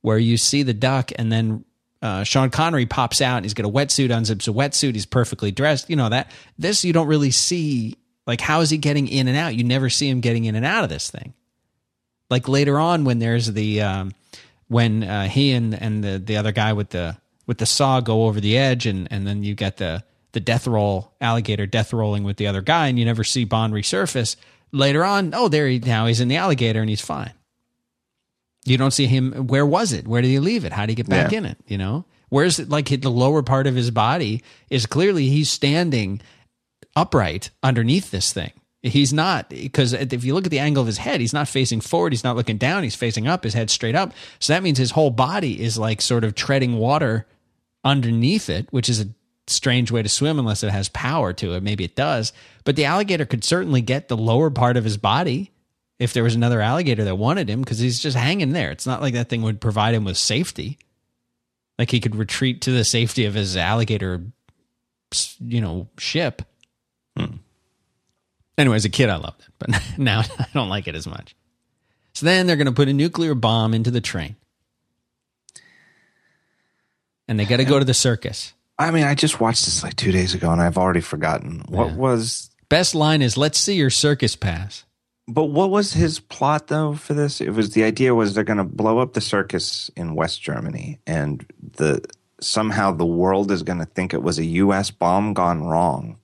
where 0.00 0.18
you 0.18 0.36
see 0.36 0.64
the 0.64 0.74
duck 0.74 1.12
and 1.16 1.30
then 1.30 1.64
uh, 2.02 2.24
Sean 2.24 2.50
Connery 2.50 2.86
pops 2.86 3.20
out 3.20 3.36
and 3.36 3.44
he's 3.44 3.54
got 3.54 3.66
a 3.66 3.70
wetsuit, 3.70 4.08
unzips 4.08 4.48
a 4.48 4.52
wetsuit, 4.52 4.94
he's 4.94 5.06
perfectly 5.06 5.50
dressed. 5.50 5.90
You 5.90 5.96
know 5.96 6.08
that 6.08 6.30
this 6.58 6.84
you 6.84 6.92
don't 6.92 7.08
really 7.08 7.30
see. 7.30 7.96
Like, 8.26 8.40
how 8.40 8.60
is 8.60 8.70
he 8.70 8.78
getting 8.78 9.08
in 9.08 9.28
and 9.28 9.36
out? 9.36 9.54
You 9.54 9.64
never 9.64 9.90
see 9.90 10.08
him 10.08 10.20
getting 10.20 10.44
in 10.44 10.54
and 10.54 10.64
out 10.64 10.84
of 10.84 10.90
this 10.90 11.10
thing. 11.10 11.34
Like 12.28 12.48
later 12.48 12.78
on, 12.78 13.04
when 13.04 13.18
there's 13.18 13.52
the 13.52 13.82
um, 13.82 14.12
when 14.68 15.02
uh, 15.02 15.26
he 15.26 15.52
and 15.52 15.74
and 15.74 16.02
the 16.02 16.18
the 16.18 16.36
other 16.36 16.52
guy 16.52 16.72
with 16.72 16.90
the 16.90 17.16
with 17.46 17.58
the 17.58 17.66
saw 17.66 18.00
go 18.00 18.26
over 18.26 18.40
the 18.40 18.56
edge, 18.56 18.86
and 18.86 19.08
and 19.10 19.26
then 19.26 19.42
you 19.42 19.54
get 19.54 19.78
the 19.78 20.04
the 20.32 20.40
death 20.40 20.66
roll 20.66 21.12
alligator 21.20 21.66
death 21.66 21.92
rolling 21.92 22.22
with 22.22 22.36
the 22.36 22.46
other 22.46 22.62
guy, 22.62 22.86
and 22.86 22.98
you 22.98 23.04
never 23.04 23.24
see 23.24 23.44
Bond 23.44 23.74
resurface. 23.74 24.36
Later 24.72 25.04
on, 25.04 25.34
oh, 25.34 25.48
there 25.48 25.66
he 25.66 25.80
now 25.80 26.06
he's 26.06 26.20
in 26.20 26.28
the 26.28 26.36
alligator 26.36 26.80
and 26.80 26.88
he's 26.88 27.00
fine. 27.00 27.32
You 28.70 28.78
don't 28.78 28.92
see 28.92 29.06
him. 29.06 29.32
Where 29.48 29.66
was 29.66 29.92
it? 29.92 30.06
Where 30.06 30.22
did 30.22 30.28
he 30.28 30.38
leave 30.38 30.64
it? 30.64 30.72
How 30.72 30.82
did 30.82 30.90
he 30.90 30.94
get 30.94 31.08
back 31.08 31.32
Yeah. 31.32 31.38
in 31.38 31.44
it? 31.46 31.58
You 31.66 31.76
know, 31.78 32.04
where's 32.28 32.58
it? 32.58 32.68
Like 32.68 32.88
the 32.88 33.10
lower 33.10 33.42
part 33.42 33.66
of 33.66 33.74
his 33.74 33.90
body 33.90 34.42
is 34.70 34.86
clearly 34.86 35.28
he's 35.28 35.50
standing 35.50 36.20
upright 36.96 37.50
underneath 37.62 38.10
this 38.10 38.32
thing. 38.32 38.52
He's 38.82 39.12
not 39.12 39.50
because 39.50 39.92
if 39.92 40.24
you 40.24 40.32
look 40.34 40.46
at 40.46 40.50
the 40.50 40.58
angle 40.58 40.80
of 40.80 40.86
his 40.86 40.98
head, 40.98 41.20
he's 41.20 41.34
not 41.34 41.48
facing 41.48 41.80
forward. 41.82 42.12
He's 42.12 42.24
not 42.24 42.36
looking 42.36 42.56
down. 42.56 42.82
He's 42.82 42.94
facing 42.94 43.28
up. 43.28 43.44
His 43.44 43.52
head 43.54 43.68
straight 43.68 43.94
up. 43.94 44.12
So 44.38 44.52
that 44.54 44.62
means 44.62 44.78
his 44.78 44.92
whole 44.92 45.10
body 45.10 45.60
is 45.60 45.76
like 45.76 46.00
sort 46.00 46.24
of 46.24 46.34
treading 46.34 46.78
water 46.78 47.26
underneath 47.84 48.48
it, 48.48 48.68
which 48.70 48.88
is 48.88 49.00
a 49.00 49.08
strange 49.46 49.90
way 49.90 50.02
to 50.02 50.08
swim 50.08 50.38
unless 50.38 50.62
it 50.62 50.70
has 50.70 50.88
power 50.90 51.32
to 51.34 51.54
it. 51.54 51.62
Maybe 51.62 51.84
it 51.84 51.94
does. 51.96 52.32
But 52.64 52.76
the 52.76 52.84
alligator 52.86 53.26
could 53.26 53.44
certainly 53.44 53.82
get 53.82 54.08
the 54.08 54.16
lower 54.16 54.48
part 54.48 54.76
of 54.78 54.84
his 54.84 54.96
body 54.96 55.50
if 56.00 56.12
there 56.14 56.24
was 56.24 56.34
another 56.34 56.60
alligator 56.60 57.04
that 57.04 57.14
wanted 57.16 57.48
him 57.48 57.60
because 57.60 57.78
he's 57.78 58.00
just 58.00 58.16
hanging 58.16 58.50
there. 58.52 58.70
It's 58.72 58.86
not 58.86 59.00
like 59.02 59.14
that 59.14 59.28
thing 59.28 59.42
would 59.42 59.60
provide 59.60 59.94
him 59.94 60.04
with 60.04 60.16
safety. 60.16 60.78
Like 61.78 61.90
he 61.90 62.00
could 62.00 62.16
retreat 62.16 62.62
to 62.62 62.72
the 62.72 62.84
safety 62.84 63.26
of 63.26 63.34
his 63.34 63.56
alligator, 63.56 64.22
you 65.38 65.60
know, 65.60 65.88
ship. 65.98 66.42
Hmm. 67.16 67.36
Anyway, 68.58 68.76
as 68.76 68.84
a 68.84 68.90
kid, 68.90 69.08
I 69.10 69.16
loved 69.16 69.42
it, 69.42 69.48
but 69.58 69.70
now 69.98 70.20
I 70.38 70.46
don't 70.54 70.68
like 70.70 70.88
it 70.88 70.94
as 70.94 71.06
much. 71.06 71.36
So 72.14 72.26
then 72.26 72.46
they're 72.46 72.56
going 72.56 72.66
to 72.66 72.72
put 72.72 72.88
a 72.88 72.92
nuclear 72.92 73.34
bomb 73.34 73.72
into 73.74 73.90
the 73.90 74.00
train. 74.00 74.36
And 77.28 77.38
they 77.38 77.44
got 77.44 77.58
to 77.58 77.64
go 77.64 77.78
to 77.78 77.84
the 77.84 77.94
circus. 77.94 78.52
I 78.78 78.90
mean, 78.90 79.04
I 79.04 79.14
just 79.14 79.40
watched 79.40 79.64
this 79.66 79.82
like 79.82 79.94
two 79.96 80.10
days 80.12 80.34
ago, 80.34 80.50
and 80.50 80.60
I've 80.60 80.78
already 80.78 81.00
forgotten 81.00 81.62
what 81.68 81.90
Yeah. 81.90 81.96
was. 81.96 82.50
Best 82.68 82.94
line 82.94 83.22
is, 83.22 83.36
let's 83.36 83.58
see 83.58 83.74
your 83.74 83.90
circus 83.90 84.34
pass. 84.36 84.84
But 85.32 85.44
what 85.46 85.70
was 85.70 85.92
his 85.92 86.18
plot 86.20 86.66
though 86.66 86.94
for 86.94 87.14
this? 87.14 87.40
It 87.40 87.50
was 87.50 87.70
the 87.70 87.84
idea 87.84 88.14
was 88.14 88.34
they're 88.34 88.44
going 88.44 88.56
to 88.58 88.64
blow 88.64 88.98
up 88.98 89.12
the 89.12 89.20
circus 89.20 89.90
in 89.96 90.14
West 90.14 90.42
Germany, 90.42 90.98
and 91.06 91.46
the 91.76 92.02
somehow 92.40 92.90
the 92.92 93.06
world 93.06 93.50
is 93.50 93.62
going 93.62 93.78
to 93.78 93.84
think 93.84 94.12
it 94.14 94.22
was 94.22 94.38
a 94.38 94.44
U.S. 94.46 94.90
bomb 94.90 95.34
gone 95.34 95.62
wrong, 95.62 96.16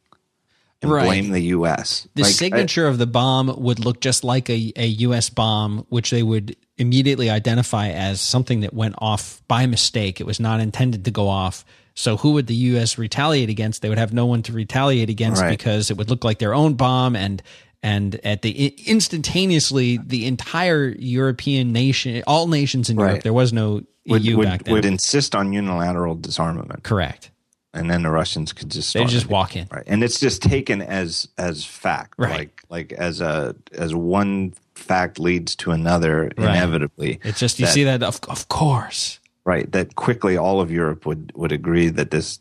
and 0.83 0.91
Right. 0.91 1.05
blame 1.07 1.31
the 1.31 1.41
U.S. 1.57 2.09
The 2.15 2.23
Like, 2.23 2.31
I- 2.31 2.33
signature 2.33 2.87
of 2.87 2.99
the 2.99 3.07
bomb 3.07 3.55
would 3.63 3.79
look 3.85 4.01
just 4.01 4.25
like 4.25 4.49
a, 4.51 4.73
a 4.77 4.87
U.S. 4.87 5.29
bomb, 5.31 5.85
which 5.89 6.11
they 6.11 6.23
would 6.23 6.57
immediately 6.79 7.31
identify 7.31 7.89
as 7.91 8.21
something 8.21 8.61
that 8.61 8.75
went 8.75 8.95
off 8.99 9.43
by 9.47 9.67
mistake. 9.67 10.21
It 10.21 10.27
was 10.27 10.41
not 10.41 10.61
intended 10.61 11.05
to 11.05 11.11
go 11.11 11.29
off. 11.29 11.65
So 11.95 12.19
who 12.19 12.33
would 12.33 12.47
the 12.47 12.55
U.S. 12.55 12.99
retaliate 12.99 13.49
against? 13.49 13.81
They 13.81 13.89
would 13.89 13.97
have 13.97 14.13
no 14.13 14.27
one 14.27 14.43
to 14.43 14.53
retaliate 14.53 15.09
against 15.09 15.41
Right. 15.41 15.49
because 15.51 15.91
it 15.91 15.97
would 15.97 16.11
look 16.11 16.25
like 16.25 16.39
their 16.39 16.53
own 16.55 16.75
bomb, 16.75 17.17
and 17.17 17.43
and 17.87 18.09
at 18.25 18.43
the 18.43 18.51
instantaneously 18.87 19.99
the 19.99 20.27
entire 20.27 20.89
European 20.99 21.73
nation, 21.73 22.23
all 22.27 22.47
nations 22.49 22.91
in 22.91 22.99
Europe, 22.99 23.23
there 23.23 23.33
was 23.33 23.53
no 23.53 23.83
would, 24.09 24.25
EU 24.25 24.37
would, 24.39 24.45
back 24.49 24.65
then. 24.65 24.75
would 24.75 24.85
insist 24.85 25.35
on 25.35 25.53
unilateral 25.53 26.15
disarmament, 26.17 26.83
Correct. 26.83 27.31
and 27.75 27.91
then 27.91 28.03
the 28.03 28.11
Russians 28.11 28.53
could 28.53 28.71
just 28.71 28.93
They 28.95 29.05
just 29.05 29.27
it. 29.27 29.31
walk 29.31 29.57
in. 29.57 29.67
right, 29.71 29.85
and 29.87 30.03
it's 30.05 30.21
just 30.21 30.43
taken 30.43 30.83
as 30.83 31.29
as 31.39 31.65
fact, 31.65 32.15
Right. 32.19 32.31
Like 32.39 32.63
like 32.69 32.93
as 32.93 33.21
a 33.21 33.55
as 33.73 33.95
one 33.95 34.53
fact 34.75 35.19
leads 35.19 35.57
to 35.57 35.71
another 35.73 36.29
inevitably. 36.37 37.19
It's 37.25 37.41
just 37.41 37.59
you 37.59 37.67
that- 37.67 37.73
see 37.73 37.85
that 37.85 38.03
of 38.03 38.21
of 38.29 38.49
course. 38.49 39.21
right 39.45 39.71
that 39.73 39.95
quickly 39.95 40.37
all 40.37 40.61
of 40.61 40.71
Europe 40.71 41.07
would 41.07 41.33
would 41.35 41.53
agree 41.53 41.89
that 41.89 42.11
this 42.11 42.41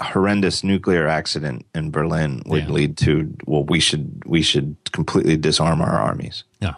horrendous 0.00 0.62
nuclear 0.62 1.08
accident 1.08 1.66
in 1.74 1.90
Berlin 1.90 2.42
would 2.46 2.64
Yeah. 2.64 2.70
lead 2.70 2.96
to 2.98 3.34
well 3.46 3.64
we 3.64 3.80
should 3.80 4.22
we 4.26 4.42
should 4.42 4.76
completely 4.92 5.36
disarm 5.36 5.80
our 5.80 5.98
armies. 5.98 6.44
Yeah. 6.60 6.74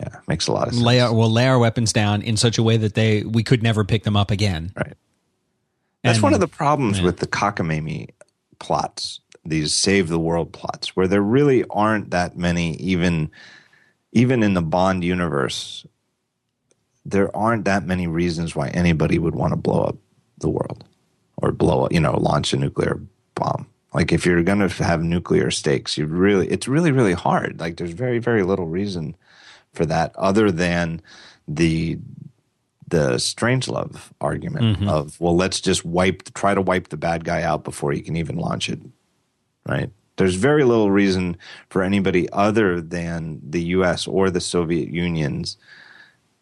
Yeah, 0.00 0.16
makes 0.28 0.46
a 0.48 0.52
lot 0.52 0.68
of 0.68 0.74
sense. 0.74 0.84
lay 0.84 1.00
our, 1.00 1.12
we'll 1.14 1.30
lay 1.30 1.46
our 1.46 1.58
weapons 1.58 1.92
down 1.92 2.22
in 2.22 2.36
such 2.36 2.58
a 2.58 2.62
way 2.62 2.76
that 2.76 2.94
they 2.94 3.22
we 3.22 3.42
could 3.42 3.62
never 3.62 3.84
pick 3.84 4.04
them 4.04 4.16
up 4.16 4.30
again. 4.30 4.72
Right. 4.76 4.94
That's 6.02 6.16
And- 6.18 6.22
one 6.22 6.34
of 6.34 6.40
the 6.40 6.48
problems 6.48 7.00
with 7.00 7.18
the 7.18 7.26
cockamamie 7.26 8.10
plots, 8.58 9.20
these 9.44 9.72
save 9.74 10.08
the 10.08 10.18
world 10.18 10.52
plots, 10.52 10.94
where 10.96 11.08
there 11.08 11.22
really 11.22 11.64
aren't 11.70 12.10
that 12.10 12.36
many 12.36 12.74
even 12.76 13.30
even 14.12 14.42
in 14.44 14.54
the 14.54 14.62
Bond 14.62 15.02
universe. 15.02 15.86
There 17.04 17.34
aren't 17.36 17.64
that 17.64 17.84
many 17.84 18.06
reasons 18.06 18.54
why 18.54 18.68
anybody 18.68 19.18
would 19.18 19.34
want 19.34 19.50
to 19.52 19.56
blow 19.56 19.82
up 19.84 19.96
the 20.38 20.48
world 20.48 20.84
or 21.36 21.52
blow 21.52 21.84
up, 21.84 21.92
you 21.92 22.00
know, 22.00 22.16
launch 22.16 22.52
a 22.52 22.56
nuclear 22.56 23.00
bomb. 23.34 23.66
Like 23.92 24.12
if 24.12 24.26
you're 24.26 24.42
going 24.42 24.66
to 24.66 24.84
have 24.84 25.02
nuclear 25.02 25.50
stakes, 25.50 25.96
you 25.96 26.06
really 26.06 26.48
it's 26.48 26.68
really 26.68 26.92
really 26.92 27.12
hard. 27.12 27.60
Like 27.60 27.76
there's 27.76 27.92
very 27.92 28.18
very 28.18 28.42
little 28.42 28.66
reason 28.66 29.16
for 29.72 29.86
that 29.86 30.14
other 30.16 30.50
than 30.50 31.00
the 31.46 31.98
the 32.88 33.14
Strangelove 33.14 34.10
argument 34.20 34.78
mm-hmm. 34.78 34.88
of 34.88 35.20
well, 35.20 35.36
let's 35.36 35.60
just 35.60 35.84
wipe, 35.84 36.32
try 36.34 36.54
to 36.54 36.60
wipe 36.60 36.88
the 36.88 36.96
bad 36.96 37.24
guy 37.24 37.42
out 37.42 37.64
before 37.64 37.92
you 37.92 38.02
can 38.02 38.16
even 38.16 38.36
launch 38.36 38.68
it. 38.68 38.80
Right? 39.66 39.90
There's 40.16 40.36
very 40.36 40.64
little 40.64 40.90
reason 40.90 41.36
for 41.70 41.82
anybody 41.82 42.30
other 42.30 42.80
than 42.80 43.40
the 43.42 43.62
U.S. 43.62 44.06
or 44.06 44.30
the 44.30 44.40
Soviet 44.40 44.90
Unions 44.90 45.56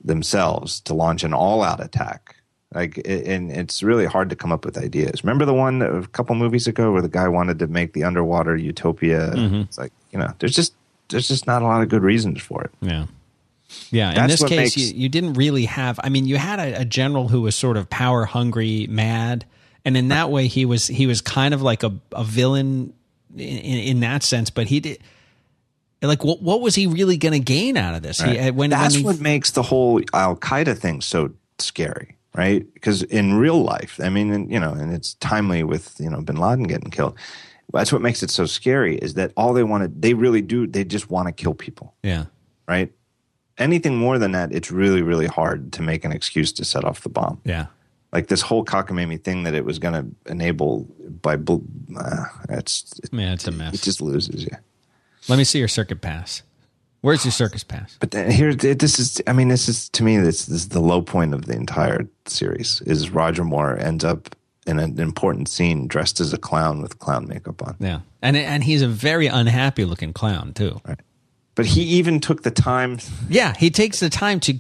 themselves 0.05 0.81
to 0.81 0.95
launch 0.95 1.25
an 1.25 1.33
all-out 1.33 1.83
attack. 1.83 2.37
Like, 2.75 3.01
and 3.05 3.51
it's 3.51 3.83
really 3.83 4.07
hard 4.07 4.31
to 4.31 4.37
come 4.37 4.51
up 4.51 4.65
with 4.65 4.79
ideas. 4.79 5.23
Remember 5.25 5.45
the 5.45 5.53
one 5.55 5.83
a 5.83 6.07
couple 6.07 6.35
movies 6.35 6.67
ago 6.67 6.93
where 6.93 7.03
the 7.03 7.09
guy 7.09 7.29
wanted 7.29 7.59
to 7.59 7.67
make 7.67 7.93
the 7.93 8.05
underwater 8.05 8.57
utopia? 8.57 9.33
It's 9.35 9.77
like 9.79 9.93
you 10.11 10.19
know, 10.19 10.33
there's 10.39 10.55
just 10.55 10.75
there's 11.09 11.29
just 11.29 11.47
not 11.47 11.63
a 11.63 11.67
lot 11.67 11.83
of 11.83 11.89
good 11.89 12.03
reasons 12.03 12.41
for 12.41 12.63
it. 12.65 12.71
Yeah. 12.81 13.07
Yeah. 13.91 14.23
In 14.23 14.29
this 14.29 14.43
case, 14.43 14.51
makes- 14.51 14.77
you, 14.77 14.95
you 14.95 15.09
didn't 15.09 15.35
really 15.35 15.67
have, 15.67 16.01
I 16.03 16.09
mean, 16.09 16.27
you 16.27 16.37
had 16.37 16.59
a, 16.59 16.81
a 16.81 16.85
general 16.85 17.29
who 17.29 17.43
was 17.43 17.55
sort 17.55 17.77
of 17.77 17.89
power 17.89 18.25
hungry, 18.25 18.87
mad. 18.89 19.45
And 19.85 19.97
in 19.97 20.09
that 20.09 20.31
way, 20.31 20.47
he 20.47 20.65
was, 20.65 20.87
he 20.87 21.07
was 21.07 21.21
kind 21.21 21.55
of 21.55 21.63
like 21.63 21.83
a, 21.83 21.93
a 22.13 22.25
villain 22.25 22.93
in, 23.35 23.39
in, 23.39 24.01
that 24.01 24.23
sense, 24.23 24.51
but 24.51 24.67
he 24.69 24.81
did, 24.81 24.99
like, 26.01 26.25
what, 26.25 26.43
what 26.43 26.61
was 26.61 26.75
he 26.75 26.87
really 26.87 27.17
going 27.17 27.33
to 27.33 27.41
gain 27.41 27.77
out 27.77 27.95
of 27.95 28.03
this? 28.03 28.21
He, 28.21 28.39
uh, 28.39 28.53
when, 28.53 28.71
That's 28.71 28.95
when 28.95 29.01
he, 29.01 29.07
what 29.07 29.21
makes 29.21 29.53
the 29.53 29.63
whole 29.63 30.01
Al 30.13 30.37
Qaeda 30.37 30.79
thing 30.79 31.01
so 31.01 31.33
scary, 31.59 32.17
right? 32.35 32.67
Because 32.75 33.03
in 33.03 33.35
real 33.35 33.63
life, 33.63 33.99
I 34.03 34.09
mean, 34.09 34.33
and, 34.33 34.51
you 34.51 34.59
know, 34.61 34.73
and 34.73 34.93
it's 34.93 35.15
timely 35.15 35.63
with 35.63 35.97
you 35.99 36.11
know 36.11 36.21
Bin 36.21 36.37
Laden 36.37 36.65
getting 36.65 36.91
killed. 36.91 37.17
That's 37.73 37.93
what 37.93 38.03
makes 38.03 38.23
it 38.23 38.31
so 38.31 38.45
scary. 38.47 38.97
Is 38.97 39.15
that 39.15 39.33
all 39.37 39.55
they 39.55 39.63
want 39.65 39.83
to? 39.85 39.89
They 39.89 40.13
really 40.15 40.43
do. 40.43 40.67
They 40.67 40.85
just 40.85 41.11
want 41.11 41.29
to 41.29 41.33
kill 41.33 41.55
people, 41.55 41.95
Yeah. 42.03 42.27
right? 42.69 42.93
Anything 43.57 43.97
more 43.97 44.19
than 44.19 44.33
that, 44.33 44.53
it's 44.53 44.71
really, 44.71 45.01
really 45.03 45.27
hard 45.27 45.73
to 45.75 45.83
make 45.83 46.05
an 46.05 46.13
excuse 46.13 46.53
to 46.53 46.65
set 46.65 46.85
off 46.85 47.01
the 47.03 47.09
bomb. 47.09 47.41
Yeah. 47.45 47.67
Like 48.13 48.27
this 48.29 48.43
whole 48.43 48.63
cockamamie 48.65 49.23
thing 49.23 49.45
that 49.45 49.55
it 49.55 49.65
was 49.65 49.79
going 49.79 49.95
to 49.95 50.31
enable 50.31 50.81
by, 51.23 51.35
uh, 51.35 52.25
it's 52.51 52.99
it, 53.03 53.11
Yeah, 53.13 53.33
it's 53.33 53.47
a 53.47 53.53
mess. 53.53 53.75
it 53.75 53.81
just 53.83 54.03
loses 54.03 54.45
you. 54.45 54.51
Let 55.29 55.37
me 55.39 55.45
see 55.45 55.59
your 55.59 55.69
circuit 55.69 56.03
pass. 56.03 56.43
Where's 57.03 57.25
your 57.25 57.33
circus 57.33 57.63
pass? 57.65 57.97
But 58.01 58.15
here, 58.33 58.55
this 58.55 58.99
is. 58.99 59.21
I 59.27 59.33
mean, 59.33 59.49
this 59.49 59.69
is 59.69 59.89
to 59.91 60.03
me. 60.05 60.17
This, 60.19 60.47
this 60.47 60.63
is 60.63 60.69
the 60.69 60.81
low 60.81 61.03
point 61.03 61.35
of 61.35 61.47
the 61.47 61.55
entire 61.55 62.09
series. 62.27 62.81
Is 62.87 63.11
Roger 63.11 63.45
Moore 63.45 63.77
ends 63.77 64.05
up 64.05 64.35
in 64.67 64.79
an 64.79 64.99
important 65.01 65.49
scene 65.49 65.89
dressed 65.89 66.21
as 66.21 66.33
a 66.33 66.39
clown 66.39 66.81
with 66.81 67.01
clown 67.01 67.27
makeup 67.29 67.61
on. 67.67 67.77
Yeah. 67.81 68.01
And 68.23 68.37
and 68.37 68.63
he's 68.65 68.83
a 68.83 68.89
very 68.89 69.27
unhappy 69.27 69.85
looking 69.85 70.13
clown 70.13 70.53
too. 70.55 70.81
Right. 70.87 71.01
But 71.57 71.67
he 71.67 71.83
even 71.83 72.21
took 72.21 72.45
the 72.45 72.51
time. 72.53 72.99
Yeah, 73.29 73.55
he 73.59 73.71
takes 73.71 73.99
the 74.01 74.09
time 74.09 74.39
to 74.41 74.55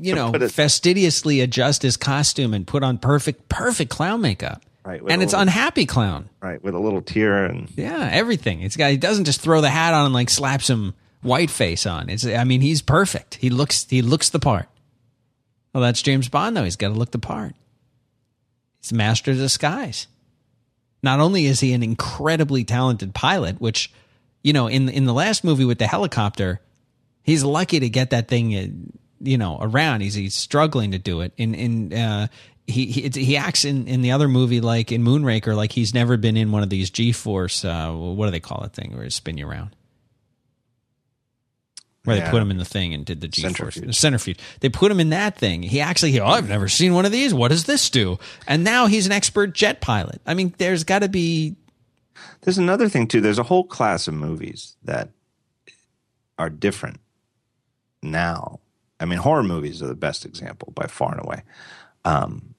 you 0.00 0.14
know, 0.16 0.32
it- 0.34 0.50
fastidiously 0.50 1.40
adjust 1.40 1.82
his 1.82 1.96
costume 1.96 2.54
and 2.54 2.66
put 2.66 2.82
on 2.82 2.98
perfect 2.98 3.48
perfect 3.48 3.90
clown 3.90 4.20
makeup. 4.20 4.62
Right, 4.84 5.00
And 5.06 5.22
it's 5.22 5.32
little- 5.32 5.42
unhappy 5.42 5.86
clown. 5.86 6.28
right 6.40 6.60
with 6.62 6.74
a 6.74 6.78
little 6.80 7.02
tear 7.02 7.44
and 7.44 7.70
Yeah, 7.76 8.08
everything. 8.10 8.62
It's 8.62 8.74
got 8.76 8.90
he 8.90 8.96
doesn't 8.96 9.26
just 9.26 9.40
throw 9.40 9.60
the 9.60 9.70
hat 9.70 9.94
on 9.94 10.06
and 10.06 10.14
like 10.14 10.30
slap 10.30 10.62
some 10.62 10.94
white 11.22 11.50
face 11.50 11.86
on. 11.86 12.08
It's 12.08 12.26
I 12.26 12.44
mean, 12.44 12.60
he's 12.60 12.82
perfect. 12.82 13.36
He 13.36 13.50
looks 13.50 13.86
he 13.88 14.02
looks 14.02 14.30
the 14.30 14.38
part. 14.38 14.68
Well, 15.72 15.82
that's 15.82 16.02
James 16.02 16.28
Bond 16.28 16.56
though. 16.56 16.64
He's 16.64 16.76
got 16.76 16.88
to 16.88 16.94
look 16.94 17.10
the 17.10 17.18
part. 17.18 17.54
He's 18.80 18.92
master 18.92 19.32
of 19.32 19.36
disguise. 19.36 20.06
Not 21.02 21.20
only 21.20 21.46
is 21.46 21.60
he 21.60 21.72
an 21.72 21.82
incredibly 21.82 22.64
talented 22.64 23.14
pilot, 23.14 23.60
which 23.60 23.92
you 24.42 24.52
know, 24.52 24.66
in 24.66 24.88
in 24.88 25.04
the 25.04 25.14
last 25.14 25.44
movie 25.44 25.64
with 25.64 25.78
the 25.78 25.86
helicopter, 25.86 26.60
he's 27.22 27.44
lucky 27.44 27.80
to 27.80 27.88
get 27.88 28.10
that 28.10 28.28
thing 28.28 28.54
uh, 28.54 28.66
you 29.20 29.38
know 29.38 29.58
around. 29.60 30.00
He's 30.00 30.14
he's 30.14 30.34
struggling 30.34 30.92
to 30.92 30.98
do 30.98 31.20
it. 31.20 31.32
In 31.36 31.54
in 31.54 31.92
uh, 31.92 32.28
he 32.66 32.86
he 32.86 33.08
he 33.08 33.36
acts 33.36 33.64
in 33.64 33.88
in 33.88 34.02
the 34.02 34.12
other 34.12 34.28
movie 34.28 34.60
like 34.60 34.92
in 34.92 35.02
Moonraker 35.02 35.56
like 35.56 35.72
he's 35.72 35.94
never 35.94 36.16
been 36.16 36.36
in 36.36 36.52
one 36.52 36.62
of 36.62 36.70
these 36.70 36.90
G 36.90 37.12
force. 37.12 37.64
Uh, 37.64 37.92
what 37.92 38.26
do 38.26 38.30
they 38.30 38.40
call 38.40 38.62
it 38.64 38.72
thing 38.72 38.94
where 38.94 39.04
it 39.04 39.12
spin 39.12 39.38
you 39.38 39.48
around? 39.48 39.74
Where 42.04 42.16
they 42.16 42.22
Yeah. 42.22 42.30
put 42.30 42.40
him 42.40 42.50
in 42.50 42.56
the 42.58 42.64
thing 42.64 42.94
and 42.94 43.04
did 43.04 43.20
the 43.20 43.28
G 43.28 43.42
force 43.52 43.78
centrifuge. 43.90 44.38
They 44.60 44.68
put 44.68 44.90
him 44.90 45.00
in 45.00 45.10
that 45.10 45.36
thing. 45.36 45.62
He 45.62 45.80
actually, 45.80 46.18
oh, 46.20 46.26
I've 46.26 46.48
never 46.48 46.68
seen 46.68 46.94
one 46.94 47.04
of 47.04 47.12
these. 47.12 47.34
What 47.34 47.48
does 47.48 47.64
this 47.64 47.90
do? 47.90 48.18
And 48.46 48.64
now 48.64 48.86
he's 48.86 49.04
an 49.06 49.12
expert 49.12 49.52
jet 49.52 49.80
pilot. 49.80 50.20
I 50.26 50.34
mean, 50.34 50.54
there's 50.58 50.84
got 50.84 51.00
to 51.00 51.08
be 51.08 51.56
There's 52.42 52.56
another 52.58 52.88
thing 52.88 53.08
too. 53.08 53.20
There's 53.20 53.38
a 53.38 53.42
whole 53.44 53.64
class 53.64 54.08
of 54.08 54.14
movies 54.14 54.76
that 54.84 55.10
are 56.38 56.48
different 56.48 57.00
now. 58.02 58.60
I 59.00 59.04
mean, 59.04 59.18
horror 59.18 59.42
movies 59.42 59.82
are 59.82 59.86
the 59.86 59.94
best 59.94 60.24
example 60.24 60.72
by 60.74 60.86
far 60.86 61.12
and 61.12 61.20
away. 61.24 61.42
Um, 62.04 62.54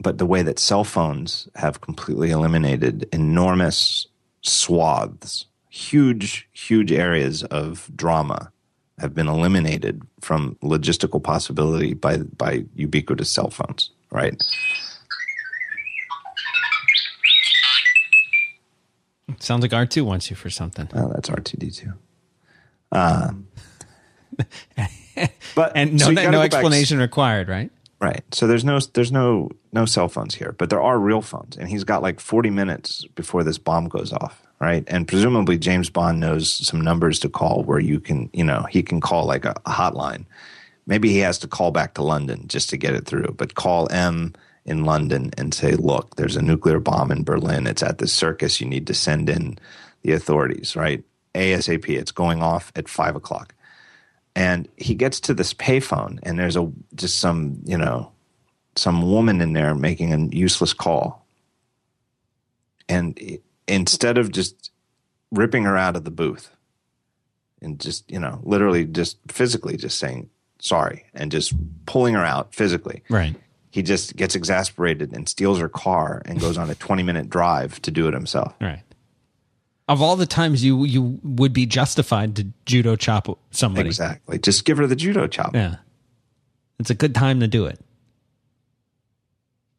but 0.00 0.18
the 0.18 0.26
way 0.26 0.42
that 0.42 0.58
cell 0.58 0.84
phones 0.84 1.48
have 1.56 1.80
completely 1.80 2.30
eliminated 2.30 3.08
enormous 3.12 4.06
swaths, 4.42 5.46
huge, 5.74 6.48
huge 6.52 6.92
areas 6.92 7.42
of 7.44 7.90
drama 7.96 8.52
have 9.00 9.12
been 9.12 9.26
eliminated 9.26 10.02
from 10.20 10.56
logistical 10.62 11.20
possibility 11.20 11.94
by 11.94 12.18
by 12.18 12.64
ubiquitous 12.76 13.28
cell 13.30 13.50
phones. 13.50 13.90
Right? 14.12 14.40
sounds 19.40 19.62
like 19.62 19.72
R 19.72 19.84
two 19.86 20.04
wants 20.04 20.30
you 20.30 20.36
for 20.36 20.48
something. 20.50 20.88
Oh, 20.94 21.10
that's 21.12 21.28
R 21.28 21.40
two 21.40 21.56
D 21.56 21.70
two. 21.70 21.92
But 25.54 25.72
And 25.76 25.92
no, 25.92 26.06
so 26.06 26.10
no, 26.10 26.24
go 26.24 26.30
back- 26.32 26.46
explanation 26.46 26.98
required, 26.98 27.48
right? 27.48 27.70
Right. 28.00 28.22
So 28.32 28.46
there's 28.48 28.64
no 28.64 28.80
there's 28.94 29.12
no 29.12 29.50
no 29.72 29.86
cell 29.86 30.08
phones 30.08 30.34
here, 30.34 30.54
but 30.58 30.68
there 30.70 30.80
are 30.82 30.98
real 30.98 31.22
phones, 31.22 31.56
and 31.56 31.68
he's 31.68 31.84
got 31.84 32.02
like 32.02 32.18
40 32.20 32.50
minutes 32.50 33.06
before 33.14 33.44
this 33.44 33.56
bomb 33.58 33.88
goes 33.88 34.12
off. 34.12 34.42
Right. 34.60 34.84
And 34.86 35.06
presumably 35.06 35.58
James 35.58 35.90
Bond 35.90 36.20
knows 36.20 36.50
some 36.66 36.80
numbers 36.80 37.18
to 37.20 37.28
call 37.28 37.64
where 37.64 37.80
you 37.80 38.00
can 38.00 38.30
you 38.32 38.44
know 38.44 38.66
he 38.70 38.82
can 38.82 39.00
call 39.00 39.26
like 39.26 39.44
a, 39.44 39.54
a 39.66 39.70
hotline. 39.70 40.24
Maybe 40.86 41.10
he 41.10 41.18
has 41.18 41.38
to 41.38 41.48
call 41.48 41.70
back 41.70 41.94
to 41.94 42.02
London 42.02 42.46
just 42.46 42.70
to 42.70 42.76
get 42.76 42.94
it 42.94 43.06
through, 43.06 43.34
but 43.36 43.54
call 43.54 43.90
M 43.90 44.34
in 44.66 44.84
London 44.84 45.30
and 45.36 45.52
say, 45.52 45.72
look, 45.72 46.16
there's 46.16 46.36
a 46.36 46.42
nuclear 46.42 46.78
bomb 46.78 47.10
in 47.10 47.24
Berlin. 47.24 47.66
It's 47.66 47.82
at 47.82 47.98
the 47.98 48.06
circus. 48.06 48.60
You 48.60 48.66
need 48.66 48.86
to 48.86 48.94
send 48.94 49.28
in 49.28 49.58
the 50.02 50.12
authorities. 50.12 50.76
Right. 50.76 51.04
ASAP. 51.34 51.88
It's 51.88 52.12
going 52.12 52.42
off 52.42 52.72
at 52.76 52.88
five 52.88 53.16
o'clock 53.16 53.54
and 54.36 54.68
he 54.76 54.94
gets 54.94 55.20
to 55.20 55.34
this 55.34 55.54
payphone 55.54 56.18
and 56.22 56.38
there's 56.38 56.56
a 56.56 56.70
just 56.94 57.18
some 57.18 57.60
you 57.64 57.78
know 57.78 58.10
some 58.76 59.02
woman 59.02 59.40
in 59.40 59.52
there 59.52 59.74
making 59.74 60.12
a 60.12 60.36
useless 60.36 60.72
call 60.72 61.24
and 62.88 63.18
instead 63.66 64.18
of 64.18 64.30
just 64.32 64.70
ripping 65.30 65.64
her 65.64 65.76
out 65.76 65.96
of 65.96 66.04
the 66.04 66.10
booth 66.10 66.50
and 67.62 67.80
just 67.80 68.08
you 68.10 68.18
know 68.20 68.40
literally 68.42 68.84
just 68.84 69.18
physically 69.28 69.76
just 69.76 69.98
saying 69.98 70.28
sorry 70.60 71.06
and 71.14 71.30
just 71.32 71.52
pulling 71.86 72.14
her 72.14 72.24
out 72.24 72.54
physically 72.54 73.02
Right. 73.08 73.34
he 73.70 73.82
just 73.82 74.16
gets 74.16 74.34
exasperated 74.34 75.12
and 75.12 75.28
steals 75.28 75.58
her 75.58 75.68
car 75.68 76.22
and 76.26 76.38
goes 76.40 76.56
on 76.58 76.70
a 76.70 76.74
20 76.74 77.02
minute 77.02 77.28
drive 77.30 77.80
to 77.82 77.90
do 77.90 78.06
it 78.08 78.14
himself 78.14 78.54
Right. 78.60 78.82
Of 79.88 80.00
all 80.00 80.16
the 80.16 80.26
times 80.26 80.64
you 80.64 80.84
you 80.84 81.18
would 81.22 81.52
be 81.52 81.66
justified 81.66 82.36
to 82.36 82.46
judo 82.66 82.96
chop 82.96 83.28
somebody. 83.50 83.88
exactly 83.88 84.38
just 84.38 84.64
give 84.64 84.76
her 84.78 84.86
the 84.86 84.96
judo 84.96 85.26
chop 85.26 85.54
Yeah. 85.54 85.76
It's 86.78 86.90
a 86.90 86.94
good 86.94 87.14
time 87.14 87.38
to 87.40 87.46
do 87.48 87.66
it. 87.66 87.78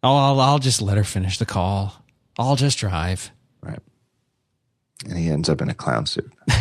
Oh, 0.01 0.15
I'll, 0.15 0.39
I'll 0.39 0.59
just 0.59 0.81
let 0.81 0.97
her 0.97 1.03
finish 1.03 1.37
the 1.39 1.45
call. 1.45 2.01
I'll 2.37 2.55
just 2.55 2.77
drive. 2.77 3.31
And 5.03 5.17
he 5.17 5.29
ends 5.29 5.49
up 5.49 5.61
in 5.61 5.69
a 5.69 5.73
clown 5.73 6.05
suit 6.05 6.31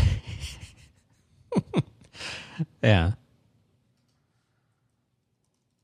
Yeah. 2.82 3.12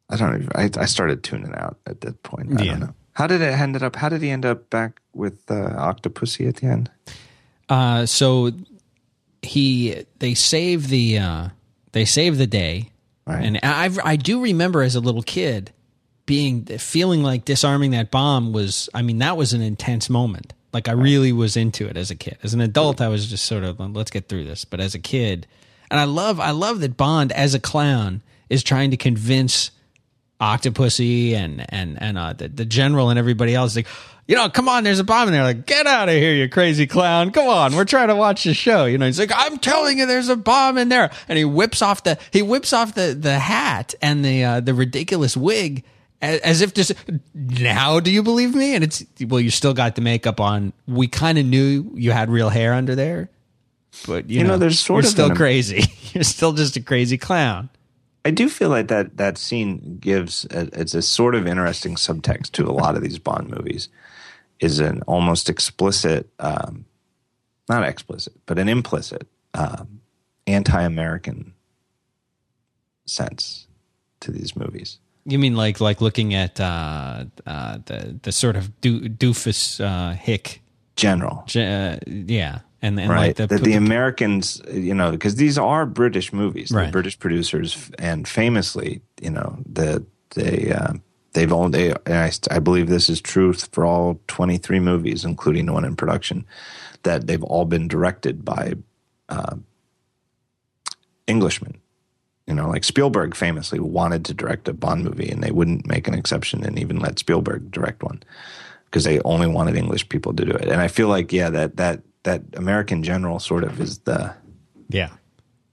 I 0.09 0.16
don't 0.16 0.34
even. 0.42 0.48
I, 0.55 0.70
I 0.76 0.86
started 0.86 1.22
tuning 1.22 1.55
out 1.55 1.78
at 1.86 2.01
that 2.03 2.22
point. 2.22 2.61
I 2.61 2.64
Yeah. 2.64 2.70
don't 2.72 2.80
know. 2.80 2.94
How 3.12 3.26
did 3.26 3.40
it 3.42 3.53
end 3.53 3.80
up? 3.82 3.96
How 3.96 4.09
did 4.09 4.22
he 4.22 4.30
end 4.30 4.44
up 4.44 4.70
back 4.70 5.01
with 5.14 5.51
uh, 5.51 5.55
Octopussy 5.55 6.48
at 6.48 6.57
the 6.57 6.66
end? 6.66 6.90
Uh, 7.68 8.07
so 8.07 8.51
he 9.42 10.05
they 10.18 10.34
save 10.34 10.88
the 10.88 11.18
uh, 11.18 11.48
they 11.92 12.05
save 12.05 12.38
the 12.38 12.46
day, 12.46 12.90
Right. 13.26 13.44
and 13.44 13.61
I 13.62 13.90
I 14.05 14.16
do 14.16 14.42
remember 14.42 14.82
as 14.82 14.94
a 14.96 15.01
little 15.01 15.22
kid 15.22 15.72
being 16.26 16.64
feeling 16.64 17.22
like 17.22 17.44
disarming 17.44 17.92
that 17.92 18.11
bomb 18.11 18.53
was. 18.53 18.88
I 18.94 19.03
mean, 19.03 19.18
that 19.18 19.36
was 19.36 19.53
an 19.53 19.62
intense 19.62 20.09
moment. 20.11 20.53
Like 20.72 20.88
I 20.88 20.92
really 20.92 21.32
was 21.32 21.56
into 21.56 21.86
it 21.88 21.96
as 21.96 22.10
a 22.10 22.14
kid. 22.14 22.38
As 22.42 22.54
an 22.54 22.60
adult, 22.60 23.00
I 23.00 23.08
was 23.08 23.28
just 23.28 23.44
sort 23.44 23.64
of 23.64 23.80
let's 23.94 24.10
get 24.10 24.28
through 24.28 24.44
this. 24.44 24.64
But 24.64 24.80
as 24.80 24.94
a 24.94 24.98
kid, 24.98 25.46
and 25.90 25.98
I 25.98 26.04
love 26.04 26.38
I 26.38 26.52
love 26.52 26.80
that 26.80 26.96
Bond 26.96 27.32
as 27.32 27.54
a 27.54 27.60
clown 27.60 28.22
is 28.48 28.62
trying 28.62 28.90
to 28.92 28.96
convince 28.96 29.70
Octopussy 30.40 31.34
and 31.34 31.64
and 31.68 32.00
and 32.00 32.16
uh, 32.16 32.32
the, 32.32 32.48
the 32.48 32.64
general 32.64 33.10
and 33.10 33.18
everybody 33.18 33.54
else 33.54 33.76
like, 33.76 33.86
you 34.26 34.36
know, 34.36 34.48
come 34.48 34.68
on, 34.68 34.84
there's 34.84 34.98
a 35.00 35.04
bomb 35.04 35.28
in 35.28 35.34
there. 35.34 35.42
Like, 35.42 35.66
get 35.66 35.86
out 35.86 36.08
of 36.08 36.14
here, 36.14 36.32
you 36.32 36.48
crazy 36.48 36.86
clown! 36.86 37.30
Come 37.30 37.48
on, 37.48 37.74
we're 37.74 37.84
trying 37.84 38.08
to 38.08 38.16
watch 38.16 38.44
the 38.44 38.54
show. 38.54 38.86
You 38.86 38.96
know, 38.96 39.06
he's 39.06 39.18
like, 39.18 39.32
I'm 39.34 39.58
telling 39.58 39.98
you, 39.98 40.06
there's 40.06 40.28
a 40.28 40.36
bomb 40.36 40.78
in 40.78 40.88
there, 40.88 41.10
and 41.28 41.36
he 41.36 41.44
whips 41.44 41.82
off 41.82 42.04
the 42.04 42.16
he 42.30 42.40
whips 42.40 42.72
off 42.72 42.94
the 42.94 43.12
the 43.18 43.38
hat 43.38 43.94
and 44.00 44.24
the 44.24 44.44
uh, 44.44 44.60
the 44.60 44.72
ridiculous 44.72 45.36
wig. 45.36 45.84
As, 46.22 46.40
as 46.40 46.60
if 46.60 46.74
just 46.74 46.92
now, 47.34 47.98
do 48.00 48.10
you 48.10 48.22
believe 48.22 48.54
me? 48.54 48.74
And 48.74 48.84
it's 48.84 49.04
well, 49.26 49.40
you 49.40 49.50
still 49.50 49.74
got 49.74 49.94
the 49.94 50.02
makeup 50.02 50.40
on. 50.40 50.72
We 50.86 51.08
kind 51.08 51.38
of 51.38 51.46
knew 51.46 51.90
you 51.94 52.10
had 52.10 52.30
real 52.30 52.50
hair 52.50 52.74
under 52.74 52.94
there, 52.94 53.30
but 54.06 54.28
you, 54.28 54.38
You 54.38 54.44
know, 54.44 54.50
know, 54.50 54.58
there's 54.58 54.78
sort 54.78 55.04
you're 55.04 55.08
of 55.08 55.12
still 55.12 55.34
crazy. 55.34 55.84
You're 56.12 56.24
still 56.24 56.52
just 56.52 56.76
a 56.76 56.82
crazy 56.82 57.16
clown. 57.16 57.68
I 58.24 58.32
do 58.32 58.48
feel 58.48 58.68
like 58.68 58.88
that 58.88 59.16
that 59.16 59.38
scene 59.38 59.98
gives 60.00 60.44
a, 60.50 60.68
it's 60.78 60.92
a 60.94 61.02
sort 61.02 61.34
of 61.34 61.46
interesting 61.46 61.94
subtext 61.94 62.50
to 62.52 62.64
a 62.66 62.72
lot 62.72 62.96
of 62.96 63.02
these 63.02 63.18
Bond 63.18 63.48
movies. 63.48 63.88
Is 64.58 64.78
an 64.78 65.00
almost 65.06 65.48
explicit, 65.48 66.28
um, 66.38 66.84
not 67.66 67.82
explicit, 67.82 68.34
but 68.44 68.58
an 68.58 68.68
implicit 68.68 69.26
um, 69.54 70.00
anti-American 70.46 71.54
sense 73.06 73.66
to 74.20 74.30
these 74.30 74.54
movies. 74.54 74.98
You 75.24 75.38
mean 75.38 75.54
like 75.54 75.80
like 75.80 76.00
looking 76.00 76.34
at 76.34 76.60
uh, 76.60 77.24
uh, 77.46 77.78
the 77.84 78.18
the 78.22 78.32
sort 78.32 78.56
of 78.56 78.80
do, 78.80 79.08
doofus 79.08 79.80
uh, 79.84 80.14
hick, 80.14 80.62
General, 80.96 81.44
uh, 81.56 81.96
yeah, 82.06 82.60
and 82.82 82.98
and 82.98 83.10
right? 83.10 83.18
like 83.28 83.36
the, 83.36 83.46
that 83.46 83.62
the 83.62 83.74
Americans, 83.74 84.62
you 84.72 84.94
know, 84.94 85.10
because 85.10 85.36
these 85.36 85.58
are 85.58 85.84
British 85.86 86.32
movies, 86.32 86.72
Right. 86.72 86.90
British 86.90 87.18
producers, 87.18 87.90
and 87.98 88.26
famously, 88.26 89.02
you 89.20 89.30
know, 89.30 89.58
the 89.66 90.04
they 90.34 90.72
uh, 90.72 90.94
they've 91.32 91.52
only, 91.52 91.92
I, 92.06 92.30
I 92.50 92.58
believe 92.58 92.88
this 92.88 93.08
is 93.08 93.20
true 93.20 93.52
for 93.52 93.84
all 93.84 94.20
23 94.28 94.80
movies, 94.80 95.24
including 95.24 95.66
the 95.66 95.72
one 95.72 95.84
in 95.84 95.96
production, 95.96 96.44
that 97.02 97.26
they've 97.26 97.42
all 97.42 97.64
been 97.64 97.88
directed 97.88 98.44
by 98.44 98.74
uh, 99.28 99.56
Englishmen. 101.28 101.80
You 102.51 102.57
know, 102.57 102.68
like 102.68 102.82
Spielberg 102.82 103.36
famously 103.36 103.78
wanted 103.78 104.24
to 104.24 104.34
direct 104.34 104.66
a 104.66 104.72
Bond 104.72 105.05
movie, 105.05 105.30
and 105.30 105.40
they 105.40 105.53
wouldn't 105.53 105.86
make 105.86 106.09
an 106.09 106.14
exception 106.14 106.64
and 106.64 106.80
even 106.80 106.98
let 106.98 107.20
Spielberg 107.20 107.70
direct 107.70 108.03
one 108.03 108.24
because 108.86 109.05
they 109.05 109.20
only 109.20 109.46
wanted 109.46 109.76
English 109.76 110.09
people 110.09 110.34
to 110.34 110.44
do 110.44 110.51
it. 110.51 110.64
And 110.68 110.80
I 110.80 110.88
feel 110.88 111.07
like, 111.07 111.32
yeah, 111.32 111.48
that 111.51 111.76
that 111.76 112.01
that 112.24 112.42
American 112.55 113.05
general 113.05 113.38
sort 113.38 113.62
of 113.62 113.80
is 113.80 113.98
the 114.01 114.34
Yeah. 114.88 115.11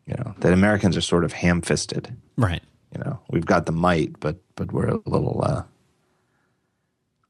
you 0.06 0.14
know 0.20 0.36
that 0.42 0.54
Americans 0.54 0.96
are 0.96 1.02
sort 1.02 1.24
of 1.24 1.34
ham 1.34 1.64
fisted. 1.64 2.16
Right. 2.38 2.62
You 2.96 3.04
know, 3.04 3.22
we've 3.32 3.48
got 3.48 3.66
the 3.66 3.72
might, 3.72 4.20
but 4.20 4.38
but 4.56 4.72
we're 4.72 4.90
a 4.90 5.00
little 5.10 5.42
uh, 5.44 5.64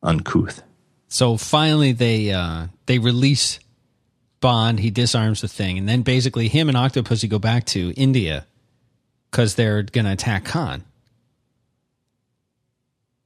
uncouth. 0.04 0.62
So 1.08 1.38
finally, 1.38 1.94
they 1.94 2.32
uh, 2.34 2.68
they 2.86 3.00
release 3.00 3.62
Bond. 4.42 4.82
He 4.82 4.92
disarms 4.92 5.40
the 5.40 5.48
thing, 5.48 5.78
and 5.78 5.88
then 5.88 6.02
basically 6.02 6.50
him 6.50 6.68
and 6.68 6.78
Octopussy 6.78 7.30
go 7.30 7.40
back 7.40 7.64
to 7.68 7.94
India 7.96 8.46
because 9.32 9.56
they're 9.56 9.84
going 9.84 10.06
to 10.06 10.12
attack 10.12 10.46
Khan. 10.46 10.84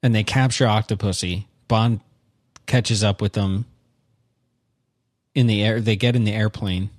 And 0.03 0.15
they 0.15 0.23
capture 0.23 0.65
Octopussy. 0.65 1.45
Bond 1.67 1.99
catches 2.65 3.03
up 3.03 3.21
with 3.21 3.33
them 3.33 3.65
in 5.35 5.47
the 5.47 5.63
air. 5.63 5.79
They 5.79 5.95
get 5.95 6.15
in 6.15 6.23
the 6.23 6.33
airplane. 6.33 6.89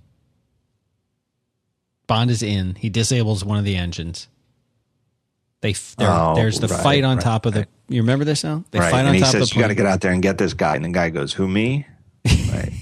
Bond 2.07 2.31
is 2.31 2.43
in. 2.43 2.75
He 2.77 2.89
disables 2.91 3.45
one 3.45 3.59
of 3.59 3.65
the 3.65 3.77
engines. 3.77 4.29
They 5.63 5.75
Oh, 5.99 6.35
there's 6.35 6.59
the 6.61 6.69
right, 6.69 6.83
fight 6.83 7.05
on 7.05 7.17
right, 7.17 7.23
top 7.25 7.47
of 7.47 7.55
the. 7.55 7.61
right. 7.61 7.69
You 7.89 8.03
remember 8.03 8.25
this 8.25 8.43
now? 8.43 8.65
They 8.71 8.81
fight 8.81 8.95
and 9.01 9.09
on 9.09 9.15
he 9.15 9.21
top 9.21 9.31
says, 9.31 9.43
of 9.43 9.49
the 9.51 9.55
"You 9.57 9.61
got 9.63 9.69
to 9.69 9.75
get 9.75 9.87
out 9.87 10.01
there 10.01 10.13
and 10.13 10.23
get 10.23 10.37
this 10.39 10.55
guy." 10.55 10.75
And 10.77 10.85
the 10.85 10.89
guy 10.91 11.11
goes, 11.11 11.33
"Who 11.35 11.47
me?" 11.47 11.87
right, 12.27 12.73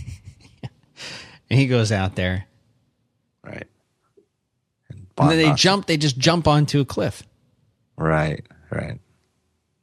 And 1.51 1.59
he 1.59 1.67
goes 1.67 1.93
out 1.93 2.15
there. 2.17 2.47
And 5.21 5.31
then 5.31 5.39
they 5.39 5.55
jump. 5.55 5.87
They 5.87 5.97
just 5.97 6.19
jump 6.19 6.47
onto 6.49 6.81
a 6.81 6.85
cliff. 6.85 7.23
Right, 7.97 8.45
right. 8.71 8.99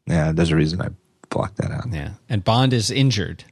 Yeah, 0.07 0.31
there's 0.31 0.51
a 0.51 0.55
reason 0.55 0.81
I 0.81 0.89
blocked 1.29 1.57
that 1.57 1.71
out. 1.71 1.85
Yeah, 1.91 2.13
and 2.29 2.43
Bond 2.43 2.73
is 2.73 2.89
injured, 2.91 3.43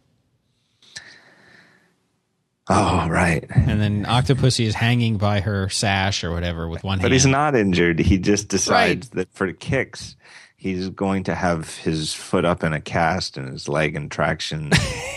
Oh, 2.67 3.07
right. 3.09 3.45
and 3.53 3.79
then 3.79 4.05
Octopussy 4.05 4.65
is 4.65 4.73
hanging 4.73 5.17
by 5.17 5.41
her 5.41 5.69
sash 5.69 6.23
or 6.23 6.31
whatever 6.31 6.67
with 6.67 6.83
one 6.83 6.97
But 6.97 7.01
hand. 7.01 7.09
But 7.09 7.11
he's 7.11 7.25
not 7.27 7.55
injured. 7.55 7.99
He 7.99 8.17
just 8.17 8.47
decides 8.47 9.07
Right. 9.09 9.15
that 9.17 9.33
for 9.33 9.51
kicks, 9.53 10.15
he's 10.57 10.89
going 10.89 11.25
to 11.25 11.35
have 11.35 11.75
his 11.77 12.13
foot 12.15 12.43
up 12.43 12.63
in 12.63 12.73
a 12.73 12.81
cast 12.81 13.37
and 13.37 13.49
his 13.51 13.67
leg 13.69 13.95
in 13.95 14.09
traction. 14.09 14.71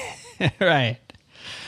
right. 0.61 0.99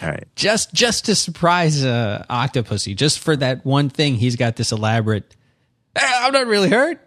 All 0.03 0.09
right. 0.09 0.25
Just 0.37 0.73
just 0.73 1.05
to 1.07 1.15
surprise 1.15 1.85
uh, 1.85 2.25
Octopussy, 2.31 2.97
just 2.97 3.19
for 3.19 3.37
that 3.37 3.65
one 3.67 3.89
thing, 3.91 4.15
he's 4.15 4.37
got 4.37 4.57
this 4.57 4.73
elaborate. 4.73 5.37
"Eh, 5.97 6.01
I'm 6.03 6.33
not 6.33 6.47
really 6.47 6.71
hurt. 6.71 7.01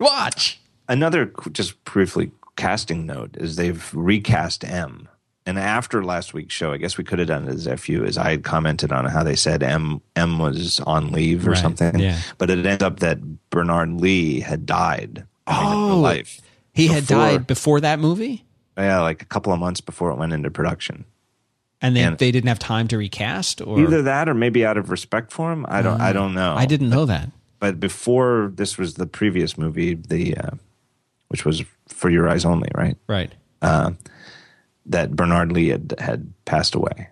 Watch. 0.00 0.60
Another 0.88 1.32
just 1.52 1.82
briefly 1.84 2.30
casting 2.56 3.06
note 3.06 3.36
is 3.36 3.56
they've 3.56 3.90
recast 3.94 4.64
M. 4.64 5.08
And 5.46 5.58
after 5.58 6.02
last 6.02 6.32
week's 6.32 6.54
show, 6.54 6.72
I 6.72 6.78
guess 6.78 6.96
we 6.96 7.04
could 7.04 7.18
have 7.18 7.28
done 7.28 7.46
it 7.46 7.54
as 7.54 7.66
FU, 7.80 8.02
as 8.04 8.16
I 8.16 8.30
had 8.30 8.44
commented 8.44 8.92
on 8.92 9.04
how 9.04 9.22
they 9.22 9.36
said 9.36 9.62
M 9.62 10.00
M 10.16 10.38
was 10.38 10.80
on 10.80 11.12
leave 11.12 11.46
or 11.46 11.50
Right, 11.50 11.58
something. 11.60 11.98
yeah. 11.98 12.18
But 12.38 12.48
it 12.50 12.58
ended 12.58 12.82
up 12.82 13.00
that 13.00 13.20
Bernard 13.50 14.00
Lee 14.00 14.40
had 14.40 14.64
died. 14.66 15.26
Oh. 15.46 16.00
life. 16.02 16.40
He 16.72 16.86
had 16.88 17.06
died 17.06 17.46
before 17.46 17.80
that 17.82 17.98
movie, 18.00 18.44
Yeah, 18.76 19.00
like 19.02 19.20
a 19.22 19.26
couple 19.26 19.52
of 19.52 19.60
months 19.60 19.80
before 19.82 20.10
it 20.10 20.16
went 20.18 20.32
into 20.32 20.50
production. 20.50 21.04
And 21.84 21.94
they 21.94 22.02
And- 22.02 22.18
they 22.18 22.30
didn't 22.32 22.48
have 22.48 22.58
time 22.58 22.88
to 22.88 22.96
recast. 22.98 23.60
Or 23.60 23.78
Either 23.80 24.02
that 24.02 24.28
or 24.28 24.34
maybe 24.34 24.64
out 24.66 24.76
of 24.76 24.90
respect 24.90 25.30
for 25.32 25.52
him. 25.52 25.64
I 25.68 25.82
don't 25.82 26.00
I 26.00 26.12
don't 26.12 26.34
know. 26.34 26.54
I 26.56 26.66
didn't 26.66 26.90
know 26.90 27.04
that. 27.06 27.30
but 27.60 27.78
before 27.78 28.50
this 28.54 28.76
was 28.78 28.94
the 28.94 29.06
previous 29.06 29.56
movie, 29.58 29.94
the 29.94 30.36
uh, 30.36 30.50
which 31.28 31.44
was 31.44 31.62
for 31.88 32.10
your 32.10 32.28
eyes 32.28 32.44
only, 32.44 32.68
right? 32.74 32.96
Right. 33.08 33.32
That 34.86 35.16
Bernard 35.16 35.50
Lee 35.50 35.68
had 35.68 35.94
had 35.98 36.34
passed 36.44 36.74
away, 36.74 37.08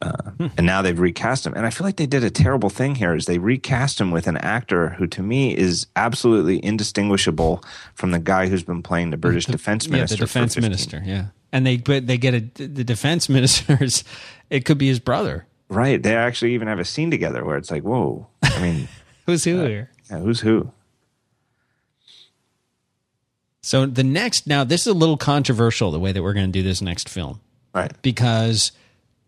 uh, 0.00 0.30
and 0.56 0.64
now 0.64 0.80
they've 0.80 0.98
recast 0.98 1.46
him. 1.46 1.52
And 1.54 1.66
I 1.66 1.70
feel 1.70 1.86
like 1.86 1.96
they 1.96 2.06
did 2.06 2.24
a 2.24 2.30
terrible 2.30 2.70
thing 2.70 2.94
here. 2.94 3.14
Is 3.14 3.26
they 3.26 3.36
recast 3.38 4.00
him 4.00 4.10
with 4.10 4.26
an 4.26 4.38
actor 4.38 4.90
who, 4.96 5.06
to 5.08 5.22
me, 5.22 5.54
is 5.54 5.86
absolutely 5.96 6.64
indistinguishable 6.64 7.62
from 7.94 8.12
the 8.12 8.18
guy 8.18 8.46
who's 8.48 8.62
been 8.62 8.82
playing 8.82 9.10
the 9.10 9.18
British 9.18 9.44
defense 9.44 9.86
minister. 9.86 10.14
Yeah, 10.14 10.18
the 10.18 10.24
defense 10.26 10.56
minister. 10.56 11.02
Yeah, 11.04 11.24
and 11.52 11.66
they 11.66 11.76
but 11.78 12.06
they 12.06 12.18
get 12.18 12.34
a 12.34 12.40
the 12.40 12.84
defense 12.84 13.28
minister's. 13.28 14.04
It 14.50 14.64
could 14.64 14.78
be 14.78 14.88
his 14.88 14.98
brother. 15.00 15.46
Right? 15.68 16.02
They 16.02 16.16
actually 16.16 16.54
even 16.54 16.68
have 16.68 16.78
a 16.78 16.84
scene 16.84 17.10
together 17.10 17.44
where 17.44 17.58
it's 17.58 17.70
like, 17.70 17.82
whoa. 17.82 18.26
I 18.42 18.60
mean, 18.62 18.88
Who's 19.26 19.44
who 19.44 19.60
uh, 19.62 19.66
here? 19.66 19.90
yeah, 20.10 20.18
who's 20.20 20.40
who? 20.40 20.72
So 23.62 23.86
the 23.86 24.04
next 24.04 24.46
now 24.46 24.64
this 24.64 24.82
is 24.82 24.86
a 24.88 24.94
little 24.94 25.16
controversial 25.16 25.90
the 25.90 26.00
way 26.00 26.12
that 26.12 26.22
we're 26.22 26.32
going 26.32 26.46
to 26.46 26.52
do 26.52 26.62
this 26.62 26.80
next 26.80 27.08
film 27.08 27.40
Right. 27.74 27.92
because 28.02 28.72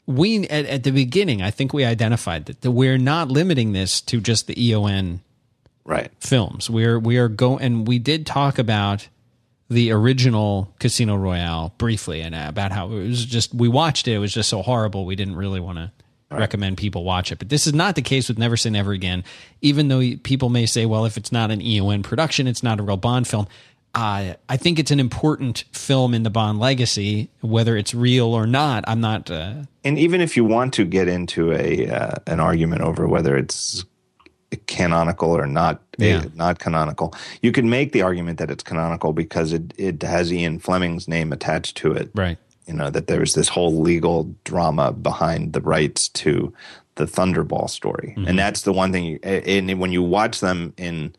we 0.06 0.48
at, 0.48 0.64
at 0.66 0.82
the 0.84 0.90
beginning 0.92 1.42
I 1.42 1.50
think 1.50 1.72
we 1.74 1.84
identified 1.84 2.46
that, 2.46 2.62
that 2.62 2.70
we're 2.70 2.96
not 2.98 3.28
limiting 3.28 3.72
this 3.72 4.00
to 4.02 4.20
just 4.20 4.46
the 4.46 4.68
EON 4.70 5.20
Right. 5.84 6.10
films. 6.20 6.70
We're 6.70 6.98
we 6.98 7.18
are 7.18 7.28
go 7.28 7.58
and 7.58 7.86
we 7.86 7.98
did 7.98 8.24
talk 8.26 8.58
about 8.58 9.08
the 9.70 9.92
original 9.92 10.74
Casino 10.80 11.16
Royale 11.16 11.72
briefly 11.78 12.20
and 12.20 12.34
about 12.34 12.72
how 12.72 12.90
it 12.90 13.06
was 13.06 13.24
just 13.24 13.54
we 13.54 13.68
watched 13.68 14.08
it. 14.08 14.14
It 14.14 14.18
was 14.18 14.34
just 14.34 14.48
so 14.48 14.62
horrible. 14.62 15.06
We 15.06 15.16
didn't 15.16 15.36
really 15.36 15.60
want 15.60 15.78
to 15.78 15.92
recommend 16.30 16.76
people 16.76 17.04
watch 17.04 17.32
it. 17.32 17.38
But 17.38 17.48
this 17.48 17.66
is 17.66 17.72
not 17.72 17.94
the 17.94 18.02
case 18.02 18.28
with 18.28 18.38
Never 18.38 18.56
Say 18.56 18.70
Never 18.70 18.92
Again. 18.92 19.24
Even 19.62 19.88
though 19.88 20.00
people 20.22 20.48
may 20.48 20.66
say, 20.66 20.86
well, 20.86 21.04
if 21.04 21.16
it's 21.16 21.32
not 21.32 21.50
an 21.50 21.62
EON 21.62 22.02
production, 22.02 22.46
it's 22.46 22.62
not 22.62 22.80
a 22.80 22.82
real 22.82 22.96
Bond 22.96 23.26
film. 23.26 23.46
Uh, 23.92 24.34
I 24.48 24.56
think 24.56 24.78
it's 24.78 24.92
an 24.92 25.00
important 25.00 25.64
film 25.72 26.14
in 26.14 26.22
the 26.22 26.30
Bond 26.30 26.60
legacy, 26.60 27.30
whether 27.40 27.76
it's 27.76 27.92
real 27.94 28.26
or 28.26 28.46
not. 28.46 28.84
I'm 28.86 29.00
not. 29.00 29.30
Uh, 29.30 29.54
and 29.82 29.98
even 29.98 30.20
if 30.20 30.36
you 30.36 30.44
want 30.44 30.74
to 30.74 30.84
get 30.84 31.08
into 31.08 31.52
a 31.52 31.88
uh, 31.88 32.14
an 32.28 32.38
argument 32.38 32.82
over 32.82 33.08
whether 33.08 33.36
it's 33.36 33.84
canonical 34.66 35.30
or 35.30 35.46
not 35.46 35.80
eh, 35.98 36.08
Yeah. 36.08 36.24
not 36.34 36.58
canonical, 36.58 37.14
you 37.42 37.52
can 37.52 37.70
make 37.70 37.92
the 37.92 38.02
argument 38.02 38.38
that 38.38 38.50
it's 38.50 38.64
canonical 38.64 39.12
because 39.12 39.52
it 39.52 39.72
it 39.76 40.02
has 40.02 40.32
Ian 40.32 40.58
Fleming's 40.58 41.08
name 41.08 41.32
attached 41.32 41.76
to 41.78 41.92
it. 41.92 42.10
right. 42.14 42.38
You 42.66 42.74
know 42.76 42.90
that 42.90 43.08
there's 43.08 43.34
this 43.34 43.48
whole 43.48 43.80
legal 43.80 44.32
drama 44.44 44.92
behind 44.92 45.54
the 45.54 45.60
rights 45.60 46.08
to 46.22 46.52
the 46.94 47.04
Thunderball 47.04 47.68
story, 47.68 48.14
and 48.16 48.26
mm-hmm. 48.26 48.36
that's 48.36 48.62
the 48.62 48.72
one 48.72 48.92
thing. 48.92 49.04
You, 49.04 49.18
eh, 49.24 49.58
and 49.58 49.80
when 49.80 49.90
you 49.90 50.02
watch 50.02 50.38
them 50.40 50.72
in 50.76 51.14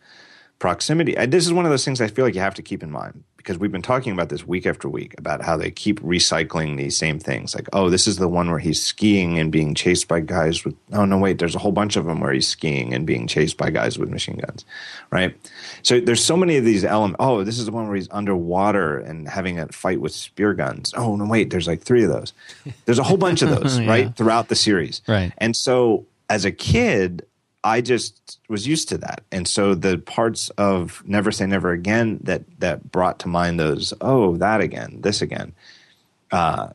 proximity. 0.61 1.17
I, 1.17 1.25
this 1.25 1.45
is 1.45 1.51
one 1.51 1.65
of 1.65 1.71
those 1.71 1.83
things 1.83 1.99
I 1.99 2.07
feel 2.07 2.23
like 2.23 2.35
you 2.35 2.39
have 2.39 2.53
to 2.53 2.61
keep 2.61 2.83
in 2.83 2.91
mind 2.91 3.23
because 3.41 3.57
we've 3.57 3.71
been 3.71 3.81
talking 3.81 4.13
about 4.13 4.29
this 4.29 4.45
week 4.47 4.65
after 4.65 4.87
week 4.87 5.15
about 5.17 5.41
how 5.41 5.57
they 5.57 5.71
keep 5.71 5.99
recycling 6.01 6.77
these 6.77 6.95
same 6.95 7.17
things. 7.19 7.55
Like, 7.55 7.67
oh, 7.73 7.89
this 7.89 8.05
is 8.07 8.17
the 8.17 8.27
one 8.27 8.49
where 8.49 8.59
he's 8.59 8.81
skiing 8.81 9.39
and 9.39 9.51
being 9.51 9.73
chased 9.75 10.07
by 10.07 10.19
guys 10.19 10.63
with. 10.63 10.75
Oh 10.93 11.05
no, 11.05 11.17
wait, 11.17 11.39
there's 11.39 11.55
a 11.55 11.59
whole 11.59 11.71
bunch 11.71 11.95
of 11.95 12.05
them 12.05 12.19
where 12.19 12.31
he's 12.33 12.47
skiing 12.47 12.93
and 12.93 13.05
being 13.05 13.27
chased 13.27 13.57
by 13.57 13.69
guys 13.71 13.97
with 13.97 14.09
machine 14.09 14.37
guns, 14.37 14.63
right? 15.11 15.35
So 15.83 15.99
there's 15.99 16.23
so 16.23 16.37
many 16.37 16.57
of 16.57 16.65
these 16.65 16.83
elements. 16.85 17.17
Oh, 17.19 17.43
this 17.43 17.57
is 17.59 17.65
the 17.65 17.71
one 17.71 17.87
where 17.87 17.95
he's 17.95 18.09
underwater 18.11 18.97
and 18.99 19.27
having 19.27 19.59
a 19.59 19.67
fight 19.69 19.99
with 19.99 20.13
spear 20.13 20.53
guns. 20.53 20.93
Oh 20.95 21.15
no, 21.15 21.25
wait, 21.25 21.49
there's 21.49 21.67
like 21.67 21.81
three 21.81 22.03
of 22.03 22.09
those. 22.09 22.33
There's 22.85 22.99
a 22.99 23.03
whole 23.03 23.17
bunch 23.17 23.41
of 23.41 23.49
those, 23.61 23.79
Yeah. 23.79 23.89
right, 23.89 24.15
throughout 24.15 24.47
the 24.49 24.55
series, 24.55 25.01
Right. 25.07 25.31
and 25.37 25.55
so 25.55 26.05
as 26.29 26.45
a 26.45 26.51
kid, 26.51 27.25
I 27.63 27.81
just 27.81 28.39
was 28.49 28.67
used 28.67 28.89
to 28.89 28.97
that. 28.99 29.23
And 29.31 29.47
so 29.47 29.75
the 29.75 29.97
parts 29.99 30.49
of 30.51 31.03
Never 31.05 31.31
Say 31.31 31.45
Never 31.45 31.71
Again 31.71 32.19
that 32.23 32.43
that 32.59 32.91
brought 32.91 33.19
to 33.19 33.27
mind 33.27 33.59
those, 33.59 33.93
oh, 34.01 34.37
that 34.37 34.61
again, 34.61 34.99
this 35.01 35.21
again. 35.21 35.53
Uh, 36.31 36.69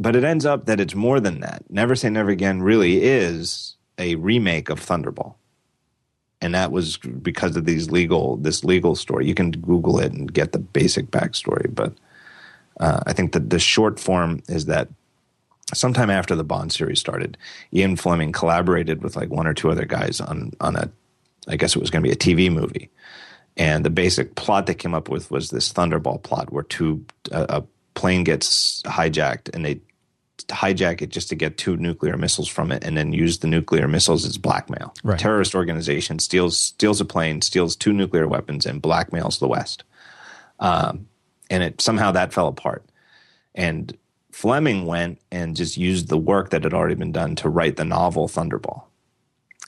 but 0.00 0.16
it 0.16 0.24
ends 0.24 0.46
up 0.46 0.66
that 0.66 0.80
it's 0.80 0.94
more 0.94 1.20
than 1.20 1.40
that. 1.40 1.64
Never 1.68 1.94
Say 1.94 2.08
Never 2.08 2.30
Again 2.30 2.62
really 2.62 3.02
is 3.02 3.76
a 3.98 4.14
remake 4.14 4.70
of 4.70 4.80
Thunderball. 4.80 5.34
And 6.40 6.54
that 6.54 6.70
was 6.70 6.96
because 6.96 7.56
of 7.56 7.64
these 7.64 7.90
legal 7.90 8.36
this 8.36 8.64
legal 8.64 8.94
story. 8.94 9.26
You 9.26 9.34
can 9.34 9.50
Google 9.50 9.98
it 9.98 10.12
and 10.12 10.32
get 10.32 10.52
the 10.52 10.58
basic 10.58 11.10
backstory, 11.10 11.74
but 11.74 11.92
uh, 12.80 13.00
I 13.06 13.12
think 13.12 13.32
that 13.32 13.50
the 13.50 13.58
short 13.58 13.98
form 13.98 14.42
is 14.48 14.66
that 14.66 14.88
sometime 15.74 16.10
after 16.10 16.34
the 16.34 16.44
Bond 16.44 16.72
series 16.72 17.00
started, 17.00 17.36
Ian 17.72 17.96
Fleming 17.96 18.32
collaborated 18.32 19.02
with 19.02 19.16
like 19.16 19.30
one 19.30 19.46
or 19.46 19.54
two 19.54 19.70
other 19.70 19.84
guys 19.84 20.20
on 20.20 20.52
on 20.60 20.76
a, 20.76 20.90
I 21.46 21.56
guess 21.56 21.76
it 21.76 21.80
was 21.80 21.90
going 21.90 22.02
to 22.02 22.08
be 22.08 22.12
a 22.12 22.16
TV 22.16 22.52
movie, 22.52 22.90
and 23.56 23.84
the 23.84 23.90
basic 23.90 24.34
plot 24.34 24.66
they 24.66 24.74
came 24.74 24.94
up 24.94 25.08
with 25.08 25.30
was 25.30 25.50
this 25.50 25.72
Thunderball 25.72 26.22
plot 26.22 26.52
where 26.52 26.64
two 26.64 27.04
a, 27.32 27.46
a 27.48 27.64
plane 27.94 28.24
gets 28.24 28.82
hijacked 28.82 29.54
and 29.54 29.64
they 29.64 29.80
hijack 30.48 31.02
it 31.02 31.10
just 31.10 31.28
to 31.28 31.34
get 31.34 31.58
two 31.58 31.76
nuclear 31.76 32.16
missiles 32.16 32.48
from 32.48 32.70
it 32.70 32.84
and 32.84 32.96
then 32.96 33.12
use 33.12 33.40
the 33.40 33.48
nuclear 33.48 33.88
missiles 33.88 34.24
as 34.24 34.38
blackmail. 34.38 34.94
Right. 35.02 35.18
Terrorist 35.18 35.54
organization 35.54 36.18
steals 36.20 36.56
steals 36.56 37.00
a 37.00 37.04
plane, 37.04 37.42
steals 37.42 37.76
two 37.76 37.92
nuclear 37.92 38.28
weapons, 38.28 38.64
and 38.64 38.82
blackmails 38.82 39.40
the 39.40 39.48
West. 39.48 39.84
um, 40.60 41.06
and 41.50 41.62
it 41.62 41.80
somehow 41.80 42.12
that 42.12 42.32
fell 42.32 42.48
apart. 42.48 42.84
And 43.54 43.96
Fleming 44.38 44.86
went 44.86 45.20
and 45.32 45.56
just 45.56 45.76
used 45.76 46.06
the 46.06 46.16
work 46.16 46.50
that 46.50 46.62
had 46.62 46.72
already 46.72 46.94
been 46.94 47.10
done 47.10 47.34
to 47.34 47.48
write 47.48 47.74
the 47.74 47.84
novel 47.84 48.28
Thunderball. 48.28 48.84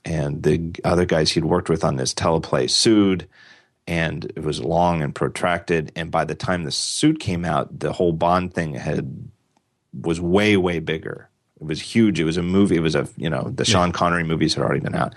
And 0.05 0.45
the 0.45 0.71
other 0.85 1.05
guys 1.05 1.33
he'd 1.33 1.45
worked 1.45 1.69
with 1.69 1.83
on 1.83 1.97
this 1.97 2.15
teleplay 2.15 2.71
sued, 2.71 3.27
and 3.89 4.27
it 4.27 4.45
was 4.45 4.63
long 4.63 5.03
and 5.03 5.13
protracted. 5.13 5.91
And 5.97 6.13
by 6.13 6.25
the 6.25 6.37
time 6.37 6.63
the 6.63 6.71
suit 6.71 7.19
came 7.19 7.45
out, 7.45 7.81
the 7.81 7.93
whole 7.93 8.13
Bond 8.13 8.55
thing 8.55 8.75
had 8.75 9.29
was 9.93 10.21
way 10.21 10.57
way 10.57 10.79
bigger. 10.79 11.29
It 11.61 11.65
was 11.65 11.81
huge. 11.81 12.21
It 12.21 12.25
was 12.25 12.37
a 12.37 12.43
movie. 12.45 12.77
It 12.77 12.83
was 12.83 12.95
a 12.95 13.09
you 13.17 13.29
know 13.29 13.51
the 13.53 13.65
Sean 13.65 13.91
Connery 13.91 14.23
movies 14.23 14.55
had 14.55 14.63
already 14.63 14.79
been 14.79 14.95
out. 14.95 15.17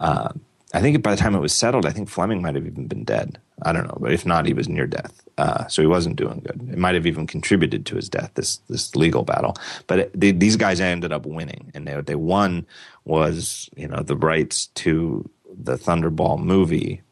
Uh, 0.00 0.30
I 0.74 0.82
think 0.82 1.02
by 1.02 1.12
the 1.12 1.16
time 1.16 1.34
it 1.34 1.40
was 1.40 1.54
settled, 1.54 1.86
I 1.86 1.90
think 1.90 2.10
Fleming 2.10 2.42
might 2.42 2.54
have 2.54 2.66
even 2.66 2.88
been 2.88 3.04
dead. 3.04 3.40
I 3.62 3.72
don't 3.72 3.86
know, 3.86 3.96
but 4.00 4.12
if 4.12 4.26
not, 4.26 4.44
he 4.44 4.52
was 4.52 4.68
near 4.68 4.86
death. 4.86 5.26
Uh, 5.38 5.66
so 5.66 5.80
he 5.80 5.88
wasn't 5.88 6.16
doing 6.16 6.40
good. 6.40 6.68
It 6.70 6.78
might 6.78 6.94
have 6.94 7.06
even 7.06 7.26
contributed 7.26 7.86
to 7.86 7.96
his 7.96 8.08
death. 8.08 8.32
This 8.34 8.58
this 8.68 8.94
legal 8.94 9.24
battle, 9.24 9.56
but 9.86 9.98
it, 10.00 10.20
they, 10.20 10.32
these 10.32 10.56
guys 10.56 10.80
ended 10.80 11.12
up 11.12 11.24
winning, 11.24 11.70
and 11.74 11.86
they, 11.86 12.00
they 12.02 12.14
won 12.14 12.66
was 13.04 13.70
you 13.76 13.88
know 13.88 14.02
the 14.02 14.16
rights 14.16 14.66
to 14.74 15.28
the 15.50 15.76
Thunderball 15.76 16.38
movie, 16.38 17.02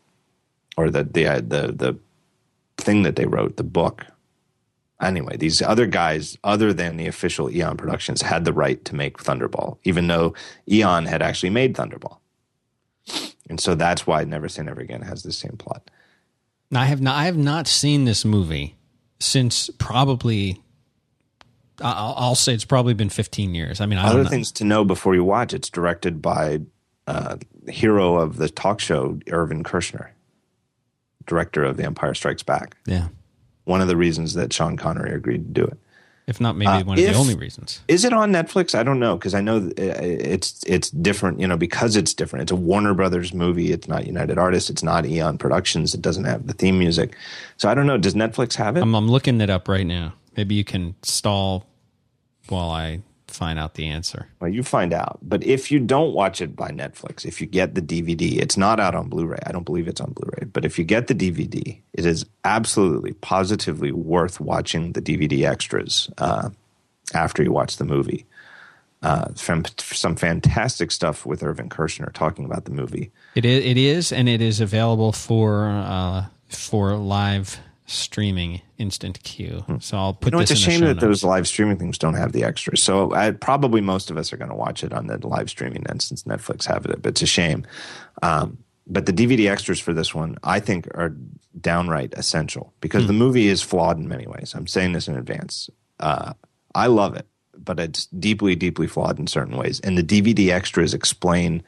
or 0.76 0.90
the 0.90 1.04
the 1.04 1.26
uh, 1.26 1.36
the 1.36 1.72
the 1.72 1.98
thing 2.76 3.02
that 3.04 3.16
they 3.16 3.26
wrote, 3.26 3.56
the 3.56 3.64
book. 3.64 4.04
Anyway, 5.00 5.36
these 5.36 5.60
other 5.60 5.86
guys, 5.86 6.38
other 6.42 6.72
than 6.72 6.96
the 6.96 7.06
official 7.06 7.50
Eon 7.50 7.76
Productions, 7.76 8.22
had 8.22 8.44
the 8.44 8.52
right 8.52 8.82
to 8.86 8.94
make 8.94 9.18
Thunderball, 9.18 9.78
even 9.84 10.06
though 10.06 10.34
Eon 10.70 11.06
had 11.06 11.22
actually 11.22 11.50
made 11.50 11.74
Thunderball. 11.74 12.18
And 13.48 13.60
so 13.60 13.74
that's 13.74 14.06
why 14.06 14.24
Never 14.24 14.48
Say 14.48 14.62
Never 14.62 14.80
Again 14.80 15.02
has 15.02 15.22
the 15.22 15.32
same 15.32 15.56
plot. 15.56 15.90
I 16.74 16.86
have 16.86 17.00
not. 17.00 17.16
I 17.16 17.24
have 17.24 17.36
not 17.36 17.68
seen 17.68 18.04
this 18.04 18.24
movie 18.24 18.76
since 19.20 19.70
probably. 19.78 20.60
I'll, 21.80 22.14
I'll 22.16 22.34
say 22.34 22.54
it's 22.54 22.64
probably 22.64 22.94
been 22.94 23.10
15 23.10 23.54
years. 23.54 23.80
I 23.80 23.86
mean, 23.86 23.98
I 23.98 24.08
other 24.08 24.24
things 24.24 24.50
to 24.52 24.64
know 24.64 24.84
before 24.84 25.14
you 25.14 25.22
watch. 25.22 25.52
It's 25.52 25.68
directed 25.68 26.22
by 26.22 26.62
uh, 27.06 27.36
hero 27.68 28.16
of 28.16 28.36
the 28.36 28.48
talk 28.48 28.80
show, 28.80 29.18
Irvin 29.30 29.62
Kershner, 29.62 30.08
director 31.26 31.64
of 31.64 31.76
The 31.76 31.84
Empire 31.84 32.14
Strikes 32.14 32.42
Back. 32.42 32.76
Yeah. 32.86 33.08
One 33.64 33.80
of 33.80 33.88
the 33.88 33.96
reasons 33.96 34.34
that 34.34 34.52
Sean 34.52 34.76
Connery 34.76 35.12
agreed 35.12 35.54
to 35.54 35.60
do 35.60 35.64
it. 35.66 35.78
If 36.26 36.40
not, 36.40 36.56
maybe 36.56 36.68
uh, 36.68 36.84
one 36.84 36.98
of 36.98 37.04
if, 37.04 37.12
the 37.12 37.18
only 37.18 37.36
reasons. 37.36 37.80
Is 37.86 38.04
it 38.04 38.12
on 38.12 38.32
Netflix? 38.32 38.74
I 38.74 38.82
don't 38.82 38.98
know 38.98 39.16
because 39.16 39.32
I 39.32 39.40
know 39.40 39.70
it's 39.76 40.64
it's 40.64 40.90
different. 40.90 41.38
You 41.38 41.46
know, 41.46 41.56
because 41.56 41.94
it's 41.94 42.12
different. 42.12 42.42
It's 42.42 42.52
a 42.52 42.56
Warner 42.56 42.94
Brothers 42.94 43.32
movie. 43.32 43.70
It's 43.70 43.86
not 43.86 44.06
United 44.08 44.36
Artists. 44.36 44.68
It's 44.68 44.82
not 44.82 45.06
Eon 45.06 45.38
Productions. 45.38 45.94
It 45.94 46.02
doesn't 46.02 46.24
have 46.24 46.48
the 46.48 46.52
theme 46.52 46.80
music. 46.80 47.14
So 47.58 47.68
I 47.68 47.74
don't 47.74 47.86
know. 47.86 47.96
Does 47.96 48.14
Netflix 48.14 48.56
have 48.56 48.76
it? 48.76 48.82
I'm, 48.82 48.94
I'm 48.94 49.08
looking 49.08 49.40
it 49.40 49.50
up 49.50 49.68
right 49.68 49.86
now. 49.86 50.14
Maybe 50.36 50.56
you 50.56 50.64
can 50.64 50.96
stall 51.02 51.64
while 52.48 52.70
I 52.70 53.02
find 53.36 53.58
out 53.58 53.74
the 53.74 53.86
answer. 53.86 54.28
Well, 54.40 54.50
you 54.50 54.62
find 54.62 54.92
out. 54.92 55.18
But 55.22 55.44
if 55.44 55.70
you 55.70 55.78
don't 55.78 56.12
watch 56.12 56.40
it 56.40 56.56
by 56.56 56.70
Netflix, 56.70 57.24
if 57.24 57.40
you 57.40 57.46
get 57.46 57.74
the 57.74 57.82
DVD, 57.82 58.38
it's 58.38 58.56
not 58.56 58.80
out 58.80 58.94
on 58.94 59.08
Blu 59.08 59.26
ray. 59.26 59.38
I 59.46 59.52
don't 59.52 59.64
believe 59.64 59.86
it's 59.88 60.00
on 60.00 60.12
Blu 60.12 60.30
ray. 60.36 60.46
But 60.46 60.64
if 60.64 60.78
you 60.78 60.84
get 60.84 61.06
the 61.06 61.14
DVD, 61.14 61.78
it 61.92 62.06
is 62.06 62.26
absolutely, 62.44 63.12
positively 63.12 63.92
worth 63.92 64.40
watching 64.40 64.92
the 64.92 65.02
DVD 65.02 65.48
extras 65.48 66.10
uh, 66.18 66.50
after 67.14 67.42
you 67.42 67.52
watch 67.52 67.76
the 67.76 67.84
movie. 67.84 68.26
Uh, 69.02 69.28
from 69.34 69.62
some 69.76 70.16
fantastic 70.16 70.90
stuff 70.90 71.26
with 71.26 71.42
Irvin 71.42 71.68
Kershner 71.68 72.12
talking 72.12 72.44
about 72.44 72.64
the 72.64 72.72
movie. 72.72 73.12
It 73.34 73.44
is, 73.44 73.64
it 73.64 73.76
is, 73.76 74.10
and 74.10 74.28
it 74.28 74.40
is 74.40 74.58
available 74.58 75.12
for 75.12 75.68
uh, 75.68 76.24
for 76.48 76.96
live 76.96 77.60
streaming 77.84 78.62
instant 78.78 79.22
queue. 79.22 79.64
Hmm. 79.66 79.78
So 79.80 79.96
I'll 79.96 80.14
put. 80.14 80.32
You 80.32 80.38
know, 80.38 80.42
it's 80.42 80.50
a 80.50 80.56
shame 80.56 80.80
that 80.80 80.86
notes. 80.86 81.00
those 81.00 81.24
live 81.24 81.46
streaming 81.48 81.78
things 81.78 81.98
don't 81.98 82.14
have 82.14 82.32
the 82.32 82.44
extras. 82.44 82.82
So 82.82 83.12
I, 83.14 83.30
probably 83.32 83.80
most 83.80 84.10
of 84.10 84.16
us 84.16 84.32
are 84.32 84.36
going 84.36 84.50
to 84.50 84.56
watch 84.56 84.84
it 84.84 84.92
on 84.92 85.06
the 85.06 85.24
live 85.26 85.50
streaming 85.50 85.86
end 85.88 86.02
since 86.02 86.24
Netflix 86.24 86.66
have 86.66 86.86
it. 86.86 87.02
But 87.02 87.10
it's 87.10 87.22
a 87.22 87.26
shame. 87.26 87.66
Um, 88.22 88.58
but 88.86 89.06
the 89.06 89.12
DVD 89.12 89.50
extras 89.50 89.80
for 89.80 89.92
this 89.92 90.14
one, 90.14 90.38
I 90.44 90.60
think, 90.60 90.86
are 90.94 91.14
downright 91.60 92.14
essential 92.14 92.72
because 92.80 93.02
hmm. 93.02 93.08
the 93.08 93.14
movie 93.14 93.48
is 93.48 93.62
flawed 93.62 93.98
in 93.98 94.08
many 94.08 94.26
ways. 94.26 94.54
I'm 94.54 94.66
saying 94.66 94.92
this 94.92 95.08
in 95.08 95.16
advance. 95.16 95.68
Uh, 95.98 96.34
I 96.74 96.86
love 96.88 97.16
it, 97.16 97.26
but 97.56 97.80
it's 97.80 98.06
deeply, 98.06 98.54
deeply 98.54 98.86
flawed 98.86 99.18
in 99.18 99.26
certain 99.26 99.56
ways. 99.56 99.80
And 99.80 99.96
the 99.96 100.04
DVD 100.04 100.50
extras 100.50 100.94
explain 100.94 101.62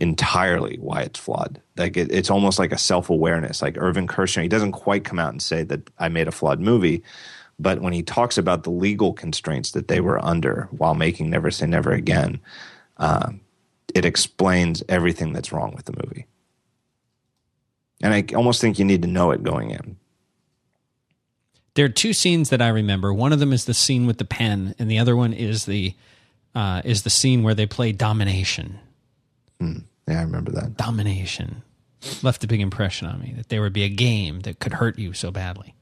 entirely 0.00 0.78
why 0.80 1.02
it's 1.02 1.18
flawed. 1.18 1.60
Like 1.76 1.96
it, 1.96 2.10
it's 2.10 2.30
almost 2.30 2.58
like 2.58 2.72
a 2.72 2.78
self 2.78 3.10
awareness. 3.10 3.62
Like 3.62 3.76
Irvin 3.78 4.08
Kershner, 4.08 4.42
he 4.42 4.48
doesn't 4.48 4.72
quite 4.72 5.04
come 5.04 5.18
out 5.18 5.30
and 5.30 5.42
say 5.42 5.62
that 5.64 5.90
I 5.98 6.08
made 6.08 6.26
a 6.26 6.32
flawed 6.32 6.60
movie, 6.60 7.02
but 7.58 7.82
when 7.82 7.92
he 7.92 8.02
talks 8.02 8.38
about 8.38 8.64
the 8.64 8.70
legal 8.70 9.12
constraints 9.12 9.72
that 9.72 9.88
they 9.88 10.00
were 10.00 10.24
under 10.24 10.68
while 10.70 10.94
making 10.94 11.28
Never 11.28 11.50
Say 11.50 11.66
Never 11.66 11.92
Again, 11.92 12.40
uh, 12.96 13.32
it 13.94 14.04
explains 14.04 14.82
everything 14.88 15.32
that's 15.32 15.52
wrong 15.52 15.74
with 15.76 15.84
the 15.84 15.92
movie. 16.04 16.26
And 18.02 18.14
I 18.14 18.24
almost 18.34 18.62
think 18.62 18.78
you 18.78 18.84
need 18.86 19.02
to 19.02 19.08
know 19.08 19.30
it 19.30 19.42
going 19.42 19.70
in. 19.70 19.98
There 21.74 21.84
are 21.84 21.90
two 21.90 22.14
scenes 22.14 22.48
that 22.48 22.62
I 22.62 22.68
remember. 22.68 23.12
One 23.12 23.32
of 23.32 23.38
them 23.38 23.52
is 23.52 23.66
the 23.66 23.74
scene 23.74 24.06
with 24.06 24.18
the 24.18 24.24
pen, 24.24 24.74
and 24.78 24.90
the 24.90 24.98
other 24.98 25.14
one 25.14 25.32
is 25.32 25.66
the 25.66 25.94
uh, 26.54 26.82
is 26.84 27.02
the 27.02 27.10
scene 27.10 27.42
where 27.42 27.54
they 27.54 27.66
play 27.66 27.92
domination. 27.92 28.80
Hmm. 29.60 29.78
Yeah, 30.10 30.18
I 30.18 30.22
remember 30.22 30.50
that. 30.52 30.76
Domination 30.76 31.62
left 32.22 32.42
a 32.42 32.46
big 32.48 32.60
impression 32.60 33.06
on 33.06 33.20
me 33.20 33.32
that 33.36 33.48
there 33.48 33.62
would 33.62 33.72
be 33.72 33.84
a 33.84 33.88
game 33.88 34.40
that 34.40 34.58
could 34.58 34.74
hurt 34.74 34.98
you 34.98 35.12
so 35.12 35.30
badly. 35.30 35.74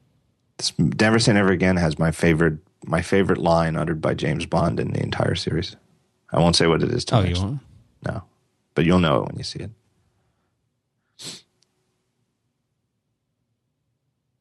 This 0.59 0.73
Never 0.79 1.19
Say 1.19 1.33
Never 1.33 1.51
Again 1.51 1.77
has 1.77 1.99
my 1.99 2.11
favorite 2.11 2.59
my 2.85 3.03
favorite 3.03 3.39
line 3.39 3.77
uttered 3.77 4.01
by 4.01 4.15
James 4.15 4.47
Bond 4.47 4.79
in 4.79 4.93
the 4.93 5.03
entire 5.03 5.35
series. 5.35 5.77
I 6.31 6.39
won't 6.39 6.57
say 6.57 6.67
what 6.67 6.83
it 6.83 6.91
is. 6.91 7.05
Oh, 7.11 7.23
you 7.23 7.35
won't? 7.41 7.61
No, 8.07 8.23
but 8.75 8.85
you'll 8.85 9.01
know 9.01 9.23
it 9.23 9.29
when 9.29 9.39
you 9.39 9.45
see 9.45 9.61
it. 9.61 9.71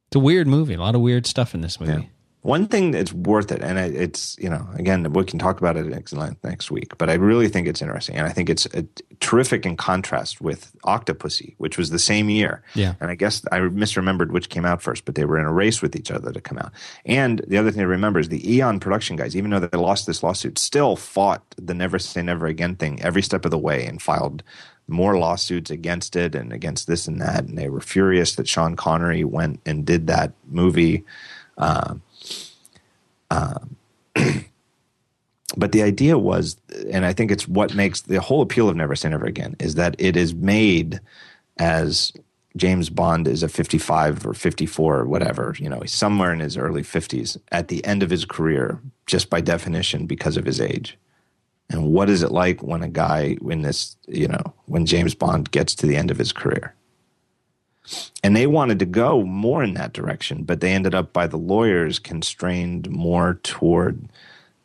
It's 0.08 0.16
a 0.16 0.20
weird 0.20 0.46
movie. 0.46 0.74
A 0.74 0.80
lot 0.80 0.94
of 0.94 1.00
weird 1.00 1.26
stuff 1.26 1.54
in 1.54 1.60
this 1.60 1.80
movie. 1.80 1.92
Yeah. 1.92 2.08
One 2.48 2.66
thing 2.66 2.92
that's 2.92 3.12
worth 3.12 3.52
it, 3.52 3.60
and 3.60 3.78
it's 3.78 4.34
you 4.40 4.48
know 4.48 4.66
again 4.74 5.12
we 5.12 5.22
can 5.24 5.38
talk 5.38 5.58
about 5.58 5.76
it 5.76 5.84
next 5.84 6.14
next 6.42 6.70
week, 6.70 6.96
but 6.96 7.10
I 7.10 7.12
really 7.12 7.46
think 7.46 7.68
it's 7.68 7.82
interesting, 7.82 8.16
and 8.16 8.26
I 8.26 8.30
think 8.30 8.48
it's 8.48 8.64
a, 8.72 8.86
terrific 9.20 9.66
in 9.66 9.76
contrast 9.76 10.40
with 10.40 10.74
Octopussy, 10.86 11.56
which 11.58 11.76
was 11.76 11.90
the 11.90 11.98
same 11.98 12.30
year. 12.30 12.62
Yeah, 12.74 12.94
and 13.00 13.10
I 13.10 13.16
guess 13.16 13.44
I 13.52 13.58
misremembered 13.58 14.30
which 14.30 14.48
came 14.48 14.64
out 14.64 14.80
first, 14.80 15.04
but 15.04 15.14
they 15.14 15.26
were 15.26 15.38
in 15.38 15.44
a 15.44 15.52
race 15.52 15.82
with 15.82 15.94
each 15.94 16.10
other 16.10 16.32
to 16.32 16.40
come 16.40 16.56
out. 16.56 16.72
And 17.04 17.44
the 17.46 17.58
other 17.58 17.70
thing 17.70 17.82
to 17.82 17.86
remember 17.86 18.18
is 18.18 18.30
the 18.30 18.50
Eon 18.50 18.80
production 18.80 19.16
guys, 19.16 19.36
even 19.36 19.50
though 19.50 19.60
they 19.60 19.76
lost 19.76 20.06
this 20.06 20.22
lawsuit, 20.22 20.58
still 20.58 20.96
fought 20.96 21.42
the 21.58 21.74
Never 21.74 21.98
Say 21.98 22.22
Never 22.22 22.46
Again 22.46 22.76
thing 22.76 23.02
every 23.02 23.20
step 23.20 23.44
of 23.44 23.50
the 23.50 23.58
way 23.58 23.84
and 23.84 24.00
filed 24.00 24.42
more 24.86 25.18
lawsuits 25.18 25.70
against 25.70 26.16
it 26.16 26.34
and 26.34 26.50
against 26.54 26.86
this 26.86 27.06
and 27.06 27.20
that, 27.20 27.44
and 27.44 27.58
they 27.58 27.68
were 27.68 27.82
furious 27.82 28.36
that 28.36 28.48
Sean 28.48 28.74
Connery 28.74 29.22
went 29.22 29.60
and 29.66 29.84
did 29.84 30.06
that 30.06 30.32
movie. 30.46 31.04
Um, 31.58 32.00
um, 33.30 33.76
but 35.56 35.72
the 35.72 35.82
idea 35.82 36.18
was, 36.18 36.56
and 36.90 37.04
I 37.04 37.12
think 37.12 37.30
it's 37.30 37.48
what 37.48 37.74
makes 37.74 38.02
the 38.02 38.20
whole 38.20 38.42
appeal 38.42 38.68
of 38.68 38.76
Never 38.76 38.96
Say 38.96 39.08
Never 39.08 39.26
Again 39.26 39.56
is 39.58 39.74
that 39.76 39.96
it 39.98 40.16
is 40.16 40.34
made 40.34 41.00
as 41.58 42.12
James 42.56 42.90
Bond 42.90 43.28
is 43.28 43.42
a 43.42 43.48
55 43.48 44.26
or 44.26 44.34
54 44.34 44.98
or 44.98 45.04
whatever, 45.06 45.54
you 45.58 45.68
know, 45.68 45.80
he's 45.80 45.92
somewhere 45.92 46.32
in 46.32 46.40
his 46.40 46.56
early 46.56 46.82
50s 46.82 47.36
at 47.52 47.68
the 47.68 47.84
end 47.84 48.02
of 48.02 48.10
his 48.10 48.24
career, 48.24 48.80
just 49.06 49.30
by 49.30 49.40
definition, 49.40 50.06
because 50.06 50.36
of 50.36 50.44
his 50.44 50.60
age. 50.60 50.98
And 51.70 51.92
what 51.92 52.08
is 52.08 52.22
it 52.22 52.32
like 52.32 52.62
when 52.62 52.82
a 52.82 52.88
guy 52.88 53.36
in 53.48 53.62
this, 53.62 53.96
you 54.06 54.28
know, 54.28 54.54
when 54.66 54.86
James 54.86 55.14
Bond 55.14 55.50
gets 55.50 55.74
to 55.76 55.86
the 55.86 55.96
end 55.96 56.10
of 56.10 56.18
his 56.18 56.32
career? 56.32 56.74
And 58.22 58.36
they 58.36 58.46
wanted 58.46 58.78
to 58.80 58.86
go 58.86 59.22
more 59.22 59.62
in 59.62 59.74
that 59.74 59.92
direction, 59.92 60.44
but 60.44 60.60
they 60.60 60.72
ended 60.72 60.94
up 60.94 61.12
by 61.12 61.26
the 61.26 61.36
lawyers 61.36 61.98
constrained 61.98 62.90
more 62.90 63.40
toward 63.42 64.08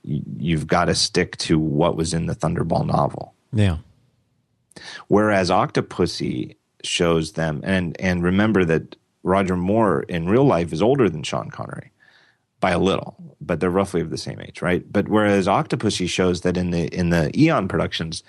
you've 0.03 0.67
got 0.67 0.85
to 0.85 0.95
stick 0.95 1.37
to 1.37 1.57
what 1.57 1.95
was 1.95 2.13
in 2.13 2.25
the 2.25 2.35
Thunderball 2.35 2.85
novel. 2.85 3.33
Yeah. 3.53 3.77
Whereas 5.07 5.49
Octopussy 5.49 6.55
shows 6.83 7.33
them, 7.33 7.61
and 7.63 7.99
and 8.01 8.23
remember 8.23 8.65
that 8.65 8.95
Roger 9.23 9.55
Moore 9.55 10.03
in 10.03 10.27
real 10.27 10.43
life 10.43 10.73
is 10.73 10.81
older 10.81 11.09
than 11.09 11.23
Sean 11.23 11.49
Connery 11.49 11.91
by 12.59 12.71
a 12.71 12.79
little, 12.79 13.15
but 13.39 13.59
they're 13.59 13.69
roughly 13.69 14.01
of 14.01 14.09
the 14.09 14.17
same 14.17 14.41
age, 14.41 14.61
right? 14.61 14.83
But 14.91 15.07
whereas 15.07 15.47
Octopussy 15.47 16.09
shows 16.09 16.41
that 16.41 16.57
in 16.57 16.71
the 16.71 16.87
in 16.93 17.09
the 17.09 17.31
Eon 17.39 17.67
productions, 17.67 18.23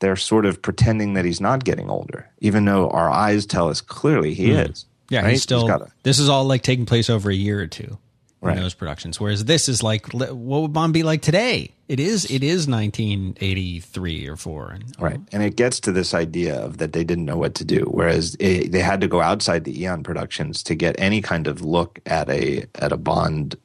they're 0.00 0.16
sort 0.16 0.46
of 0.46 0.60
pretending 0.60 1.14
that 1.14 1.24
he's 1.24 1.40
not 1.40 1.64
getting 1.64 1.88
older, 1.88 2.28
even 2.40 2.64
though 2.64 2.90
our 2.90 3.08
eyes 3.08 3.46
tell 3.46 3.68
us 3.68 3.80
clearly 3.80 4.34
he 4.34 4.48
mm. 4.48 4.70
is. 4.70 4.86
Yeah, 5.08 5.22
right? 5.22 5.30
he's 5.30 5.42
still. 5.42 5.66
He's 5.66 5.70
a, 5.70 5.92
this 6.02 6.18
is 6.18 6.28
all 6.28 6.44
like 6.44 6.62
taking 6.62 6.86
place 6.86 7.08
over 7.08 7.30
a 7.30 7.34
year 7.34 7.60
or 7.60 7.66
two. 7.66 7.98
Right. 8.42 8.56
in 8.56 8.62
those 8.62 8.72
productions. 8.72 9.20
Whereas 9.20 9.44
this 9.44 9.68
is 9.68 9.82
like, 9.82 10.14
what 10.14 10.34
would 10.34 10.72
Bond 10.72 10.94
be 10.94 11.02
like 11.02 11.20
today? 11.20 11.74
It 11.88 12.00
is. 12.00 12.24
It 12.30 12.42
is 12.42 12.66
1983 12.66 14.28
or 14.28 14.36
four. 14.36 14.70
And, 14.70 14.84
Right. 14.98 15.20
And 15.30 15.42
it 15.42 15.56
gets 15.56 15.78
to 15.80 15.92
this 15.92 16.14
idea 16.14 16.58
of 16.58 16.78
that 16.78 16.94
they 16.94 17.04
didn't 17.04 17.26
know 17.26 17.36
what 17.36 17.54
to 17.56 17.66
do. 17.66 17.86
Whereas 17.90 18.38
it, 18.40 18.72
they 18.72 18.80
had 18.80 19.02
to 19.02 19.08
go 19.08 19.20
outside 19.20 19.64
the 19.64 19.82
Eon 19.82 20.04
productions 20.04 20.62
to 20.62 20.74
get 20.74 20.98
any 20.98 21.20
kind 21.20 21.48
of 21.48 21.60
look 21.60 22.00
at 22.06 22.30
a 22.30 22.64
at 22.76 22.92
a 22.92 22.96
Bond 22.96 23.56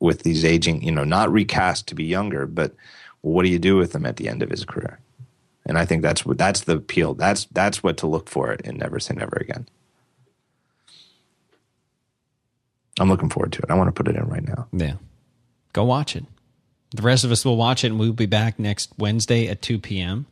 with 0.00 0.24
these 0.24 0.44
aging, 0.44 0.82
you 0.82 0.90
know, 0.90 1.04
not 1.04 1.30
recast 1.30 1.86
to 1.86 1.94
be 1.94 2.04
younger, 2.04 2.46
but 2.46 2.74
what 3.20 3.44
do 3.44 3.48
you 3.48 3.60
do 3.60 3.76
with 3.76 3.92
them 3.92 4.06
at 4.06 4.16
the 4.16 4.28
end 4.28 4.42
of 4.42 4.50
his 4.50 4.64
career? 4.64 4.98
And 5.66 5.78
I 5.78 5.84
think 5.84 6.02
that's 6.02 6.22
that's 6.26 6.62
the 6.62 6.76
appeal. 6.76 7.14
That's 7.14 7.46
that's 7.46 7.82
what 7.82 7.96
to 7.98 8.06
look 8.06 8.28
for 8.28 8.52
in 8.52 8.76
Never 8.76 9.00
Say 9.00 9.14
Never 9.14 9.36
Again. 9.40 9.66
I'm 13.00 13.08
looking 13.08 13.30
forward 13.30 13.52
to 13.52 13.62
it. 13.62 13.70
I 13.70 13.74
want 13.74 13.88
to 13.88 13.92
put 13.92 14.08
it 14.08 14.16
in 14.16 14.28
right 14.28 14.46
now. 14.46 14.68
Yeah. 14.72 14.94
Go 15.72 15.84
watch 15.84 16.14
it. 16.14 16.24
The 16.94 17.02
rest 17.02 17.24
of 17.24 17.32
us 17.32 17.44
will 17.44 17.56
watch 17.56 17.82
it 17.82 17.88
and 17.88 17.98
we'll 17.98 18.12
be 18.12 18.26
back 18.26 18.58
next 18.58 18.92
Wednesday 18.96 19.48
at 19.48 19.62
2 19.62 19.80
p.m. 19.80 20.26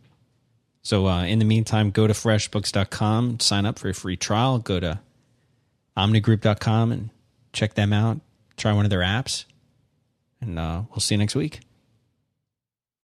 So 0.82 1.08
uh, 1.08 1.24
in 1.24 1.38
the 1.40 1.44
meantime, 1.44 1.90
go 1.90 2.06
to 2.06 2.12
freshbooks.com, 2.12 3.40
sign 3.40 3.66
up 3.66 3.78
for 3.78 3.88
a 3.88 3.94
free 3.94 4.16
trial, 4.16 4.58
go 4.58 4.78
to 4.78 5.00
omnigroup.com 5.96 6.92
and 6.92 7.10
check 7.52 7.74
them 7.74 7.92
out, 7.92 8.20
try 8.56 8.72
one 8.72 8.84
of 8.84 8.90
their 8.90 9.00
apps, 9.00 9.44
and 10.40 10.58
uh, 10.58 10.82
we'll 10.90 11.00
see 11.00 11.14
you 11.14 11.18
next 11.18 11.34
week. 11.34 11.60